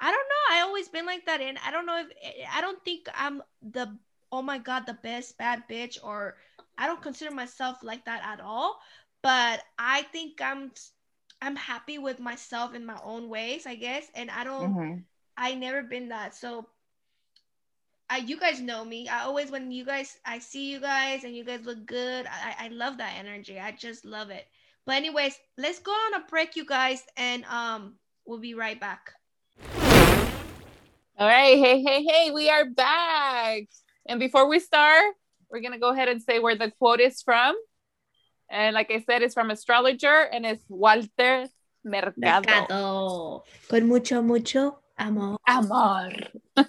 I 0.00 0.10
don't 0.10 0.28
know. 0.28 0.56
I 0.56 0.60
always 0.62 0.88
been 0.88 1.04
like 1.06 1.26
that, 1.26 1.40
and 1.42 1.58
I 1.64 1.70
don't 1.70 1.84
know 1.86 1.98
if 2.00 2.08
I 2.52 2.60
don't 2.62 2.82
think 2.84 3.06
I'm 3.14 3.42
the 3.62 3.96
oh 4.32 4.42
my 4.42 4.58
god 4.58 4.86
the 4.86 4.94
best 4.94 5.36
bad 5.38 5.64
bitch 5.68 5.98
or 6.02 6.36
I 6.78 6.86
don't 6.86 7.02
consider 7.02 7.34
myself 7.34 7.78
like 7.82 8.04
that 8.06 8.22
at 8.24 8.40
all. 8.40 8.80
But 9.22 9.62
I 9.78 10.02
think 10.12 10.40
I'm 10.40 10.72
I'm 11.42 11.56
happy 11.56 11.98
with 11.98 12.20
myself 12.20 12.74
in 12.74 12.84
my 12.84 12.98
own 13.02 13.28
ways, 13.28 13.66
I 13.66 13.74
guess, 13.74 14.06
and 14.14 14.30
I 14.30 14.44
don't. 14.44 14.74
Mhm. 14.74 15.04
I 15.36 15.54
never 15.54 15.82
been 15.82 16.08
that. 16.08 16.34
So 16.34 16.66
I 18.10 18.18
you 18.18 18.36
guys 18.36 18.60
know 18.60 18.84
me. 18.84 19.08
I 19.08 19.22
always 19.22 19.50
when 19.50 19.70
you 19.70 19.84
guys 19.84 20.18
I 20.24 20.38
see 20.38 20.70
you 20.70 20.80
guys 20.80 21.24
and 21.24 21.34
you 21.34 21.44
guys 21.44 21.64
look 21.64 21.86
good. 21.86 22.26
I 22.26 22.66
I 22.66 22.68
love 22.68 22.98
that 22.98 23.14
energy. 23.16 23.58
I 23.58 23.72
just 23.72 24.04
love 24.04 24.30
it. 24.30 24.46
But 24.84 24.96
anyways, 24.96 25.38
let's 25.56 25.78
go 25.78 25.92
on 25.92 26.14
a 26.14 26.26
break, 26.28 26.56
you 26.56 26.64
guys, 26.66 27.02
and 27.16 27.44
um 27.46 27.98
we'll 28.26 28.40
be 28.40 28.54
right 28.54 28.78
back. 28.78 29.12
All 31.18 31.28
right. 31.28 31.58
Hey, 31.58 31.82
hey, 31.82 32.02
hey, 32.02 32.30
we 32.30 32.48
are 32.48 32.64
back. 32.64 33.64
And 34.06 34.18
before 34.18 34.48
we 34.48 34.58
start, 34.58 35.14
we're 35.50 35.60
going 35.60 35.72
to 35.72 35.78
go 35.78 35.90
ahead 35.92 36.08
and 36.08 36.22
say 36.22 36.38
where 36.38 36.56
the 36.56 36.70
quote 36.70 37.00
is 37.00 37.20
from. 37.20 37.54
And 38.50 38.74
like 38.74 38.90
I 38.90 39.00
said, 39.06 39.22
it's 39.22 39.34
from 39.34 39.50
astrologer 39.50 40.22
and 40.32 40.44
it's 40.44 40.64
Walter 40.68 41.46
Mercado. 41.84 42.12
Mercado. 42.20 43.44
Con 43.68 43.88
mucho 43.88 44.22
mucho 44.22 44.78
amor. 44.98 45.36
Amor. 45.46 46.10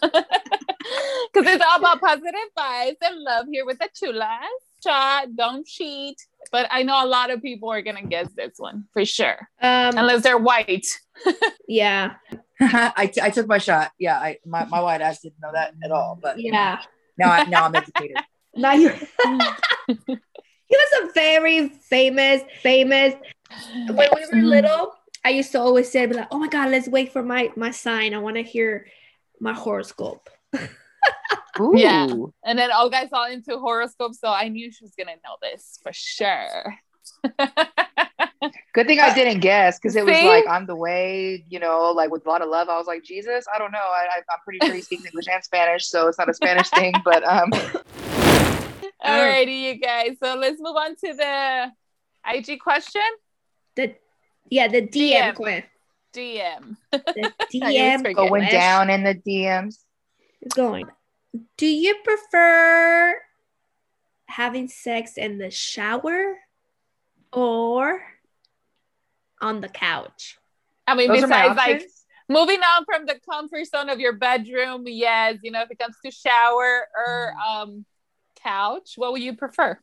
Because 1.33 1.53
it's 1.55 1.63
all 1.65 1.79
about 1.79 2.01
positive 2.01 2.49
vibes 2.57 2.95
and 3.03 3.21
love 3.21 3.45
here 3.49 3.65
with 3.65 3.79
the 3.79 3.87
chulas. 3.95 4.39
Shot, 4.83 5.27
don't 5.35 5.65
cheat. 5.65 6.17
But 6.51 6.67
I 6.71 6.83
know 6.83 7.05
a 7.05 7.07
lot 7.07 7.29
of 7.29 7.41
people 7.41 7.69
are 7.71 7.81
going 7.81 7.95
to 7.97 8.03
guess 8.07 8.27
this 8.35 8.53
one 8.57 8.85
for 8.91 9.05
sure. 9.05 9.37
Um 9.61 9.95
Unless 9.97 10.23
they're 10.23 10.37
white. 10.39 10.87
yeah. 11.67 12.15
I, 12.59 13.09
t- 13.13 13.21
I 13.21 13.29
took 13.29 13.47
my 13.47 13.57
shot. 13.59 13.91
Yeah, 13.97 14.17
I 14.17 14.37
my, 14.45 14.65
my 14.65 14.81
white 14.81 15.01
ass 15.01 15.21
didn't 15.21 15.39
know 15.41 15.51
that 15.53 15.73
at 15.83 15.91
all. 15.91 16.17
But 16.21 16.39
Yeah. 16.39 16.81
now 17.17 17.31
I, 17.31 17.43
now 17.45 17.65
I'm 17.65 17.75
educated. 17.75 18.17
Now 18.55 18.73
you 18.73 18.91
He 20.71 20.77
was 20.77 21.09
a 21.09 21.13
very 21.13 21.67
famous, 21.67 22.43
famous 22.63 23.13
when 23.87 24.09
we 24.15 24.25
were 24.31 24.47
little, 24.47 24.93
I 25.25 25.29
used 25.29 25.51
to 25.51 25.59
always 25.59 25.91
say, 25.91 26.05
be 26.05 26.13
like, 26.13 26.27
"Oh 26.31 26.39
my 26.39 26.47
God, 26.47 26.71
let's 26.71 26.87
wait 26.87 27.11
for 27.11 27.23
my 27.23 27.51
my 27.55 27.71
sign. 27.71 28.13
I 28.13 28.19
want 28.19 28.37
to 28.37 28.43
hear 28.43 28.87
my 29.39 29.53
horoscope." 29.53 30.29
Ooh. 31.59 31.73
Yeah. 31.75 32.07
And 32.45 32.57
then 32.57 32.71
all 32.71 32.89
guys 32.89 33.09
all 33.11 33.29
into 33.29 33.57
horoscopes, 33.59 34.19
so 34.19 34.29
I 34.29 34.47
knew 34.47 34.71
she 34.71 34.83
was 34.83 34.93
gonna 34.95 35.17
know 35.23 35.37
this 35.41 35.77
for 35.83 35.91
sure. 35.93 36.77
Good 38.73 38.87
thing 38.87 38.99
I 38.99 39.13
didn't 39.13 39.41
guess 39.41 39.77
because 39.77 39.95
it 39.95 40.05
was 40.05 40.15
See? 40.15 40.25
like 40.25 40.47
on 40.47 40.65
the 40.65 40.75
way, 40.75 41.43
you 41.49 41.59
know, 41.59 41.91
like 41.91 42.09
with 42.09 42.25
a 42.25 42.29
lot 42.29 42.41
of 42.41 42.49
love. 42.49 42.69
I 42.69 42.77
was 42.77 42.87
like, 42.87 43.03
Jesus, 43.03 43.45
I 43.53 43.59
don't 43.59 43.71
know. 43.71 43.77
I, 43.77 44.07
I, 44.15 44.17
I'm 44.31 44.39
pretty 44.43 44.65
sure 44.65 44.73
he 44.73 44.81
speaks 44.81 45.05
English 45.05 45.25
and 45.31 45.43
Spanish, 45.43 45.85
so 45.87 46.07
it's 46.07 46.17
not 46.17 46.29
a 46.29 46.33
Spanish 46.33 46.69
thing. 46.69 46.93
But 47.03 47.27
um, 47.27 47.51
Alrighty, 49.05 49.61
you 49.61 49.75
guys. 49.75 50.17
So 50.21 50.35
let's 50.35 50.59
move 50.59 50.75
on 50.75 50.95
to 50.95 51.13
the 51.13 51.71
IG 52.25 52.59
question. 52.59 53.01
The 53.75 53.95
yeah, 54.49 54.67
the 54.67 54.81
DM 54.81 55.33
DM. 55.33 55.35
question. 55.35 55.63
DM. 56.13 56.77
The 56.91 57.31
DM 57.53 58.15
going 58.15 58.29
question 58.29 58.51
down 58.51 58.89
in 58.89 59.03
the 59.03 59.15
DMs. 59.15 59.77
is 60.41 60.53
going. 60.53 60.87
Do 61.57 61.65
you 61.65 61.95
prefer 62.03 63.15
having 64.25 64.67
sex 64.67 65.17
in 65.17 65.37
the 65.37 65.49
shower 65.49 66.37
or 67.31 68.01
on 69.41 69.61
the 69.61 69.69
couch? 69.69 70.37
I 70.85 70.95
mean, 70.95 71.07
Those 71.07 71.21
besides 71.21 71.55
like 71.55 71.83
moving 72.27 72.59
on 72.59 72.85
from 72.85 73.05
the 73.05 73.19
comfort 73.29 73.65
zone 73.67 73.89
of 73.89 73.99
your 73.99 74.13
bedroom, 74.13 74.83
yes, 74.85 75.37
you 75.43 75.51
know, 75.51 75.61
if 75.61 75.71
it 75.71 75.79
comes 75.79 75.95
to 76.03 76.11
shower 76.11 76.87
or 76.97 77.33
um 77.47 77.85
couch, 78.43 78.93
what 78.95 79.11
would 79.11 79.21
you 79.21 79.35
prefer? 79.35 79.77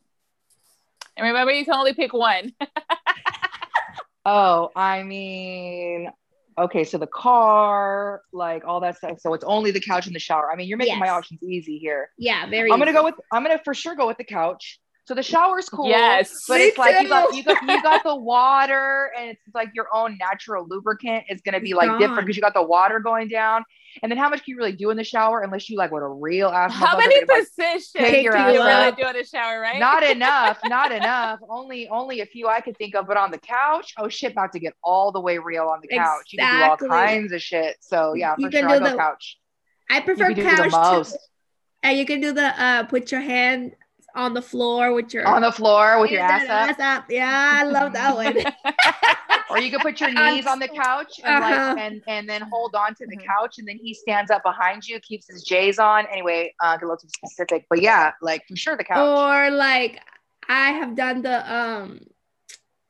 And 1.17 1.27
remember 1.27 1.51
you 1.51 1.65
can 1.65 1.73
only 1.73 1.93
pick 1.93 2.13
one. 2.13 2.53
Oh, 4.25 4.69
I 4.75 5.03
mean, 5.03 6.09
okay, 6.57 6.83
so 6.83 6.97
the 6.97 7.07
car, 7.07 8.21
like 8.31 8.63
all 8.65 8.81
that 8.81 8.97
stuff. 8.97 9.19
So 9.21 9.33
it's 9.33 9.43
only 9.43 9.71
the 9.71 9.79
couch 9.79 10.07
and 10.07 10.15
the 10.15 10.19
shower. 10.19 10.51
I 10.51 10.55
mean, 10.55 10.67
you're 10.67 10.77
making 10.77 10.99
my 10.99 11.09
options 11.09 11.41
easy 11.41 11.77
here. 11.79 12.09
Yeah, 12.17 12.47
very. 12.49 12.71
I'm 12.71 12.79
gonna 12.79 12.91
easy. 12.91 12.97
go 12.97 13.05
with. 13.05 13.15
I'm 13.31 13.43
gonna 13.43 13.61
for 13.63 13.73
sure 13.73 13.95
go 13.95 14.07
with 14.07 14.17
the 14.17 14.23
couch. 14.23 14.79
So 15.09 15.15
the 15.15 15.23
shower's 15.23 15.67
cool. 15.67 15.89
Yes. 15.89 16.45
But 16.47 16.61
it's 16.61 16.77
like 16.77 17.01
you 17.01 17.09
got 17.09 17.35
you 17.35 17.43
got 17.43 17.63
you 17.63 17.81
got 17.81 18.03
the 18.03 18.15
water 18.15 19.09
and 19.17 19.31
it's 19.31 19.41
like 19.55 19.69
your 19.73 19.87
own 19.91 20.19
natural 20.19 20.67
lubricant 20.69 21.23
is 21.31 21.41
gonna 21.41 21.59
be 21.59 21.73
like 21.73 21.97
different 21.97 22.27
because 22.27 22.35
you 22.37 22.43
got 22.43 22.53
the 22.53 22.61
water 22.61 22.99
going 22.99 23.27
down. 23.27 23.65
And 24.03 24.11
then 24.11 24.19
how 24.19 24.29
much 24.29 24.43
can 24.43 24.51
you 24.51 24.57
really 24.57 24.73
do 24.73 24.91
in 24.91 24.97
the 24.97 25.03
shower 25.03 25.41
unless 25.41 25.67
you 25.67 25.77
like 25.77 25.91
what 25.91 26.03
a 26.03 26.07
real 26.07 26.49
ass 26.49 26.71
How 26.75 26.95
motherfucker 26.95 26.97
many 26.99 27.25
that's, 27.25 27.49
like, 27.57 27.73
positions 27.73 27.91
Pick 27.95 28.11
can 28.13 28.23
you 28.23 28.29
really 28.29 28.59
up. 28.59 28.97
do 28.99 29.07
in 29.07 29.15
a 29.15 29.25
shower, 29.25 29.59
right? 29.59 29.79
not 29.79 30.03
enough, 30.15 30.59
not 30.65 30.91
enough. 30.91 31.39
Only 31.49 31.87
only 31.89 32.21
a 32.21 32.27
few 32.27 32.47
I 32.47 32.61
could 32.61 32.77
think 32.77 32.93
of, 32.93 33.07
but 33.07 33.17
on 33.17 33.31
the 33.31 33.39
couch, 33.39 33.95
oh 33.97 34.09
shit, 34.09 34.33
about 34.33 34.51
to 34.51 34.59
get 34.59 34.75
all 34.83 35.11
the 35.11 35.19
way 35.21 35.39
real 35.39 35.63
on 35.69 35.79
the 35.81 35.87
couch. 35.87 36.27
You 36.33 36.37
can 36.37 36.55
do 36.55 36.69
all 36.69 36.77
kinds 36.87 37.31
of 37.31 37.41
shit. 37.41 37.77
So 37.79 38.13
yeah, 38.13 38.35
You 38.37 38.45
for 38.45 38.51
can 38.51 38.61
sure, 38.61 38.69
I 38.69 38.77
go 38.77 38.91
the- 38.91 38.95
couch. 38.95 39.39
I 39.89 39.95
You 39.97 40.03
prefer 40.03 40.27
can 40.27 40.35
do 40.35 40.43
the 40.43 40.49
couch. 40.69 40.71
most 40.71 41.11
Too. 41.13 41.17
And 41.81 41.97
you 41.97 42.05
can 42.05 42.21
do 42.21 42.31
the 42.31 42.61
uh, 42.63 42.83
put 42.83 43.11
your 43.11 43.21
hand 43.21 43.73
on 44.15 44.33
the 44.33 44.41
floor 44.41 44.93
with 44.93 45.13
your 45.13 45.27
on 45.27 45.41
the 45.41 45.51
floor 45.51 45.99
with 45.99 46.11
your 46.11 46.21
Yeah, 46.21 46.67
ass 46.69 46.79
up. 46.79 47.05
Yeah, 47.09 47.59
I 47.59 47.63
love 47.63 47.93
that 47.93 48.15
one. 48.15 48.37
or 49.49 49.59
you 49.59 49.71
could 49.71 49.81
put 49.81 49.99
your 49.99 50.11
knees 50.13 50.45
on 50.45 50.59
the 50.59 50.67
couch 50.67 51.19
and 51.25 51.43
Uh-huh. 51.43 51.73
like 51.75 51.83
and 51.83 52.01
and 52.07 52.29
then 52.29 52.41
hold 52.41 52.75
on 52.75 52.93
to 52.95 53.05
the 53.05 53.17
Mhm. 53.17 53.25
couch 53.25 53.57
and 53.57 53.67
then 53.67 53.77
he 53.77 53.93
stands 53.93 54.31
up 54.31 54.43
behind 54.43 54.87
you 54.87 54.99
keeps 54.99 55.27
his 55.27 55.43
j's 55.43 55.79
on 55.79 56.05
anyway 56.07 56.53
uh 56.61 56.73
get 56.75 56.83
a 56.83 56.85
little 56.85 56.97
too 56.97 57.07
specific 57.09 57.65
but 57.69 57.81
yeah 57.81 58.11
like 58.21 58.43
for 58.47 58.55
sure 58.55 58.77
the 58.77 58.83
couch 58.83 58.97
or 58.99 59.49
like 59.51 60.01
I 60.47 60.71
have 60.71 60.95
done 60.95 61.21
the 61.21 61.53
um 61.53 62.01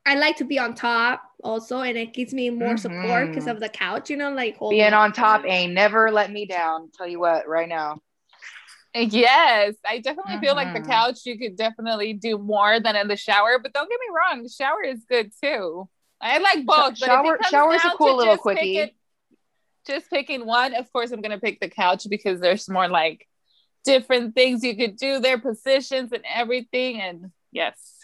I 0.06 0.16
like 0.16 0.38
to 0.38 0.44
be 0.46 0.58
on 0.60 0.74
top 0.76 1.22
also 1.44 1.82
and 1.82 1.98
it 1.98 2.14
gives 2.14 2.34
me 2.34 2.50
more 2.50 2.78
support 2.78 3.28
because 3.30 3.48
of 3.48 3.60
the 3.60 3.70
couch, 3.70 4.10
you 4.10 4.18
know, 4.18 4.32
like 4.32 4.58
holding 4.58 4.80
being 4.80 4.94
on 4.94 5.12
top 5.14 5.44
ain't 5.46 5.74
never 5.74 6.10
let 6.12 6.32
me 6.32 6.46
down 6.46 6.90
tell 6.98 7.08
you 7.08 7.20
what 7.20 7.48
right 7.48 7.70
now 7.70 8.00
Yes, 8.96 9.76
I 9.86 10.00
definitely 10.00 10.40
feel 10.40 10.56
like 10.56 10.74
the 10.74 10.80
Mhm. 10.80 10.88
couch 10.88 11.20
you 11.26 11.38
could 11.38 11.56
definitely 11.56 12.14
do 12.14 12.38
more 12.38 12.80
than 12.80 12.96
in 12.96 13.08
the 13.08 13.16
shower, 13.16 13.60
but 13.60 13.72
don't 13.72 13.90
get 13.90 14.00
me 14.00 14.08
wrong, 14.16 14.44
the 14.44 14.50
shower 14.50 14.84
is 14.84 15.06
good 15.06 15.32
too. 15.42 15.88
I 16.20 16.40
like 16.40 16.66
both. 16.66 16.94
if 16.94 16.98
shower- 16.98 17.40
shower's 17.50 17.86
a 17.86 17.92
cool 17.92 18.16
little 18.18 18.38
quickie. 18.38 18.76
picking- 18.78 18.96
just 19.88 20.10
picking 20.10 20.46
one, 20.46 20.74
of 20.76 20.92
course, 20.92 21.12
I'm 21.12 21.22
gonna 21.22 21.40
pick 21.40 21.60
the 21.60 21.70
couch 21.70 22.08
because 22.10 22.40
there's 22.42 22.68
more 22.68 22.88
like 22.88 23.28
different 23.86 24.36
things 24.36 24.64
you 24.64 24.76
could 24.76 24.98
do, 24.98 25.20
their 25.20 25.38
positions 25.40 26.12
and 26.12 26.24
everything. 26.28 27.00
And 27.00 27.32
yes, 27.52 27.99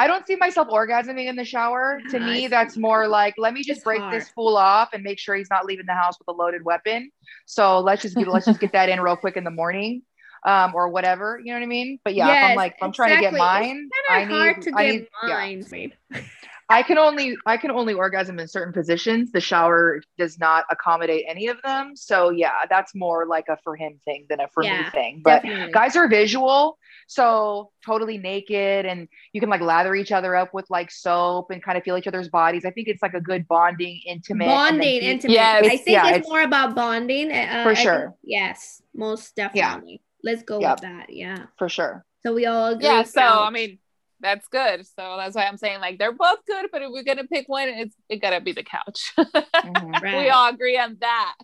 i 0.00 0.06
don't 0.06 0.26
see 0.26 0.36
myself 0.36 0.68
orgasming 0.68 1.26
in 1.26 1.36
the 1.36 1.44
shower 1.44 2.00
to 2.10 2.18
me 2.18 2.46
that's 2.48 2.76
more 2.76 3.06
like 3.06 3.34
let 3.36 3.52
me 3.52 3.62
just 3.62 3.84
break 3.84 4.00
hard. 4.00 4.14
this 4.14 4.28
fool 4.30 4.56
off 4.56 4.88
and 4.92 5.02
make 5.02 5.18
sure 5.18 5.34
he's 5.36 5.50
not 5.50 5.64
leaving 5.66 5.86
the 5.86 5.94
house 6.02 6.18
with 6.18 6.28
a 6.28 6.32
loaded 6.32 6.64
weapon 6.64 7.10
so 7.46 7.80
let's 7.80 8.02
just 8.02 8.16
get 8.16 8.26
let's 8.28 8.46
just 8.46 8.60
get 8.60 8.72
that 8.72 8.88
in 8.88 9.00
real 9.00 9.16
quick 9.16 9.36
in 9.36 9.44
the 9.44 9.50
morning 9.50 10.02
um, 10.44 10.72
or 10.74 10.88
whatever. 10.88 11.38
You 11.42 11.52
know 11.52 11.58
what 11.58 11.64
I 11.64 11.68
mean? 11.68 11.98
But 12.04 12.14
yeah, 12.14 12.46
if 12.46 12.50
I'm 12.50 12.56
like, 12.56 12.72
if 12.72 12.82
I'm 12.82 12.92
trying 12.92 13.16
to 13.16 13.20
get 13.20 13.34
mine, 13.34 13.88
It's 13.92 14.10
I 14.10 14.20
kinda 14.20 14.34
need, 14.34 14.40
hard 14.40 14.62
to 14.62 14.72
I 14.74 14.86
get 14.86 14.92
need, 14.92 15.08
yeah. 15.26 15.34
mine. 15.34 15.64
made. 15.70 15.96
I 16.70 16.82
can 16.82 16.96
only, 16.98 17.36
I 17.46 17.56
can 17.56 17.70
only 17.70 17.94
orgasm 17.94 18.38
in 18.38 18.48
certain 18.48 18.72
positions. 18.72 19.32
The 19.32 19.40
shower 19.40 20.00
does 20.16 20.38
not 20.38 20.64
accommodate 20.70 21.24
any 21.28 21.48
of 21.48 21.58
them. 21.62 21.96
So 21.96 22.30
yeah, 22.30 22.52
that's 22.70 22.94
more 22.94 23.26
like 23.26 23.46
a 23.48 23.58
for 23.64 23.76
him 23.76 23.98
thing 24.04 24.26
than 24.30 24.40
a 24.40 24.48
for 24.48 24.62
me 24.62 24.70
thing. 24.92 25.20
But 25.24 25.42
Definitely. 25.42 25.72
guys 25.72 25.96
are 25.96 26.08
visual 26.08 26.78
so 27.08 27.72
totally 27.84 28.18
naked 28.18 28.86
and 28.86 29.08
you 29.32 29.40
can 29.40 29.50
like 29.50 29.60
lather 29.60 29.96
each 29.96 30.12
other 30.12 30.36
up 30.36 30.54
with 30.54 30.64
like 30.70 30.92
soap 30.92 31.50
and 31.50 31.60
kind 31.60 31.76
of 31.76 31.82
feel 31.82 31.96
each 31.96 32.06
other's 32.06 32.28
bodies 32.28 32.64
i 32.64 32.70
think 32.70 32.86
it's 32.86 33.02
like 33.02 33.14
a 33.14 33.20
good 33.20 33.48
bonding 33.48 34.00
intimate 34.06 34.44
and 34.44 34.50
then 34.52 34.74
bonding, 34.78 35.02
intimate. 35.02 35.32
Yes. 35.34 35.64
I 35.66 35.68
think 35.76 35.88
yeah, 35.88 36.06
it's, 36.10 36.18
it's- 36.18 36.28
more 36.28 36.42
about 36.42 36.76
bonding. 36.76 37.32
Uh, 37.32 37.64
For 37.64 37.70
I 37.70 37.74
think- 37.74 37.78
sure. 37.78 38.14
yes, 38.22 38.80
most 38.94 39.34
definitely. 39.34 40.00
Let's 40.22 40.44
go 40.44 40.60
Yep. 40.60 40.70
with 40.76 40.80
that. 40.82 41.06
Yeah. 41.12 41.46
for 41.58 41.68
sure 41.68 42.04
So 42.22 42.32
we 42.32 42.46
all 42.46 42.66
agree. 42.74 42.84
yeah 42.86 43.02
so 43.02 43.20
couch. 43.20 43.38
i 43.48 43.50
mean 43.50 43.78
that's 44.20 44.46
good 44.48 44.86
so 44.86 45.16
that's 45.16 45.34
why 45.34 45.44
i'm 45.46 45.56
saying 45.56 45.80
like 45.80 45.98
they're 45.98 46.12
both 46.12 46.38
good 46.46 46.66
but 46.72 46.82
if 46.82 46.90
we're 46.90 47.02
gonna 47.02 47.24
pick 47.24 47.48
one 47.48 47.68
it's 47.68 47.94
it 48.08 48.20
gotta 48.20 48.40
be 48.40 48.52
the 48.52 48.62
couch 48.62 49.12
Mhm. 49.18 50.00
Right. 50.02 50.18
we 50.18 50.28
all 50.30 50.48
agree 50.50 50.78
on 50.78 50.96
that 51.00 51.34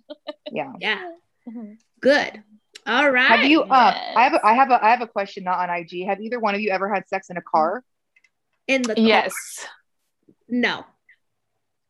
yeah 0.52 0.72
yeah, 0.80 1.00
good. 2.00 2.42
All 2.86 3.10
right. 3.10 3.26
have 3.28 3.44
you 3.44 3.62
uh 3.62 3.92
Yes. 3.94 4.12
i 4.16 4.22
have 4.24 4.34
a, 4.34 4.46
i 4.46 4.52
have 4.54 4.70
a 4.70 4.84
i 4.84 4.90
have 4.90 5.00
a 5.00 5.06
question 5.08 5.44
not 5.44 5.58
on 5.58 5.70
ig 5.78 6.06
have 6.06 6.20
either 6.20 6.38
one 6.38 6.54
of 6.54 6.60
you 6.60 6.70
ever 6.70 6.92
had 6.92 7.08
sex 7.08 7.30
in 7.30 7.36
a 7.36 7.42
car 7.42 7.82
in 8.66 8.82
the 8.82 8.94
car? 8.94 9.04
yes 9.04 9.34
No, 10.48 10.84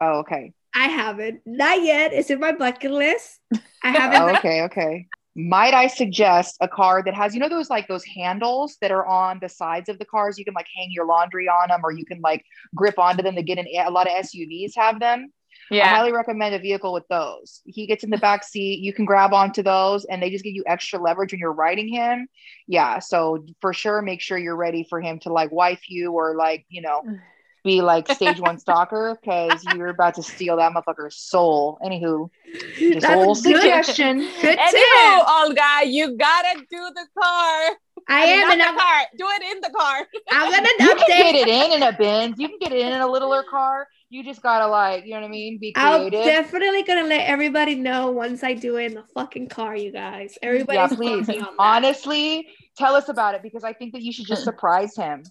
oh 0.01 0.21
okay 0.21 0.53
I 0.79 0.89
haven't. 0.89 1.41
Not 1.47 1.81
yet. 1.83 2.13
It's 2.13 2.29
in 2.29 2.39
my 2.39 2.53
bucket 2.53 2.91
list. 2.91 3.41
I 3.83 3.89
haven't. 3.99 4.21
oh, 4.21 4.37
okay 4.37 4.63
okay 4.65 5.07
might 5.37 5.75
i 5.75 5.87
suggest 5.87 6.57
a 6.61 6.69
car 6.69 7.03
that 7.05 7.15
has 7.15 7.35
you 7.35 7.41
know 7.41 7.49
those 7.49 7.69
like 7.69 7.87
those 7.89 8.05
handles 8.05 8.79
that 8.81 8.91
are 8.91 9.07
on 9.07 9.39
the 9.41 9.49
sides 9.49 9.89
of 9.89 9.99
the 9.99 10.05
cars 10.05 10.39
you 10.39 10.45
can 10.45 10.55
like 10.55 10.67
hang 10.75 10.89
your 10.91 11.07
laundry 11.07 11.47
on 11.47 11.69
them 11.69 11.81
or 11.85 11.93
you 11.93 12.07
can 12.07 12.21
like 12.23 12.43
grip 12.75 12.99
onto 12.99 13.23
them 13.23 13.35
to 13.37 13.43
get 13.43 13.59
in 13.59 13.67
a 13.87 13.91
lot 13.91 14.07
of 14.07 14.13
suvs 14.25 14.73
have 14.75 14.99
them 14.99 15.31
Yeah. 15.71 15.87
I 15.87 15.97
highly 15.97 16.13
recommend 16.13 16.55
a 16.55 16.61
vehicle 16.61 16.93
with 16.93 17.09
those. 17.09 17.61
He 17.65 17.87
gets 17.87 18.05
in 18.05 18.11
the 18.11 18.19
back 18.19 18.45
seat, 18.45 18.79
you 18.81 18.93
can 18.93 19.05
grab 19.05 19.33
onto 19.33 19.63
those, 19.63 20.05
and 20.05 20.23
they 20.23 20.31
just 20.31 20.45
give 20.45 20.55
you 20.55 20.63
extra 20.65 21.01
leverage 21.01 21.33
when 21.33 21.41
you're 21.41 21.53
riding 21.53 21.89
him. 21.89 22.29
Yeah, 22.69 23.01
so 23.01 23.45
for 23.61 23.73
sure, 23.73 24.01
make 24.01 24.21
sure 24.21 24.39
you're 24.39 24.57
ready 24.57 24.87
for 24.89 25.01
him 25.01 25.19
to 25.21 25.33
like 25.33 25.51
wife 25.51 25.83
you 25.89 26.13
or 26.13 26.37
like 26.37 26.65
you 26.69 26.83
know 26.83 27.03
be 27.67 27.83
like 27.83 28.11
stage 28.11 28.41
one 28.41 28.59
stalker 28.65 29.19
because 29.21 29.63
you're 29.75 29.89
about 29.89 30.15
to 30.15 30.23
steal 30.23 30.57
that 30.57 30.73
motherfucker's 30.73 31.17
soul. 31.17 31.79
Anywho, 31.85 32.31
just 32.79 32.81
a 32.81 33.01
That's 33.01 33.17
little 33.17 33.33
a 33.33 33.35
good, 33.35 33.61
suggestion. 33.61 34.19
good 34.41 34.59
Anywho, 34.59 35.19
tip. 35.19 35.29
Olga, 35.29 35.87
you 35.87 36.17
gotta 36.17 36.61
do 36.71 36.91
the 36.95 37.07
car. 37.21 37.77
I 38.09 38.25
mean, 38.27 38.39
am, 38.39 38.41
not 38.41 38.53
and 38.53 38.61
the 38.61 38.67
I'm, 38.69 38.79
car. 38.79 39.03
Do 39.19 39.27
it 39.29 39.43
in 39.57 39.61
the 39.61 39.71
car. 39.77 40.07
I'm 40.31 40.53
gonna 40.53 40.69
You 40.81 40.95
can 40.95 41.07
get 41.09 41.35
it 41.35 41.49
in 41.49 41.73
in 41.73 41.83
a 41.83 41.93
Benz. 41.93 42.39
You 42.39 42.49
can 42.49 42.59
get 42.61 42.73
it 42.73 42.81
in 42.81 42.93
in 42.93 43.01
a 43.01 43.07
littler 43.07 43.43
car. 43.43 43.89
You 44.09 44.23
just 44.23 44.41
gotta 44.41 44.69
like, 44.69 45.05
you 45.05 45.11
know 45.11 45.21
what 45.21 45.27
I 45.27 45.31
mean? 45.31 45.59
Be 45.59 45.73
creative. 45.73 46.21
I'm 46.21 46.27
definitely 46.27 46.85
gonna 46.85 47.03
let 47.09 47.27
everybody 47.27 47.75
know 47.75 48.13
once 48.13 48.45
I 48.45 48.55
do 48.55 48.77
it 48.77 48.85
in 48.87 48.95
the 48.95 49.05
fucking 49.15 49.49
car, 49.49 49.77
you 49.77 49.91
guys. 49.91 50.39
yeah, 50.41 50.87
please. 50.87 51.29
on. 51.29 51.49
Honestly, 51.59 52.47
tell 52.77 52.95
us 52.95 53.09
about 53.09 53.35
it 53.35 53.43
because 53.43 53.65
I 53.65 53.73
think 53.73 53.93
that 53.95 54.03
you 54.03 54.13
should 54.13 54.27
just 54.27 54.45
surprise 54.45 54.95
him. 54.95 55.25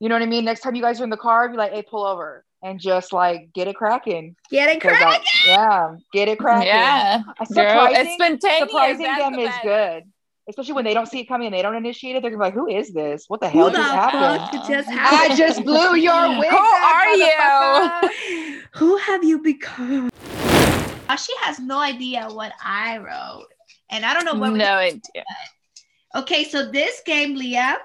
You 0.00 0.08
know 0.08 0.14
what 0.14 0.22
I 0.22 0.26
mean? 0.26 0.44
Next 0.44 0.60
time 0.60 0.74
you 0.74 0.82
guys 0.82 1.00
are 1.00 1.04
in 1.04 1.10
the 1.10 1.16
car, 1.16 1.48
be 1.48 1.56
like, 1.56 1.72
"Hey, 1.72 1.82
pull 1.82 2.04
over," 2.04 2.44
and 2.62 2.78
just 2.78 3.12
like 3.12 3.52
get 3.52 3.66
it 3.68 3.74
cracking. 3.76 4.36
Get 4.50 4.68
it 4.68 4.80
cracking. 4.80 5.06
correct. 5.08 5.28
yeah, 5.46 5.96
get 6.12 6.28
it 6.28 6.38
cracking. 6.38 6.68
Yeah, 6.68 7.22
girl, 7.24 7.46
surprising, 7.46 7.96
it's 8.06 8.14
spontaneous. 8.14 8.58
surprising 8.70 9.02
That's 9.06 9.22
them 9.22 9.38
is 9.40 9.48
best. 9.48 9.62
good, 9.64 10.02
especially 10.48 10.74
when 10.74 10.84
they 10.84 10.94
don't 10.94 11.06
see 11.06 11.18
it 11.20 11.24
coming 11.26 11.48
and 11.48 11.54
they 11.56 11.62
don't 11.62 11.74
initiate 11.74 12.14
it. 12.14 12.22
They're 12.22 12.30
gonna 12.30 12.40
be 12.40 12.46
like, 12.46 12.54
"Who 12.54 12.68
is 12.68 12.92
this? 12.92 13.24
What 13.26 13.40
the 13.40 13.48
Who 13.50 13.58
hell 13.58 13.70
the 13.70 13.78
just 13.78 13.90
fuck 13.90 14.12
happened?" 14.12 14.68
just 14.68 14.88
I 14.88 15.34
just 15.36 15.64
blew 15.64 15.96
your 15.96 16.28
wig. 16.38 16.48
Who 16.48 16.56
back, 16.56 16.94
are 16.94 17.14
you? 18.52 18.62
Who 18.74 18.96
have 18.98 19.24
you 19.24 19.40
become? 19.42 20.10
She 21.18 21.32
has 21.40 21.58
no 21.58 21.80
idea 21.80 22.28
what 22.30 22.52
I 22.64 22.98
wrote, 22.98 23.46
and 23.90 24.04
I 24.06 24.14
don't 24.14 24.24
know 24.24 24.34
what. 24.34 24.52
we- 24.52 24.58
No 24.58 24.74
idea. 24.76 25.24
Okay, 26.14 26.44
so 26.44 26.70
this 26.70 27.02
game, 27.04 27.34
Leah, 27.34 27.78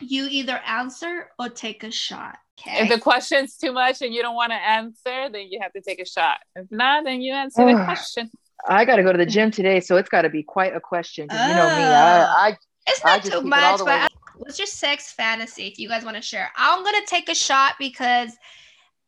you 0.00 0.26
either 0.30 0.60
answer 0.66 1.30
or 1.38 1.48
take 1.48 1.82
a 1.84 1.90
shot. 1.90 2.38
Okay. 2.60 2.84
If 2.84 2.88
the 2.88 2.98
question's 2.98 3.56
too 3.56 3.72
much 3.72 4.00
and 4.02 4.14
you 4.14 4.22
don't 4.22 4.34
want 4.34 4.50
to 4.50 4.56
answer, 4.56 5.28
then 5.30 5.48
you 5.50 5.60
have 5.62 5.72
to 5.74 5.80
take 5.80 6.00
a 6.00 6.06
shot. 6.06 6.38
If 6.54 6.66
not, 6.70 7.04
then 7.04 7.20
you 7.20 7.34
answer 7.34 7.64
the 7.64 7.74
question. 7.84 8.30
I 8.66 8.84
got 8.86 8.96
to 8.96 9.02
go 9.02 9.12
to 9.12 9.18
the 9.18 9.26
gym 9.26 9.50
today, 9.50 9.80
so 9.80 9.96
it's 9.96 10.08
got 10.08 10.22
to 10.22 10.30
be 10.30 10.42
quite 10.42 10.74
a 10.74 10.80
question. 10.80 11.28
'cause 11.28 11.38
you 11.48 11.54
know 11.54 11.66
me, 11.68 11.82
I, 11.84 12.22
oh. 12.22 12.34
I 12.36 12.56
It's 12.86 13.04
not 13.04 13.20
just 13.20 13.32
too 13.32 13.38
keep 13.38 13.46
it 13.46 13.48
much, 13.50 13.78
but 13.78 13.86
way- 13.86 13.92
I- 13.92 14.08
what's 14.36 14.58
your 14.58 14.66
sex 14.66 15.12
fantasy 15.12 15.66
if 15.66 15.78
you 15.78 15.88
guys 15.88 16.04
want 16.04 16.16
to 16.16 16.22
share? 16.22 16.50
I'm 16.56 16.82
gonna 16.82 17.04
take 17.06 17.28
a 17.28 17.34
shot 17.34 17.74
because 17.78 18.32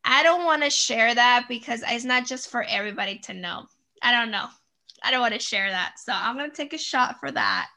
I 0.05 0.23
don't 0.23 0.45
want 0.45 0.63
to 0.63 0.69
share 0.69 1.13
that 1.15 1.45
because 1.49 1.83
it's 1.87 2.05
not 2.05 2.25
just 2.25 2.49
for 2.49 2.63
everybody 2.63 3.17
to 3.25 3.33
know. 3.33 3.65
I 4.01 4.11
don't 4.11 4.31
know. 4.31 4.45
I 5.03 5.11
don't 5.11 5.21
want 5.21 5.33
to 5.33 5.39
share 5.39 5.69
that, 5.69 5.93
so 5.97 6.13
I'm 6.13 6.35
gonna 6.37 6.49
take 6.51 6.73
a 6.73 6.77
shot 6.77 7.19
for 7.19 7.31
that. 7.31 7.67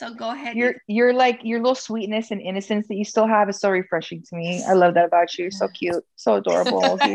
So 0.00 0.12
go 0.14 0.30
ahead. 0.30 0.56
your 0.56 0.76
your 0.86 1.12
like 1.12 1.40
your 1.42 1.58
little 1.58 1.74
sweetness 1.74 2.30
and 2.30 2.40
innocence 2.40 2.88
that 2.88 2.94
you 2.94 3.04
still 3.04 3.26
have 3.26 3.50
is 3.50 3.60
so 3.60 3.68
refreshing 3.68 4.22
to 4.30 4.34
me. 4.34 4.64
I 4.66 4.72
love 4.72 4.94
that 4.94 5.04
about 5.04 5.36
you. 5.36 5.50
So 5.50 5.68
cute, 5.68 6.02
so 6.16 6.36
adorable. 6.36 6.98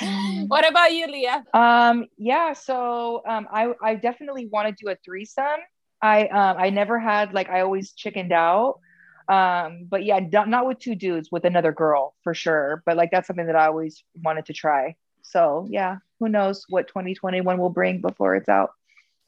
what 0.46 0.66
about 0.66 0.94
you, 0.94 1.06
Leah? 1.08 1.44
um, 1.52 2.06
yeah. 2.16 2.54
So 2.54 3.22
um, 3.28 3.46
I 3.52 3.74
I 3.82 3.96
definitely 3.96 4.46
want 4.46 4.74
to 4.74 4.82
do 4.82 4.90
a 4.90 4.96
threesome. 5.04 5.60
I 6.00 6.26
um 6.28 6.56
I 6.58 6.70
never 6.70 6.98
had 6.98 7.34
like 7.34 7.50
I 7.50 7.60
always 7.60 7.92
chickened 7.92 8.32
out. 8.32 8.80
Um, 9.28 9.88
but 9.90 10.06
yeah, 10.06 10.20
not, 10.20 10.48
not 10.48 10.66
with 10.66 10.78
two 10.78 10.94
dudes, 10.94 11.30
with 11.30 11.44
another 11.44 11.70
girl 11.70 12.14
for 12.24 12.32
sure. 12.32 12.82
But 12.86 12.96
like 12.96 13.10
that's 13.10 13.26
something 13.26 13.44
that 13.44 13.56
I 13.56 13.66
always 13.66 14.02
wanted 14.24 14.46
to 14.46 14.54
try. 14.54 14.96
So 15.20 15.66
yeah, 15.68 15.98
who 16.18 16.30
knows 16.30 16.64
what 16.70 16.88
2021 16.88 17.58
will 17.58 17.68
bring 17.68 18.00
before 18.00 18.36
it's 18.36 18.48
out. 18.48 18.70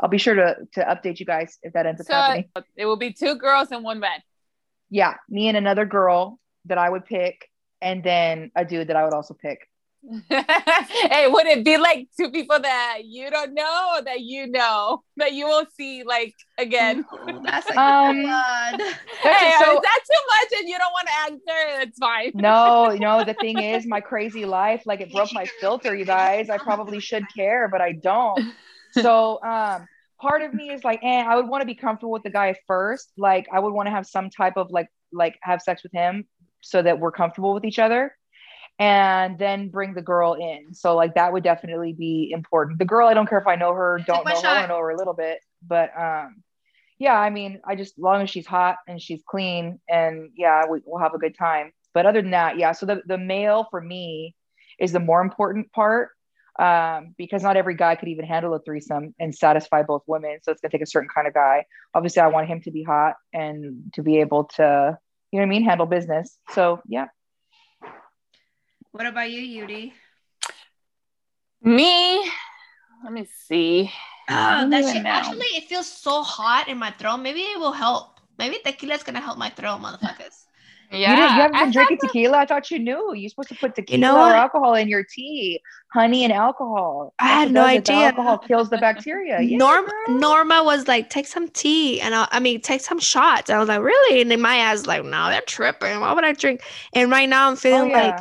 I'll 0.01 0.09
be 0.09 0.19
sure 0.19 0.35
to 0.35 0.57
to 0.75 0.81
update 0.85 1.21
you 1.21 1.27
guys 1.27 1.59
if 1.63 1.73
that 1.75 1.87
ends 1.87 2.01
up 2.01 2.07
So 2.07 2.15
happening. 2.15 2.49
it 2.77 2.87
will 2.87 2.97
be 2.97 3.13
two 3.13 3.35
girls 3.37 3.69
and 3.71 3.85
one 3.85 4.01
man. 4.01 4.21
yeah, 4.91 5.15
me 5.29 5.49
and 5.49 5.57
another 5.57 5.85
girl 5.85 6.39
that 6.67 6.79
I 6.79 6.89
would 6.91 7.05
pick, 7.07 7.49
and 7.81 8.03
then 8.03 8.51
a 8.57 8.65
dude 8.65 8.89
that 8.89 8.97
I 8.97 9.05
would 9.05 9.15
also 9.15 9.35
pick. 9.35 9.67
hey, 10.31 11.27
would 11.29 11.47
it 11.47 11.63
be 11.63 11.77
like 11.77 12.09
two 12.19 12.31
people 12.31 12.59
that 12.59 13.01
you 13.05 13.31
don't 13.31 13.53
know 13.53 13.97
or 13.97 14.03
that 14.03 14.21
you 14.21 14.47
know 14.47 15.03
that 15.19 15.33
you 15.35 15.45
will 15.47 15.67
see 15.77 16.03
like 16.05 16.35
again? 16.57 17.05
Ooh, 17.13 17.41
that's 17.45 17.69
a 17.71 17.79
Um, 17.79 18.17
good. 18.17 18.27
That's 18.27 18.95
Hey, 19.23 19.53
so- 19.63 19.75
is 19.75 19.81
that 19.83 20.01
too 20.11 20.23
much 20.35 20.61
and 20.61 20.69
you 20.71 20.79
don't 20.79 20.93
want 20.93 21.07
to 21.09 21.33
answer? 21.33 21.83
It's 21.83 21.99
fine. 21.99 22.31
no, 22.35 22.97
no, 22.97 23.25
the 23.25 23.35
thing 23.35 23.59
is, 23.59 23.87
my 23.87 24.01
crazy 24.01 24.47
life, 24.47 24.83
like 24.87 25.01
it 25.03 25.13
broke 25.13 25.33
my 25.35 25.45
filter, 25.61 25.95
you 25.95 26.07
guys. 26.07 26.49
I 26.49 26.57
probably 26.57 27.01
should 27.01 27.25
care, 27.37 27.69
but 27.69 27.81
I 27.83 27.93
don't. 27.93 28.41
So, 28.93 29.43
um, 29.43 29.87
part 30.21 30.43
of 30.43 30.53
me 30.53 30.71
is 30.71 30.85
like, 30.85 31.01
eh, 31.03 31.25
I 31.27 31.37
would 31.37 31.49
want 31.49 31.63
to 31.63 31.67
be 31.67 31.75
comfortable 31.75 32.13
with 32.13 32.23
the 32.23 32.31
guy 32.31 32.55
first. 32.67 33.13
Like, 33.17 33.49
I 33.53 33.59
would 33.59 33.73
want 33.73 33.87
to 33.87 33.91
have 33.91 34.07
some 34.07 34.31
type 34.31 34.57
of 34.57 34.71
like, 34.71 34.89
like 35.13 35.39
have 35.43 35.63
sex 35.63 35.83
with 35.83 35.93
him 35.93 36.27
so 36.61 36.83
that 36.83 36.99
we're 37.01 37.13
comfortable 37.13 37.55
with 37.55 37.65
each 37.65 37.79
other. 37.79 38.15
And 38.79 39.39
then 39.39 39.69
bring 39.69 39.93
the 39.93 40.01
girl 40.01 40.35
in. 40.35 40.73
So, 40.73 40.97
like, 40.97 41.15
that 41.17 41.35
would 41.35 41.45
definitely 41.45 41.93
be 41.93 42.31
important. 42.33 42.79
The 42.79 42.87
girl, 42.87 43.09
I 43.09 43.15
don't 43.15 43.29
care 43.29 43.39
if 43.39 43.47
I 43.47 43.57
know 43.57 43.75
her, 43.75 44.01
don't 44.07 44.25
know 44.25 44.41
her, 44.41 44.49
I 44.49 44.67
know 44.67 44.79
her 44.79 44.91
a 44.91 44.97
little 44.97 45.13
bit. 45.13 45.39
But, 45.67 45.91
um, 45.99 46.43
yeah, 46.99 47.19
I 47.19 47.29
mean, 47.29 47.61
I 47.67 47.77
just, 47.77 47.99
as 47.99 48.03
long 48.03 48.23
as 48.23 48.31
she's 48.31 48.47
hot 48.47 48.77
and 48.89 49.01
she's 49.01 49.23
clean, 49.29 49.81
and 49.89 50.31
yeah, 50.35 50.65
we, 50.67 50.81
we'll 50.87 51.03
have 51.03 51.13
a 51.13 51.19
good 51.19 51.37
time. 51.37 51.73
But 51.93 52.07
other 52.07 52.23
than 52.23 52.31
that, 52.31 52.57
yeah. 52.57 52.73
So 52.73 52.87
the, 52.87 53.03
the 53.05 53.19
male 53.19 53.67
for 53.71 53.83
me 53.83 54.35
is 54.79 54.93
the 54.93 55.01
more 55.01 55.21
important 55.21 55.73
part 55.73 56.11
um, 56.61 57.15
because 57.17 57.43
not 57.43 57.57
every 57.57 57.75
guy 57.75 57.95
could 57.95 58.09
even 58.09 58.27
handle 58.27 58.55
a 58.55 58.61
threesome 58.61 59.15
and 59.19 59.35
satisfy 59.35 59.83
both 59.83 60.03
women. 60.07 60.39
So 60.43 60.53
it's 60.53 60.61
gonna 60.61 60.71
take 60.71 60.83
a 60.83 60.87
certain 60.87 61.09
kind 61.13 61.27
of 61.27 61.33
guy. 61.33 61.65
Obviously, 61.95 62.21
I 62.21 62.27
want 62.27 62.49
him 62.49 62.61
to 62.61 62.71
be 62.71 62.83
hot 62.83 63.15
and 63.33 63.91
to 63.95 64.03
be 64.03 64.21
able 64.21 64.45
to, 64.57 64.99
you 65.33 65.39
know 65.39 65.43
what 65.43 65.47
I 65.47 65.47
mean, 65.47 65.65
handle 65.65 65.87
business. 65.87 66.37
So 66.51 66.81
yeah, 66.87 67.07
What 68.93 69.07
about 69.07 69.31
you, 69.31 69.41
Yudi? 69.41 69.93
Me, 71.63 72.31
let 73.05 73.13
me 73.13 73.27
see. 73.47 73.91
Oh, 74.29 74.69
that 74.69 74.93
shit 74.93 75.03
know. 75.03 75.11
actually 75.11 75.47
it 75.57 75.65
feels 75.65 75.91
so 75.91 76.23
hot 76.23 76.69
in 76.69 76.77
my 76.77 76.91
throat. 76.93 77.19
Maybe 77.19 77.41
it 77.41 77.59
will 77.59 77.73
help. 77.73 78.21
Maybe 78.39 78.59
tequila 78.63 78.95
is 78.97 79.03
gonna 79.03 79.21
help 79.21 79.39
my 79.39 79.49
throat, 79.49 79.81
motherfuckers. 79.81 80.45
Yeah, 80.91 80.99
you, 81.05 81.17
didn't, 81.17 81.35
you 81.35 81.43
haven't 81.43 81.59
I 81.59 81.61
been 81.61 81.71
drinking 81.71 81.99
thought 82.01 82.01
tequila. 82.01 82.39
I 82.39 82.47
thought 82.47 82.71
you 82.71 82.79
knew. 82.79 83.15
You're 83.15 83.31
supposed 83.31 83.49
to 83.51 83.57
put 83.57 83.75
tequila 83.75 84.21
know 84.21 84.31
or 84.31 84.35
alcohol 84.35 84.75
in 84.75 84.89
your 84.89 85.05
tea, 85.05 85.61
honey 85.93 86.25
and 86.25 86.33
alcohol. 86.33 87.15
I 87.19 87.29
had 87.29 87.53
no 87.53 87.65
does 87.65 87.75
it. 87.75 87.85
The 87.87 87.93
idea. 87.93 87.93
alcohol 87.93 88.39
kills 88.39 88.71
the 88.71 88.79
bacteria. 88.79 89.41
Yeah, 89.43 89.59
Norm 89.59 89.87
girl. 89.87 90.21
Norma 90.21 90.63
was 90.65 90.87
like, 90.87 91.09
take 91.09 91.27
some 91.27 91.49
tea, 91.49 92.01
and 92.01 92.15
I, 92.15 92.29
I 92.31 92.41
mean, 92.41 92.61
take 92.61 92.83
some 92.83 92.99
shots. 92.99 93.49
And 93.49 93.57
I 93.57 93.61
was 93.61 93.69
like, 93.69 93.81
really? 93.81 94.21
And 94.21 94.31
then 94.31 94.41
my 94.43 94.57
ass 94.57 94.87
like, 94.87 95.05
no, 95.05 95.31
they're 95.31 95.41
tripping. 95.43 96.01
Why 96.01 96.13
would 96.13 96.25
I 96.25 96.33
drink? 96.33 96.63
And 96.93 97.11
right 97.11 97.29
now 97.29 97.49
I'm 97.49 97.57
Oh, 97.71 97.87
feeling 97.87 97.91
like 97.91 98.21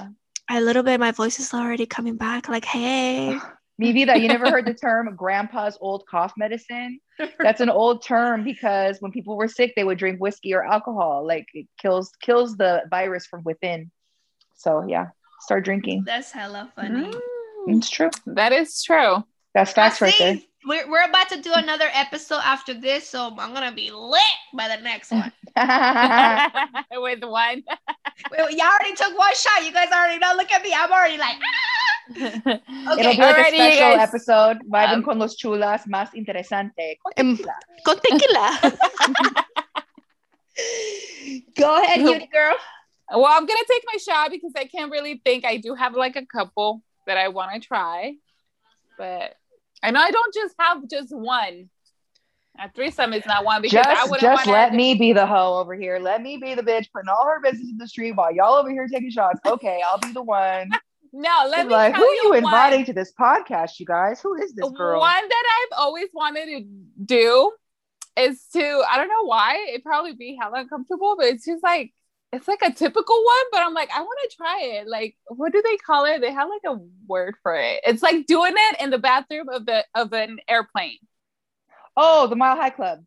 a 0.50 0.62
little 0.62 0.84
bit. 0.84 1.00
My 1.00 1.12
voice 1.12 1.40
is 1.40 1.54
already 1.54 1.86
coming 1.86 2.16
back. 2.18 2.48
Like, 2.48 2.66
hey, 2.66 3.42
Mi 3.80 3.94
vida, 3.94 4.20
you 4.20 4.28
never 4.28 4.50
heard 4.52 4.66
the 4.66 4.74
term 4.86 5.16
grandpa's 5.16 5.78
old 5.80 6.04
cough 6.06 6.34
medicine? 6.38 7.00
That's 7.40 7.62
an 7.62 7.70
old 7.70 8.04
term 8.04 8.44
because 8.44 8.98
when 9.00 9.12
people 9.14 9.38
were 9.38 9.48
sick, 9.48 9.74
they 9.76 9.86
would 9.86 9.98
drink 9.98 10.20
whiskey 10.20 10.54
or 10.54 10.64
alcohol. 10.66 11.26
Like 11.26 11.48
it 11.54 11.66
kills 11.82 12.12
kills 12.22 12.58
the 12.58 12.84
virus 12.90 13.26
from 13.26 13.42
within. 13.46 13.90
So 14.58 14.84
yeah, 14.88 15.08
start 15.40 15.64
drinking. 15.64 16.04
That's 16.06 16.32
hella 16.32 16.70
funny. 16.76 17.10
Mm, 17.10 17.20
It's 17.78 17.90
true. 17.90 18.10
that 18.28 18.52
is 18.52 18.84
true. 18.84 19.24
That's 19.56 19.72
facts 19.72 20.02
right 20.02 20.14
there. 20.20 20.38
We're, 20.68 20.92
we're 20.92 21.06
about 21.06 21.30
to 21.30 21.42
do 21.42 21.54
another 21.54 21.88
episode 21.94 22.42
after 22.44 22.74
this, 22.74 23.08
so 23.08 23.34
I'm 23.40 23.54
gonna 23.54 23.72
be 23.72 23.92
lit 23.92 24.22
by 24.54 24.68
the 24.68 24.84
next 24.84 25.10
one. 25.10 25.32
With 27.02 27.24
one. 27.24 27.64
Wait, 28.32 28.58
y'all 28.58 28.68
already 28.68 28.94
took 28.96 29.18
one 29.18 29.34
shot. 29.36 29.66
You 29.66 29.72
guys 29.72 29.88
already 29.90 30.20
know. 30.20 30.34
Look 30.36 30.52
at 30.52 30.62
me. 30.62 30.74
I'm 30.76 30.92
already 30.92 31.18
like, 31.18 31.38
It'll 31.38 31.99
okay. 32.18 32.62
be 33.16 33.22
like 33.22 33.38
a 33.38 33.46
special 33.54 34.00
episode. 34.00 34.58
Vibing 34.70 34.94
Um, 34.98 35.04
con 35.04 35.20
los 35.20 35.36
chulas 35.38 35.86
más 35.88 36.14
interesante. 36.16 36.98
Con 37.04 37.14
tequila. 37.16 37.54
Con 37.86 38.00
tequila. 38.00 38.50
Go 41.58 41.82
ahead, 41.82 42.02
you 42.02 42.20
girl. 42.32 42.56
Well, 43.12 43.26
I'm 43.28 43.46
gonna 43.46 43.60
take 43.68 43.84
my 43.92 43.98
shot 43.98 44.30
because 44.32 44.54
I 44.56 44.66
can't 44.66 44.92
really 44.92 45.22
think. 45.24 45.46
I 45.46 45.58
do 45.58 45.74
have 45.76 45.94
like 45.96 46.16
a 46.16 46.26
couple 46.26 46.82
that 47.08 47.18
I 47.18 47.30
want 47.30 47.54
to 47.54 47.60
try, 47.66 48.16
but 48.98 49.36
I 49.82 49.92
know 49.92 50.02
I 50.02 50.12
don't 50.12 50.34
just 50.34 50.56
have 50.60 50.88
just 50.90 51.16
one. 51.16 51.70
A 52.62 52.70
threesome 52.72 53.14
is 53.14 53.26
not 53.26 53.46
one 53.46 53.62
because 53.62 53.86
I 53.86 53.94
Just, 53.94 54.12
wouldn't 54.12 54.22
just 54.22 54.46
wanna- 54.48 54.58
let 54.58 54.74
me 54.74 54.94
be 54.96 55.14
the 55.14 55.26
hoe 55.26 55.60
over 55.60 55.76
here. 55.76 55.98
Let 55.98 56.22
me 56.22 56.36
be 56.38 56.56
the 56.56 56.62
bitch 56.62 56.92
putting 56.92 57.08
all 57.08 57.26
her 57.26 57.40
business 57.42 57.70
in 57.70 57.78
the 57.78 57.88
street 57.88 58.12
while 58.14 58.34
y'all 58.34 58.56
over 58.56 58.70
here 58.70 58.86
taking 58.92 59.10
shots. 59.12 59.40
Okay, 59.46 59.82
I'll 59.88 59.98
be 60.00 60.12
the 60.12 60.22
one. 60.24 60.70
No, 61.12 61.48
let 61.50 61.68
me 61.68 61.74
like, 61.74 61.94
tell 61.94 62.04
who 62.04 62.10
you 62.10 62.22
you 62.24 62.30
one. 62.30 62.44
inviting 62.44 62.86
to 62.86 62.94
this 62.94 63.14
podcast, 63.20 63.80
you 63.80 63.86
guys? 63.86 64.22
Who 64.22 64.36
is 64.36 64.54
this 64.54 64.70
girl? 64.70 65.00
One 65.00 65.28
that 65.28 65.44
I've 65.72 65.80
always 65.80 66.10
wanted 66.14 66.46
to 66.46 66.66
do 67.04 67.52
is 68.18 68.44
to 68.54 68.84
I 68.90 68.98
don't 68.98 69.08
know 69.08 69.26
why 69.26 69.68
it 69.70 69.84
probably 69.84 70.14
be 70.14 70.38
hella 70.40 70.62
uncomfortable, 70.62 71.16
but 71.18 71.28
it's 71.28 71.46
just 71.46 71.64
like 71.64 71.94
it's 72.32 72.48
like 72.48 72.62
a 72.62 72.72
typical 72.72 73.16
one, 73.24 73.46
but 73.52 73.62
I'm 73.62 73.74
like 73.74 73.90
I 73.96 74.02
want 74.02 74.20
to 74.30 74.38
try 74.38 74.62
it. 74.64 74.88
Like, 74.88 75.16
what 75.28 75.52
do 75.52 75.62
they 75.64 75.78
call 75.78 76.06
it? 76.06 76.22
They 76.22 76.32
have 76.32 76.50
like 76.50 76.74
a 76.74 76.80
word 77.08 77.36
for 77.42 77.56
it. 77.56 77.82
It's 77.86 78.04
like 78.04 78.28
doing 78.28 78.54
it 78.56 78.82
in 78.82 78.92
the 78.92 79.00
bathroom 79.00 79.50
of 79.50 79.66
the 79.66 79.86
of 79.96 80.14
an 80.14 80.40
airplane. 80.48 81.00
Oh, 81.98 82.28
the 82.28 82.36
Mile 82.36 82.56
High 82.56 82.70
Club. 82.70 83.00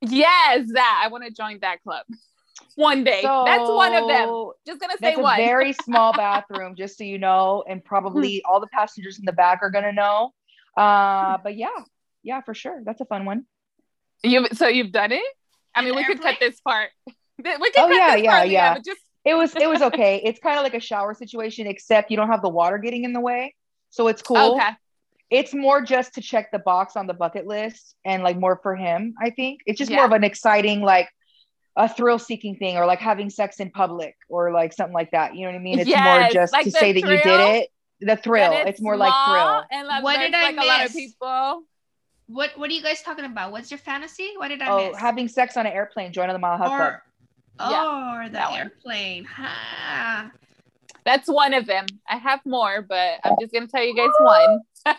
Yes, 0.00 0.68
that 0.74 1.02
I 1.02 1.08
want 1.08 1.24
to 1.24 1.32
join 1.32 1.58
that 1.60 1.82
club 1.82 2.04
one 2.78 3.02
day. 3.04 3.20
That's 3.22 3.68
one 3.68 3.94
of 3.94 4.06
them. 4.08 4.50
Just 4.66 4.80
gonna 4.80 4.92
say 4.94 5.10
That's 5.14 5.18
one. 5.18 5.36
very 5.36 5.72
small 5.84 6.12
bathroom, 6.12 6.76
just 6.76 6.96
so 6.96 7.04
you 7.04 7.18
know, 7.18 7.64
and 7.68 7.84
probably 7.84 8.42
all 8.44 8.60
the 8.60 8.68
passengers 8.68 9.18
in 9.18 9.24
the 9.24 9.32
back 9.32 9.58
are 9.62 9.70
gonna 9.70 9.92
know. 9.92 10.32
Uh, 10.76 11.38
but 11.42 11.56
yeah, 11.56 11.68
yeah, 12.22 12.40
for 12.40 12.54
sure. 12.54 12.80
That's 12.84 13.00
a 13.00 13.04
fun 13.04 13.24
one. 13.24 13.44
you 14.22 14.46
so 14.52 14.68
you've 14.68 14.92
done 14.92 15.12
it. 15.12 15.22
I 15.74 15.82
mean, 15.82 15.94
we 15.96 16.04
could 16.04 16.20
cut 16.20 16.36
this 16.40 16.60
part. 16.60 16.90
We 17.38 17.44
could 17.44 17.60
Oh, 17.76 17.88
cut 17.88 17.90
yeah, 17.94 18.14
this 18.16 18.24
yeah, 18.24 18.30
part, 18.30 18.46
Leah, 18.48 18.52
yeah. 18.52 18.74
but 18.74 18.84
just 18.84 19.00
It 19.24 19.34
was 19.34 19.54
it 19.56 19.68
was 19.68 19.82
okay. 19.82 20.20
it's 20.24 20.38
kind 20.40 20.56
of 20.58 20.62
like 20.62 20.74
a 20.74 20.80
shower 20.80 21.14
situation, 21.14 21.66
except 21.66 22.10
you 22.10 22.16
don't 22.16 22.28
have 22.28 22.42
the 22.42 22.48
water 22.48 22.78
getting 22.78 23.04
in 23.04 23.12
the 23.12 23.20
way, 23.20 23.54
so 23.90 24.08
it's 24.08 24.22
cool. 24.22 24.54
okay. 24.54 24.70
It's 25.30 25.52
more 25.52 25.82
just 25.82 26.14
to 26.14 26.22
check 26.22 26.50
the 26.52 26.58
box 26.58 26.96
on 26.96 27.06
the 27.06 27.12
bucket 27.14 27.46
list, 27.46 27.94
and 28.04 28.22
like 28.22 28.38
more 28.38 28.58
for 28.62 28.74
him. 28.76 29.14
I 29.20 29.30
think 29.30 29.60
it's 29.66 29.78
just 29.78 29.90
Yeah. 29.90 29.96
more 29.98 30.06
of 30.06 30.12
an 30.12 30.24
exciting 30.24 30.80
like 30.80 31.08
a 31.78 31.88
thrill 31.88 32.18
seeking 32.18 32.56
thing, 32.56 32.76
or 32.76 32.84
like 32.84 32.98
having 32.98 33.30
sex 33.30 33.58
in 33.60 33.70
public, 33.70 34.16
or 34.28 34.52
like 34.52 34.72
something 34.74 34.92
like 34.92 35.12
that. 35.12 35.34
You 35.34 35.46
know 35.46 35.52
what 35.52 35.58
I 35.58 35.62
mean? 35.62 35.78
It's 35.78 35.88
more 35.88 36.28
just 36.30 36.52
like 36.52 36.64
to 36.64 36.70
the 36.70 36.78
say 36.78 36.92
that 36.92 37.00
you 37.00 37.06
did 37.22 37.40
it. 37.40 37.70
The 38.00 38.16
thrill. 38.16 38.50
that 38.50 38.68
It's, 38.68 38.80
more 38.82 38.96
like 38.96 39.12
thrill. 39.26 39.62
And 39.70 39.88
like, 39.88 40.02
What 40.04 40.18
did 40.18 40.34
I 40.34 40.42
like 40.42 40.56
a 40.56 40.64
lot 40.66 40.84
of 40.84 40.94
miss? 40.94 40.96
people. 40.96 41.62
What 42.26 42.50
What 42.56 42.68
are 42.68 42.72
you 42.74 42.82
guys 42.82 43.00
talking 43.02 43.24
about? 43.24 43.50
What's 43.52 43.70
your 43.70 43.78
fantasy? 43.78 44.32
What 44.36 44.48
did 44.48 44.60
I 44.60 44.68
Oh, 44.68 44.90
miss? 44.90 44.98
having 45.00 45.28
sex 45.28 45.56
on 45.56 45.66
an 45.66 45.72
airplane, 45.72 46.12
join 46.12 46.28
the 46.28 46.38
Mile 46.38 46.58
High 46.58 46.66
Club. 46.66 46.80
or 46.80 47.02
Yeah, 47.70 48.16
or 48.20 48.28
the 48.28 48.32
that 48.34 48.52
airplane. 48.52 49.24
Ha. 49.24 50.30
That's 51.04 51.26
one 51.28 51.54
of 51.54 51.64
them. 51.66 51.86
I 52.08 52.16
have 52.18 52.40
more, 52.44 52.82
but 52.82 53.18
I'm 53.24 53.36
just 53.40 53.52
gonna 53.52 53.66
tell 53.66 53.82
you 53.84 53.96
guys 53.96 54.10
one. 54.20 54.60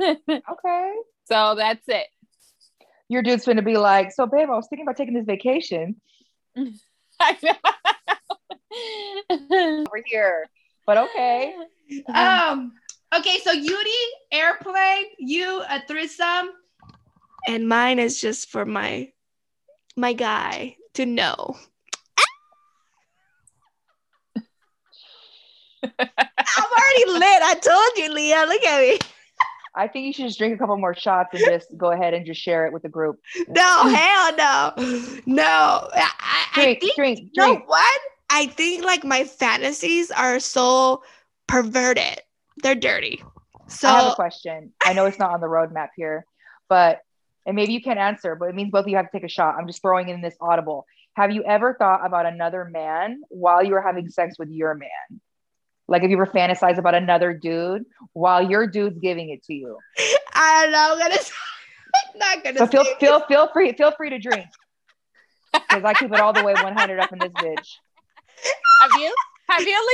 Okay. 0.00 0.94
so 1.24 1.54
that's 1.56 1.88
it. 1.88 2.06
Your 3.10 3.22
dude's 3.22 3.44
gonna 3.44 3.60
be 3.60 3.76
like, 3.76 4.12
so 4.12 4.24
babe, 4.24 4.48
I 4.48 4.54
was 4.54 4.68
thinking 4.68 4.86
about 4.86 4.96
taking 4.96 5.14
this 5.14 5.26
vacation 5.26 6.00
I 7.20 7.36
know. 7.42 7.52
over 9.86 10.02
here. 10.06 10.46
But 10.86 10.96
okay. 10.98 11.54
Um. 12.14 12.72
Okay, 13.12 13.38
so 13.42 13.50
Yuri 13.50 13.90
airplane, 14.30 15.06
you 15.18 15.60
a 15.68 15.82
threesome, 15.88 16.50
and 17.48 17.68
mine 17.68 17.98
is 17.98 18.20
just 18.20 18.48
for 18.48 18.64
my 18.64 19.08
my 19.96 20.12
guy 20.12 20.76
to 20.94 21.06
know. 21.06 21.56
I'm 25.82 25.90
already 25.98 27.06
lit. 27.08 27.42
I 27.42 27.56
told 27.60 27.90
you, 27.96 28.14
Leah. 28.14 28.44
Look 28.46 28.62
at 28.62 28.80
me. 28.80 28.98
I 29.74 29.88
think 29.88 30.06
you 30.06 30.12
should 30.12 30.26
just 30.26 30.38
drink 30.38 30.54
a 30.54 30.58
couple 30.58 30.76
more 30.76 30.94
shots 30.94 31.34
and 31.34 31.44
just 31.44 31.76
go 31.76 31.90
ahead 31.92 32.14
and 32.14 32.26
just 32.26 32.40
share 32.40 32.66
it 32.66 32.72
with 32.72 32.82
the 32.82 32.88
group. 32.88 33.20
No, 33.48 33.86
hell 33.86 34.36
no, 34.36 34.72
no. 35.26 35.88
I, 35.94 36.10
I, 36.20 36.46
I 36.62 36.66
Drink, 36.66 36.80
think 36.80 36.94
drink, 36.94 37.20
you 37.32 37.42
know 37.42 37.56
drink. 37.56 37.68
what? 37.68 38.00
I 38.30 38.46
think 38.46 38.84
like 38.84 39.04
my 39.04 39.24
fantasies 39.24 40.10
are 40.10 40.40
so 40.40 41.02
perverted. 41.46 42.20
They're 42.62 42.74
dirty. 42.74 43.22
So 43.68 43.88
I 43.88 43.92
have 43.94 44.06
a 44.06 44.10
question. 44.10 44.72
I 44.84 44.92
know 44.92 45.06
it's 45.06 45.18
not 45.18 45.30
on 45.32 45.40
the 45.40 45.46
roadmap 45.46 45.88
here, 45.96 46.26
but 46.68 47.00
and 47.46 47.56
maybe 47.56 47.72
you 47.72 47.80
can't 47.80 47.98
answer, 47.98 48.34
but 48.34 48.46
it 48.46 48.54
means 48.54 48.70
both 48.70 48.82
of 48.84 48.88
you 48.88 48.96
have 48.96 49.10
to 49.10 49.12
take 49.12 49.24
a 49.24 49.28
shot. 49.28 49.56
I'm 49.58 49.66
just 49.66 49.82
throwing 49.82 50.08
in 50.08 50.20
this 50.20 50.36
audible. 50.40 50.86
Have 51.14 51.32
you 51.32 51.42
ever 51.44 51.74
thought 51.78 52.04
about 52.04 52.26
another 52.26 52.64
man 52.64 53.22
while 53.28 53.64
you 53.64 53.72
were 53.72 53.82
having 53.82 54.08
sex 54.08 54.38
with 54.38 54.50
your 54.50 54.74
man? 54.74 55.20
Like 55.90 56.04
if 56.04 56.10
you 56.10 56.16
ever 56.16 56.26
fantasized 56.26 56.78
about 56.78 56.94
another 56.94 57.34
dude 57.34 57.84
while 58.12 58.48
your 58.48 58.66
dude's 58.66 58.98
giving 59.00 59.30
it 59.30 59.42
to 59.44 59.52
you. 59.52 59.76
I 60.32 60.62
don't 60.62 60.72
know. 60.72 60.92
I'm 60.92 60.98
gonna. 60.98 61.14
I'm 62.14 62.18
not 62.18 62.44
gonna. 62.44 62.58
So 62.58 62.66
feel 62.68 62.84
say 62.84 62.94
feel 63.00 63.20
feel 63.26 63.48
free 63.52 63.72
feel 63.72 63.90
free 63.90 64.10
to 64.10 64.18
drink. 64.20 64.46
Because 65.52 65.82
I 65.84 65.92
keep 65.94 66.12
it 66.12 66.20
all 66.20 66.32
the 66.32 66.44
way 66.44 66.54
100 66.54 67.00
up 67.00 67.12
in 67.12 67.18
this 67.18 67.32
bitch. 67.32 67.76
have 68.80 69.00
you? 69.00 69.14
Have 69.48 69.62
you, 69.62 69.88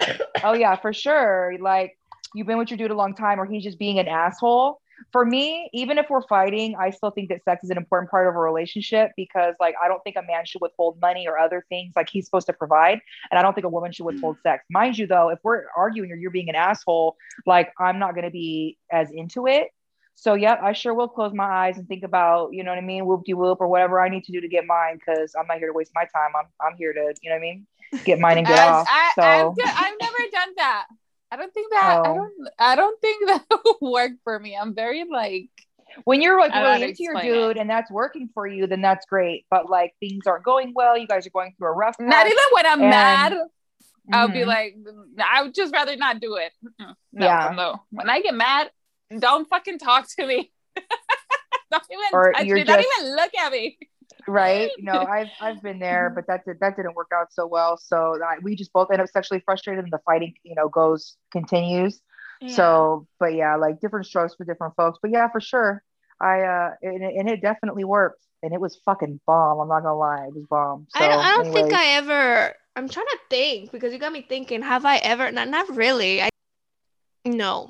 Leah? 0.00 0.18
Oh 0.44 0.52
yeah, 0.52 0.76
for 0.76 0.92
sure. 0.92 1.56
Like 1.58 1.96
you've 2.34 2.46
been 2.46 2.58
with 2.58 2.70
your 2.70 2.76
dude 2.76 2.90
a 2.90 2.94
long 2.94 3.14
time, 3.14 3.40
or 3.40 3.46
he's 3.46 3.64
just 3.64 3.78
being 3.78 3.98
an 3.98 4.06
asshole. 4.06 4.82
For 5.12 5.24
me, 5.24 5.70
even 5.72 5.98
if 5.98 6.10
we're 6.10 6.26
fighting, 6.26 6.76
I 6.76 6.90
still 6.90 7.10
think 7.10 7.28
that 7.30 7.44
sex 7.44 7.64
is 7.64 7.70
an 7.70 7.76
important 7.76 8.10
part 8.10 8.28
of 8.28 8.34
a 8.34 8.38
relationship 8.38 9.12
because, 9.16 9.54
like, 9.60 9.74
I 9.82 9.88
don't 9.88 10.02
think 10.04 10.16
a 10.16 10.22
man 10.22 10.44
should 10.44 10.60
withhold 10.60 11.00
money 11.00 11.26
or 11.26 11.38
other 11.38 11.64
things 11.68 11.92
like 11.96 12.08
he's 12.08 12.24
supposed 12.24 12.46
to 12.46 12.52
provide, 12.52 13.00
and 13.30 13.38
I 13.38 13.42
don't 13.42 13.54
think 13.54 13.64
a 13.64 13.70
woman 13.70 13.92
should 13.92 14.06
withhold 14.06 14.36
mm. 14.38 14.42
sex. 14.42 14.64
Mind 14.70 14.98
you, 14.98 15.06
though, 15.06 15.30
if 15.30 15.38
we're 15.42 15.64
arguing 15.76 16.12
or 16.12 16.16
you're 16.16 16.30
being 16.30 16.48
an 16.48 16.54
asshole, 16.54 17.16
like, 17.46 17.72
I'm 17.78 17.98
not 17.98 18.14
gonna 18.14 18.30
be 18.30 18.78
as 18.90 19.10
into 19.10 19.46
it. 19.46 19.68
So 20.20 20.34
yeah, 20.34 20.58
I 20.60 20.72
sure 20.72 20.94
will 20.94 21.06
close 21.06 21.32
my 21.32 21.44
eyes 21.44 21.78
and 21.78 21.86
think 21.86 22.02
about, 22.02 22.52
you 22.52 22.64
know 22.64 22.72
what 22.72 22.78
I 22.78 22.82
mean, 22.82 23.06
whoop 23.06 23.22
de 23.24 23.34
whoop 23.34 23.60
or 23.60 23.68
whatever 23.68 24.00
I 24.00 24.08
need 24.08 24.24
to 24.24 24.32
do 24.32 24.40
to 24.40 24.48
get 24.48 24.66
mine 24.66 24.98
because 24.98 25.36
I'm 25.38 25.46
not 25.46 25.58
here 25.58 25.68
to 25.68 25.72
waste 25.72 25.92
my 25.94 26.06
time. 26.12 26.32
I'm 26.36 26.46
I'm 26.60 26.76
here 26.76 26.92
to, 26.92 27.14
you 27.22 27.30
know 27.30 27.36
what 27.36 27.38
I 27.38 27.40
mean, 27.40 27.66
get 28.04 28.18
mine 28.18 28.38
and 28.38 28.46
get 28.46 28.58
As- 28.58 28.68
off. 28.68 28.86
I, 28.90 29.12
so 29.14 29.22
I've, 29.22 29.54
d- 29.54 29.62
I've 29.64 29.94
never 30.00 30.30
done 30.32 30.54
that. 30.56 30.86
I 31.30 31.36
don't 31.36 31.52
think 31.52 31.70
that. 31.72 31.82
I 31.84 31.98
Oh. 32.00 32.14
don't. 32.14 32.32
I 32.58 32.76
don't 32.76 33.00
think 33.00 33.26
that 33.28 33.44
would 33.50 33.76
work 33.92 34.12
for 34.24 34.38
me. 34.38 34.56
I'm 34.56 34.74
very 34.74 35.04
like. 35.04 35.50
when 36.04 36.20
you're 36.22 36.38
like 36.38 36.52
I 36.52 36.62
don't 36.62 36.74
really 36.80 36.90
into 36.90 37.02
your 37.02 37.20
dude 37.20 37.56
and 37.56 37.68
that's 37.68 37.90
working 37.90 38.28
for 38.34 38.46
you, 38.46 38.66
then 38.66 38.80
that's 38.82 39.06
great. 39.06 39.46
But 39.50 39.68
like 39.70 39.94
things 40.00 40.26
aren't 40.26 40.44
going 40.44 40.72
well, 40.74 40.96
you 40.98 41.06
guys 41.06 41.26
are 41.26 41.30
going 41.30 41.54
through 41.58 41.68
a 41.68 41.72
rough 41.72 41.96
Not 41.98 42.26
even 42.26 42.38
when 42.52 42.66
I'm 42.66 42.80
And- 42.82 42.90
mad. 42.90 43.38
I'll 44.10 44.28
be 44.28 44.38
Mhm. 44.40 44.46
like, 44.46 44.74
I 45.22 45.42
would 45.42 45.54
just 45.54 45.70
rather 45.74 45.94
not 45.96 46.18
do 46.20 46.36
it. 46.36 46.52
No, 46.78 46.94
Yeah. 47.12 47.52
no. 47.54 47.82
When 47.90 48.08
I 48.08 48.22
get 48.22 48.32
mad, 48.34 48.70
don't 49.18 49.46
fucking 49.48 49.78
talk 49.78 50.06
to 50.18 50.26
me. 50.26 50.50
don't 51.70 51.82
even 51.90 52.04
Or 52.14 52.32
touch 52.32 52.46
me. 52.46 52.64
Don't 52.64 52.80
just- 52.82 53.00
even 53.00 53.16
look 53.16 53.34
at 53.34 53.52
me. 53.52 53.78
Right? 54.28 54.70
No, 54.78 54.92
I've 55.10 55.30
I've 55.40 55.62
been 55.62 55.78
there, 55.78 56.10
but 56.14 56.26
that 56.28 56.44
did, 56.44 56.60
that 56.60 56.76
didn't 56.76 56.94
work 56.94 57.10
out 57.14 57.32
so 57.32 57.46
well. 57.46 57.76
So 57.76 58.18
I, 58.24 58.38
we 58.42 58.54
just 58.54 58.72
both 58.72 58.90
end 58.92 59.00
up 59.00 59.08
sexually 59.08 59.40
frustrated, 59.44 59.84
and 59.84 59.92
the 59.92 60.00
fighting, 60.04 60.34
you 60.42 60.54
know, 60.54 60.68
goes 60.68 61.16
continues. 61.32 62.00
So, 62.54 63.06
but 63.18 63.34
yeah, 63.34 63.56
like 63.56 63.80
different 63.80 64.06
strokes 64.06 64.34
for 64.36 64.44
different 64.44 64.74
folks. 64.76 64.98
But 65.02 65.10
yeah, 65.10 65.28
for 65.28 65.40
sure, 65.40 65.82
I 66.20 66.42
uh, 66.42 66.70
and, 66.82 67.02
it- 67.02 67.14
and 67.16 67.28
it 67.28 67.40
definitely 67.40 67.84
worked, 67.84 68.22
and 68.42 68.52
it 68.52 68.60
was 68.60 68.76
fucking 68.84 69.20
bomb. 69.26 69.58
I'm 69.60 69.68
not 69.68 69.80
gonna 69.80 69.96
lie, 69.96 70.26
it 70.26 70.34
was 70.34 70.44
bomb. 70.48 70.86
So, 70.90 71.04
I 71.04 71.08
don't, 71.08 71.24
I 71.24 71.30
don't 71.42 71.52
think. 71.54 71.72
I 71.72 71.86
ever. 71.96 72.54
I'm 72.76 72.88
trying 72.88 73.06
to 73.06 73.18
think 73.28 73.72
because 73.72 73.92
you 73.92 73.98
got 73.98 74.12
me 74.12 74.24
thinking. 74.28 74.62
Have 74.62 74.84
I 74.84 74.98
ever? 74.98 75.32
Not, 75.32 75.48
not 75.48 75.68
really. 75.74 76.22
I 76.22 76.28
no. 77.24 77.68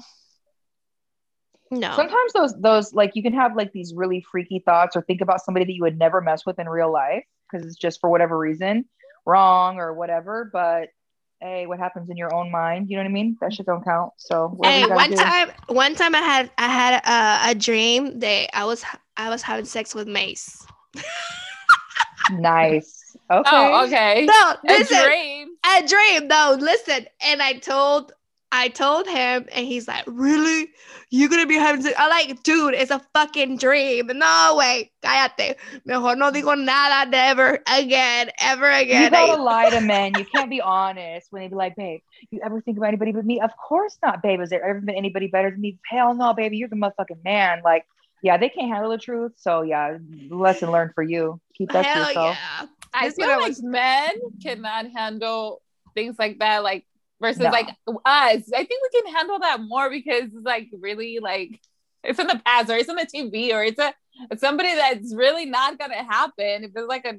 No. 1.70 1.92
sometimes 1.94 2.32
those 2.34 2.54
those 2.60 2.94
like 2.94 3.12
you 3.14 3.22
can 3.22 3.32
have 3.34 3.54
like 3.56 3.72
these 3.72 3.92
really 3.94 4.20
freaky 4.30 4.60
thoughts 4.64 4.96
or 4.96 5.02
think 5.02 5.20
about 5.20 5.42
somebody 5.44 5.66
that 5.66 5.72
you 5.74 5.82
would 5.82 5.98
never 5.98 6.20
mess 6.20 6.46
with 6.46 6.58
in 6.58 6.68
real 6.68 6.90
life 6.92 7.24
because 7.50 7.66
it's 7.66 7.76
just 7.76 8.00
for 8.00 8.08
whatever 8.10 8.38
reason 8.38 8.84
wrong 9.26 9.78
or 9.78 9.92
whatever 9.94 10.48
but 10.52 10.88
hey, 11.40 11.66
what 11.68 11.78
happens 11.78 12.10
in 12.10 12.16
your 12.16 12.34
own 12.34 12.50
mind? 12.50 12.90
You 12.90 12.96
know 12.96 13.04
what 13.04 13.10
I 13.10 13.12
mean? 13.12 13.36
That 13.40 13.52
shit 13.54 13.64
don't 13.66 13.84
count. 13.84 14.12
So 14.16 14.58
Hey, 14.60 14.84
one 14.88 15.10
do. 15.10 15.16
time, 15.16 15.52
one 15.68 15.94
time 15.94 16.12
I 16.16 16.18
had 16.18 16.50
I 16.58 16.66
had 16.66 16.94
a, 17.46 17.50
a 17.50 17.54
dream 17.54 18.18
that 18.18 18.48
I 18.56 18.64
was 18.64 18.84
I 19.16 19.28
was 19.30 19.40
having 19.42 19.64
sex 19.64 19.94
with 19.94 20.08
Mace. 20.08 20.66
nice. 22.32 23.16
Okay. 23.30 23.50
Oh, 23.52 23.84
okay. 23.86 24.26
No, 24.26 24.56
A 24.74 24.84
dream. 24.84 25.48
a 25.64 25.86
dream. 25.86 26.28
No, 26.28 26.56
listen. 26.58 27.06
And 27.20 27.42
I 27.42 27.54
told 27.54 28.12
I 28.51 28.68
told 28.68 29.07
him, 29.07 29.46
and 29.55 29.66
he's 29.66 29.86
like, 29.86 30.05
"Really? 30.07 30.70
You're 31.11 31.28
gonna 31.28 31.46
be 31.46 31.57
having 31.57 31.82
sex?" 31.82 31.94
I'm 31.99 32.09
like, 32.09 32.42
"Dude, 32.42 32.72
it's 32.74 32.90
a 32.90 33.01
fucking 33.12 33.59
dream." 33.59 34.07
No 34.14 34.55
way, 34.57 34.90
cállate. 35.03 35.57
Mejor 35.84 36.16
no 36.16 36.30
digo 36.32 36.57
nada 36.59 37.11
never 37.11 37.62
again, 37.70 38.30
ever 38.40 38.70
again." 38.70 39.03
You 39.03 39.07
again. 39.09 39.28
gotta 39.28 39.42
lie 39.53 39.68
to 39.70 39.80
men. 39.82 40.14
You 40.16 40.24
can't 40.24 40.49
be 40.49 40.62
honest 40.62 41.28
when 41.30 41.42
they 41.42 41.49
be 41.49 41.57
like, 41.57 41.76
babe, 41.76 42.01
you 42.30 42.40
ever 42.42 42.61
think 42.62 42.78
about 42.78 42.88
anybody 42.88 43.12
but 43.12 43.26
me? 43.26 43.38
Of 43.40 43.51
course 43.57 43.99
not, 44.03 44.22
babe. 44.22 44.40
Has 44.40 44.49
there 44.49 44.64
ever 44.64 44.80
been 44.80 44.94
anybody 44.96 45.26
better 45.26 45.51
than 45.51 45.61
me? 45.61 45.78
Hell 45.90 46.14
no, 46.14 46.32
baby. 46.32 46.57
You're 46.57 46.68
the 46.70 46.76
motherfucking 46.76 47.22
man. 47.24 47.61
Like, 47.62 47.84
yeah, 48.22 48.38
they 48.38 48.49
can't 48.49 48.72
handle 48.72 48.90
the 48.90 48.99
truth. 48.99 49.32
So 49.36 49.61
yeah, 49.62 49.99
lesson 50.30 50.70
learned 50.72 50.92
for 50.94 51.03
you. 51.03 51.38
Keep 51.59 51.72
that 51.72 51.82
to 51.92 51.99
yourself. 51.99 52.36
yeah. 52.61 52.66
I 52.94 53.09
This 53.09 53.16
feel 53.16 53.26
one 53.28 53.34
I 53.34 53.40
like 53.40 53.49
was- 53.49 53.62
men 53.62 54.11
cannot 54.42 54.86
handle 54.90 55.61
things 55.94 56.16
like 56.18 56.38
that, 56.38 56.62
like 56.64 56.86
versus 57.20 57.40
No. 57.42 57.50
like 57.50 57.68
us. 57.86 58.42
I 58.54 58.64
think 58.64 58.68
we 58.82 59.02
can 59.02 59.14
handle 59.14 59.38
that 59.40 59.60
more 59.60 59.90
because 59.90 60.24
it's 60.24 60.34
like 60.44 60.68
really 60.80 61.18
like 61.20 61.60
it's 62.04 62.18
in 62.18 62.26
the 62.26 62.40
past 62.44 62.70
or 62.70 62.76
it's 62.76 62.88
in 62.88 62.96
the 62.96 63.06
TV 63.06 63.52
or 63.52 63.62
it's 63.64 63.78
a 63.78 63.92
it's 64.30 64.40
somebody 64.40 64.74
that's 64.74 65.14
really 65.14 65.46
not 65.46 65.78
gonna 65.78 66.02
happen. 66.02 66.64
If 66.64 66.70
it's 66.74 66.88
like 66.88 67.04
a 67.04 67.14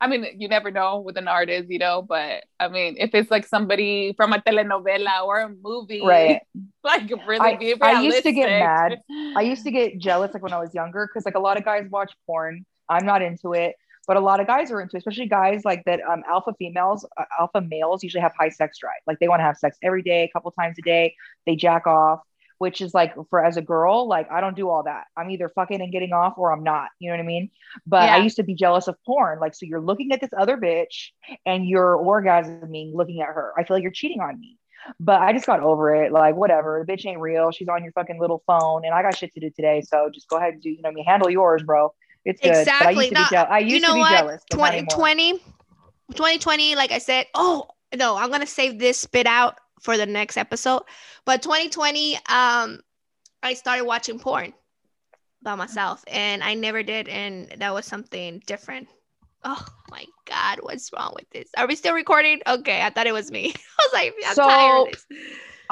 I 0.00 0.08
mean, 0.08 0.26
you 0.36 0.48
never 0.48 0.72
know 0.72 0.98
with 0.98 1.16
an 1.16 1.28
artist, 1.28 1.70
you 1.70 1.78
know, 1.78 2.02
but 2.02 2.42
I 2.58 2.66
mean, 2.66 2.96
if 2.98 3.14
it's 3.14 3.30
like 3.30 3.46
somebody 3.46 4.14
from 4.16 4.32
a 4.32 4.38
telenovela 4.38 5.22
or 5.24 5.38
a 5.42 5.48
movie, 5.48 6.02
Right. 6.04 6.40
like 6.84 7.08
really 7.26 7.52
I- 7.52 7.56
be 7.56 7.80
I 7.80 8.00
used 8.00 8.24
to 8.24 8.32
get 8.32 8.48
mad. 8.48 9.00
I 9.36 9.42
used 9.42 9.62
to 9.62 9.70
get 9.70 9.98
jealous 10.06 10.34
like 10.34 10.42
when 10.42 10.52
I 10.52 10.58
was 10.58 10.74
younger 10.74 11.06
because 11.06 11.24
like 11.24 11.36
a 11.36 11.40
lot 11.40 11.56
of 11.56 11.64
guys 11.64 11.86
watch 11.88 12.12
porn. 12.26 12.64
I'm 12.88 13.06
not 13.06 13.22
into 13.22 13.52
it, 13.52 13.76
but 14.06 14.16
a 14.16 14.20
lot 14.20 14.40
of 14.40 14.46
guys 14.46 14.70
are 14.70 14.80
into, 14.80 14.96
especially 14.96 15.26
guys 15.26 15.64
like 15.64 15.84
that. 15.84 16.00
Um, 16.02 16.22
alpha 16.28 16.54
females, 16.58 17.06
uh, 17.16 17.24
alpha 17.38 17.60
males 17.60 18.02
usually 18.02 18.22
have 18.22 18.32
high 18.38 18.48
sex 18.48 18.78
drive. 18.78 19.00
Like 19.06 19.18
they 19.20 19.28
want 19.28 19.40
to 19.40 19.44
have 19.44 19.56
sex 19.56 19.78
every 19.82 20.02
day, 20.02 20.24
a 20.24 20.28
couple 20.32 20.50
times 20.50 20.76
a 20.78 20.82
day. 20.82 21.14
They 21.46 21.56
jack 21.56 21.86
off, 21.86 22.20
which 22.58 22.80
is 22.80 22.94
like 22.94 23.14
for 23.30 23.44
as 23.44 23.56
a 23.56 23.62
girl, 23.62 24.08
like 24.08 24.30
I 24.30 24.40
don't 24.40 24.56
do 24.56 24.68
all 24.68 24.82
that. 24.84 25.04
I'm 25.16 25.30
either 25.30 25.48
fucking 25.48 25.80
and 25.80 25.92
getting 25.92 26.12
off 26.12 26.34
or 26.36 26.52
I'm 26.52 26.64
not. 26.64 26.88
You 26.98 27.10
know 27.10 27.16
what 27.16 27.22
I 27.22 27.26
mean? 27.26 27.50
But 27.86 28.08
I 28.08 28.18
used 28.18 28.36
to 28.36 28.42
be 28.42 28.54
jealous 28.54 28.88
of 28.88 28.96
porn. 29.04 29.38
Like 29.40 29.54
so, 29.54 29.66
you're 29.66 29.80
looking 29.80 30.12
at 30.12 30.20
this 30.20 30.30
other 30.36 30.56
bitch 30.56 31.10
and 31.46 31.66
you're 31.66 31.96
orgasming 31.96 32.94
looking 32.94 33.20
at 33.20 33.28
her. 33.28 33.52
I 33.56 33.64
feel 33.64 33.76
like 33.76 33.82
you're 33.82 33.92
cheating 33.92 34.20
on 34.20 34.38
me. 34.38 34.58
But 34.98 35.20
I 35.20 35.32
just 35.32 35.46
got 35.46 35.60
over 35.60 35.94
it. 35.94 36.12
Like, 36.12 36.34
whatever. 36.34 36.84
The 36.84 36.92
bitch 36.92 37.06
ain't 37.06 37.20
real. 37.20 37.52
She's 37.52 37.68
on 37.68 37.84
your 37.84 37.92
fucking 37.92 38.18
little 38.20 38.42
phone, 38.48 38.84
and 38.84 38.92
I 38.92 39.02
got 39.02 39.16
shit 39.16 39.32
to 39.34 39.40
do 39.40 39.50
today. 39.50 39.80
So 39.80 40.10
just 40.12 40.28
go 40.28 40.36
ahead 40.36 40.54
and 40.54 40.62
do. 40.62 40.70
You 40.70 40.82
know, 40.82 40.88
I 40.88 40.92
mean, 40.92 41.04
handle 41.04 41.30
yours, 41.30 41.62
bro. 41.62 41.94
It's 42.24 42.40
good. 42.40 42.50
But 42.78 42.86
I 42.86 42.90
Exactly. 42.90 43.04
used 43.04 43.08
to 43.10 43.14
be, 43.24 43.30
jealous. 43.30 43.48
I 43.50 43.58
used 43.58 43.74
you 43.74 43.80
know 43.80 43.88
to 43.88 43.94
be 43.94 44.00
what? 44.00 44.10
jealous. 44.10 44.42
but 44.50 44.56
not 44.56 44.60
20, 44.60 44.76
anymore. 44.78 44.96
20, 44.96 45.32
2020, 46.14 46.74
like 46.76 46.92
I 46.92 46.98
said, 46.98 47.26
oh 47.34 47.68
no, 47.96 48.16
I'm 48.16 48.30
gonna 48.30 48.46
save 48.46 48.78
this 48.78 48.98
spit 48.98 49.26
out 49.26 49.58
for 49.80 49.96
the 49.96 50.06
next 50.06 50.36
episode. 50.36 50.82
But 51.24 51.42
2020, 51.42 52.16
um, 52.28 52.80
I 53.42 53.54
started 53.54 53.84
watching 53.84 54.18
porn 54.18 54.52
by 55.42 55.54
myself, 55.56 56.04
and 56.06 56.42
I 56.42 56.54
never 56.54 56.82
did, 56.82 57.08
and 57.08 57.48
that 57.58 57.74
was 57.74 57.86
something 57.86 58.42
different. 58.46 58.88
Oh 59.44 59.64
my 59.90 60.04
god, 60.24 60.60
what's 60.62 60.90
wrong 60.92 61.12
with 61.16 61.28
this? 61.30 61.48
Are 61.56 61.66
we 61.66 61.74
still 61.74 61.94
recording? 61.94 62.40
Okay, 62.46 62.80
I 62.82 62.90
thought 62.90 63.08
it 63.08 63.12
was 63.12 63.30
me. 63.32 63.52
I 63.80 63.86
was 63.86 63.92
like, 63.92 64.14
I'm 64.28 64.36
tired 64.36 64.76
So, 64.76 64.86
of 64.86 64.92
this. 64.92 65.06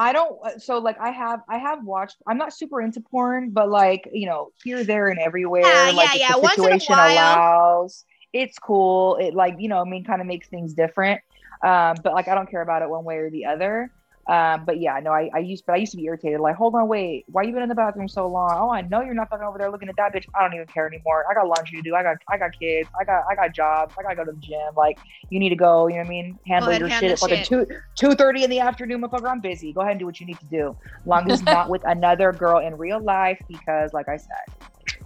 I 0.01 0.13
don't. 0.13 0.39
uh, 0.45 0.59
So 0.59 0.79
like, 0.79 0.99
I 0.99 1.11
have, 1.11 1.41
I 1.49 1.59
have 1.59 1.85
watched. 1.85 2.17
I'm 2.27 2.39
not 2.39 2.55
super 2.55 2.81
into 2.81 3.01
porn, 3.01 3.51
but 3.51 3.69
like, 3.69 4.09
you 4.13 4.27
know, 4.27 4.51
here, 4.65 4.83
there, 4.83 5.09
and 5.09 5.19
everywhere. 5.19 5.63
Yeah, 5.63 5.93
like, 5.95 6.15
yeah, 6.15 6.29
yeah. 6.29 6.33
The 6.35 6.41
Once 6.41 6.57
in 6.57 6.65
a 6.65 6.81
situation 6.81 6.95
allows. 6.95 8.05
It's 8.33 8.59
cool. 8.59 9.17
It 9.17 9.35
like, 9.35 9.57
you 9.59 9.69
know, 9.69 9.81
I 9.81 9.85
mean, 9.85 10.05
kind 10.05 10.21
of 10.21 10.27
makes 10.27 10.49
things 10.49 10.73
different. 10.73 11.21
Um, 11.63 11.97
but 12.03 12.15
like, 12.15 12.29
I 12.29 12.35
don't 12.35 12.51
care 12.51 12.63
about 12.63 12.81
it 12.81 12.89
one 12.89 13.05
way 13.05 13.17
or 13.19 13.31
the 13.31 13.45
other. 13.45 13.93
Um, 14.27 14.65
but 14.65 14.79
yeah, 14.79 15.01
no, 15.03 15.11
I, 15.11 15.29
I 15.35 15.39
used, 15.39 15.65
but 15.67 15.73
I 15.73 15.77
used 15.77 15.91
to 15.93 15.97
be 15.97 16.05
irritated. 16.05 16.39
Like, 16.41 16.55
hold 16.55 16.75
on, 16.77 16.87
wait, 16.87 17.25
why 17.29 17.43
you 17.43 17.53
been 17.53 17.63
in 17.63 17.69
the 17.69 17.75
bathroom 17.75 18.07
so 18.07 18.29
long? 18.29 18.53
Oh, 18.53 18.71
I 18.71 18.83
know 18.83 19.01
you're 19.01 19.15
not 19.15 19.29
fucking 19.29 19.45
over 19.45 19.59
there 19.59 19.71
looking 19.71 19.89
at 19.89 19.97
that 19.97 20.15
bitch. 20.15 20.25
I 20.35 20.43
don't 20.43 20.55
even 20.55 20.67
care 20.67 20.87
anymore. 20.87 21.25
I 21.29 21.35
got 21.35 21.49
laundry 21.49 21.79
to 21.79 21.83
do. 21.83 21.97
I 21.97 22.03
got, 22.03 22.19
I 22.29 22.39
got 22.39 22.57
kids. 22.57 22.89
I 23.01 23.05
got, 23.05 23.25
I 23.29 23.35
got 23.35 23.55
jobs. 23.55 23.95
I 23.99 24.03
gotta 24.03 24.17
go 24.17 24.25
to 24.27 24.33
the 24.33 24.39
gym. 24.39 24.75
Like, 24.77 24.99
you 25.31 25.41
need 25.41 25.49
to 25.49 25.57
go. 25.57 25.89
You 25.89 25.95
know 25.95 26.01
what 26.03 26.07
I 26.07 26.11
mean? 26.11 26.39
Handle 26.47 26.69
ahead, 26.69 26.81
your 26.81 26.89
handle 26.89 27.09
shit. 27.09 27.13
At 27.13 27.19
fucking 27.19 27.45
shit. 27.45 27.69
two, 27.97 28.11
two 28.11 28.15
thirty 28.15 28.45
in 28.45 28.51
the 28.51 28.61
afternoon, 28.61 29.01
motherfucker. 29.03 29.29
I'm 29.29 29.41
busy. 29.41 29.73
Go 29.73 29.81
ahead 29.81 29.93
and 29.93 30.01
do 30.01 30.07
what 30.07 30.21
you 30.21 30.27
need 30.27 30.39
to 30.39 30.47
do. 30.47 30.77
Long 31.07 31.29
as 31.31 31.41
it's 31.41 31.47
not 31.47 31.69
with 31.69 31.83
another 31.87 32.33
girl 32.33 32.59
in 32.59 32.77
real 32.77 33.01
life, 33.01 33.41
because 33.49 33.93
like 33.93 34.09
I 34.09 34.17
said, 34.17 35.01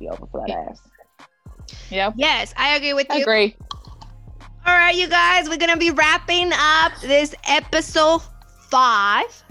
be 0.00 0.08
over 0.08 0.26
for 0.26 0.44
that 0.46 0.50
ass. 0.50 0.80
Yep. 1.90 2.14
Yes, 2.16 2.52
I 2.56 2.76
agree 2.76 2.94
with 2.94 3.10
I 3.10 3.16
you. 3.16 3.22
agree. 3.22 3.56
All 4.66 4.74
right, 4.74 4.96
you 4.96 5.08
guys, 5.08 5.48
we're 5.48 5.58
gonna 5.58 5.76
be 5.76 5.90
wrapping 5.90 6.50
up 6.54 6.92
this 7.02 7.34
episode 7.46 8.22
five. 8.74 9.44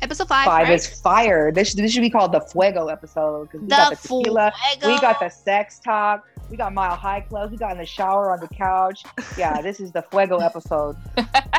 Episode 0.00 0.28
five. 0.28 0.44
Five 0.44 0.68
right? 0.68 0.74
is 0.74 1.00
fire. 1.00 1.50
This 1.50 1.74
this 1.74 1.92
should 1.92 2.02
be 2.02 2.10
called 2.10 2.30
the 2.32 2.40
Fuego 2.40 2.86
episode 2.86 3.48
because 3.48 3.62
we 3.62 3.68
got 3.68 3.90
the 3.90 3.96
tequila, 3.96 4.52
Fuego. 4.70 4.94
we 4.94 5.00
got 5.00 5.18
the 5.18 5.28
sex 5.28 5.80
talk, 5.80 6.24
we 6.48 6.56
got 6.56 6.72
mile 6.72 6.94
high 6.94 7.20
clothes, 7.20 7.50
we 7.50 7.56
got 7.56 7.72
in 7.72 7.78
the 7.78 7.86
shower 7.86 8.30
on 8.30 8.38
the 8.38 8.46
couch. 8.48 9.02
Yeah, 9.36 9.60
this 9.66 9.80
is 9.80 9.90
the 9.90 10.02
Fuego 10.02 10.38
episode. 10.38 10.96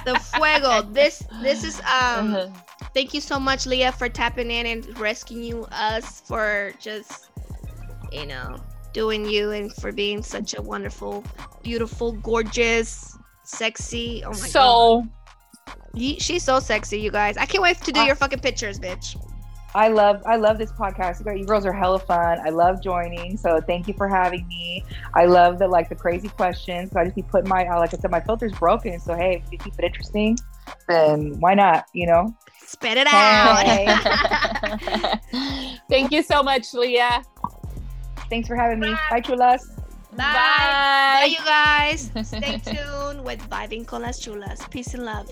the 0.05 0.17
fuego. 0.33 0.83
This 0.93 1.23
this 1.41 1.63
is 1.65 1.79
um. 1.81 2.33
Mhm. 2.33 2.63
Thank 2.93 3.13
you 3.13 3.21
so 3.21 3.39
much, 3.39 3.65
Leah, 3.67 3.91
for 3.91 4.07
tapping 4.09 4.49
in 4.49 4.65
and 4.65 4.97
rescuing 4.99 5.65
us 5.65 6.21
for 6.21 6.73
just 6.79 7.29
you 8.11 8.25
know 8.25 8.55
doing 8.93 9.25
you 9.25 9.51
and 9.51 9.73
for 9.75 9.91
being 9.91 10.23
such 10.23 10.57
a 10.57 10.61
wonderful, 10.61 11.25
beautiful, 11.61 12.13
gorgeous, 12.13 13.17
sexy. 13.43 14.23
Oh 14.23 14.29
my 14.29 14.39
god, 14.39 14.49
so 14.49 15.01
Ye- 15.01 15.09
she's 15.97 16.43
so 16.43 16.59
sexy, 16.59 16.99
you 16.99 17.11
guys. 17.11 17.37
I 17.37 17.45
can't 17.45 17.61
wait 17.61 17.77
to 17.81 17.91
do 17.91 18.01
Uh, 18.01 18.05
your 18.05 18.15
fucking 18.15 18.39
pictures, 18.39 18.79
bitch. 18.79 19.15
I 19.75 19.87
love 19.89 20.23
I 20.25 20.35
love 20.35 20.57
this 20.57 20.71
podcast. 20.71 21.19
You 21.19 21.25
guys- 21.25 21.37
You 21.39 21.45
girls 21.45 21.63
are 21.65 21.71
hella 21.71 21.99
fun. 21.99 22.39
I 22.43 22.49
love 22.49 22.81
joining. 22.81 23.37
So 23.37 23.61
thank 23.61 23.87
you 23.87 23.93
for 23.93 24.07
having 24.07 24.47
me. 24.47 24.83
I 25.13 25.25
love 25.25 25.59
the 25.59 25.67
like 25.67 25.89
the 25.89 25.95
crazy 25.95 26.27
questions. 26.29 26.91
So 26.91 26.99
I 26.99 27.03
just 27.03 27.15
be 27.15 27.21
putting 27.21 27.47
my 27.49 27.67
uh, 27.67 27.77
like 27.77 27.93
I 27.93 27.97
said, 27.97 28.09
my 28.09 28.19
filter's 28.19 28.53
broken. 28.53 28.99
So 28.99 29.13
hey, 29.15 29.43
if 29.45 29.51
you 29.51 29.59
keep 29.59 29.73
it 29.77 29.85
interesting, 29.85 30.37
then 30.87 31.39
why 31.39 31.53
not? 31.53 31.85
You 31.93 32.07
know. 32.07 32.35
Spit 32.65 32.97
it 32.97 33.07
Hey. 33.07 33.85
out. 33.87 35.19
Thank 35.89 36.11
you 36.11 36.23
so 36.23 36.41
much, 36.43 36.73
Leah. 36.73 37.23
Thanks 38.29 38.47
for 38.47 38.55
having 38.55 38.79
me. 38.79 38.95
Bye, 39.09 39.21
chulas. 39.21 39.59
Bye. 40.11 40.23
Bye, 40.23 41.19
Bye. 41.21 41.25
you 41.25 41.45
guys. 41.45 42.11
Stay 42.27 42.57
tuned 42.59 43.23
with 43.23 43.39
Vibing 43.49 43.85
con 43.85 44.01
las 44.01 44.19
Chulas. 44.19 44.69
Peace 44.69 44.93
and 44.93 45.05
love. 45.05 45.29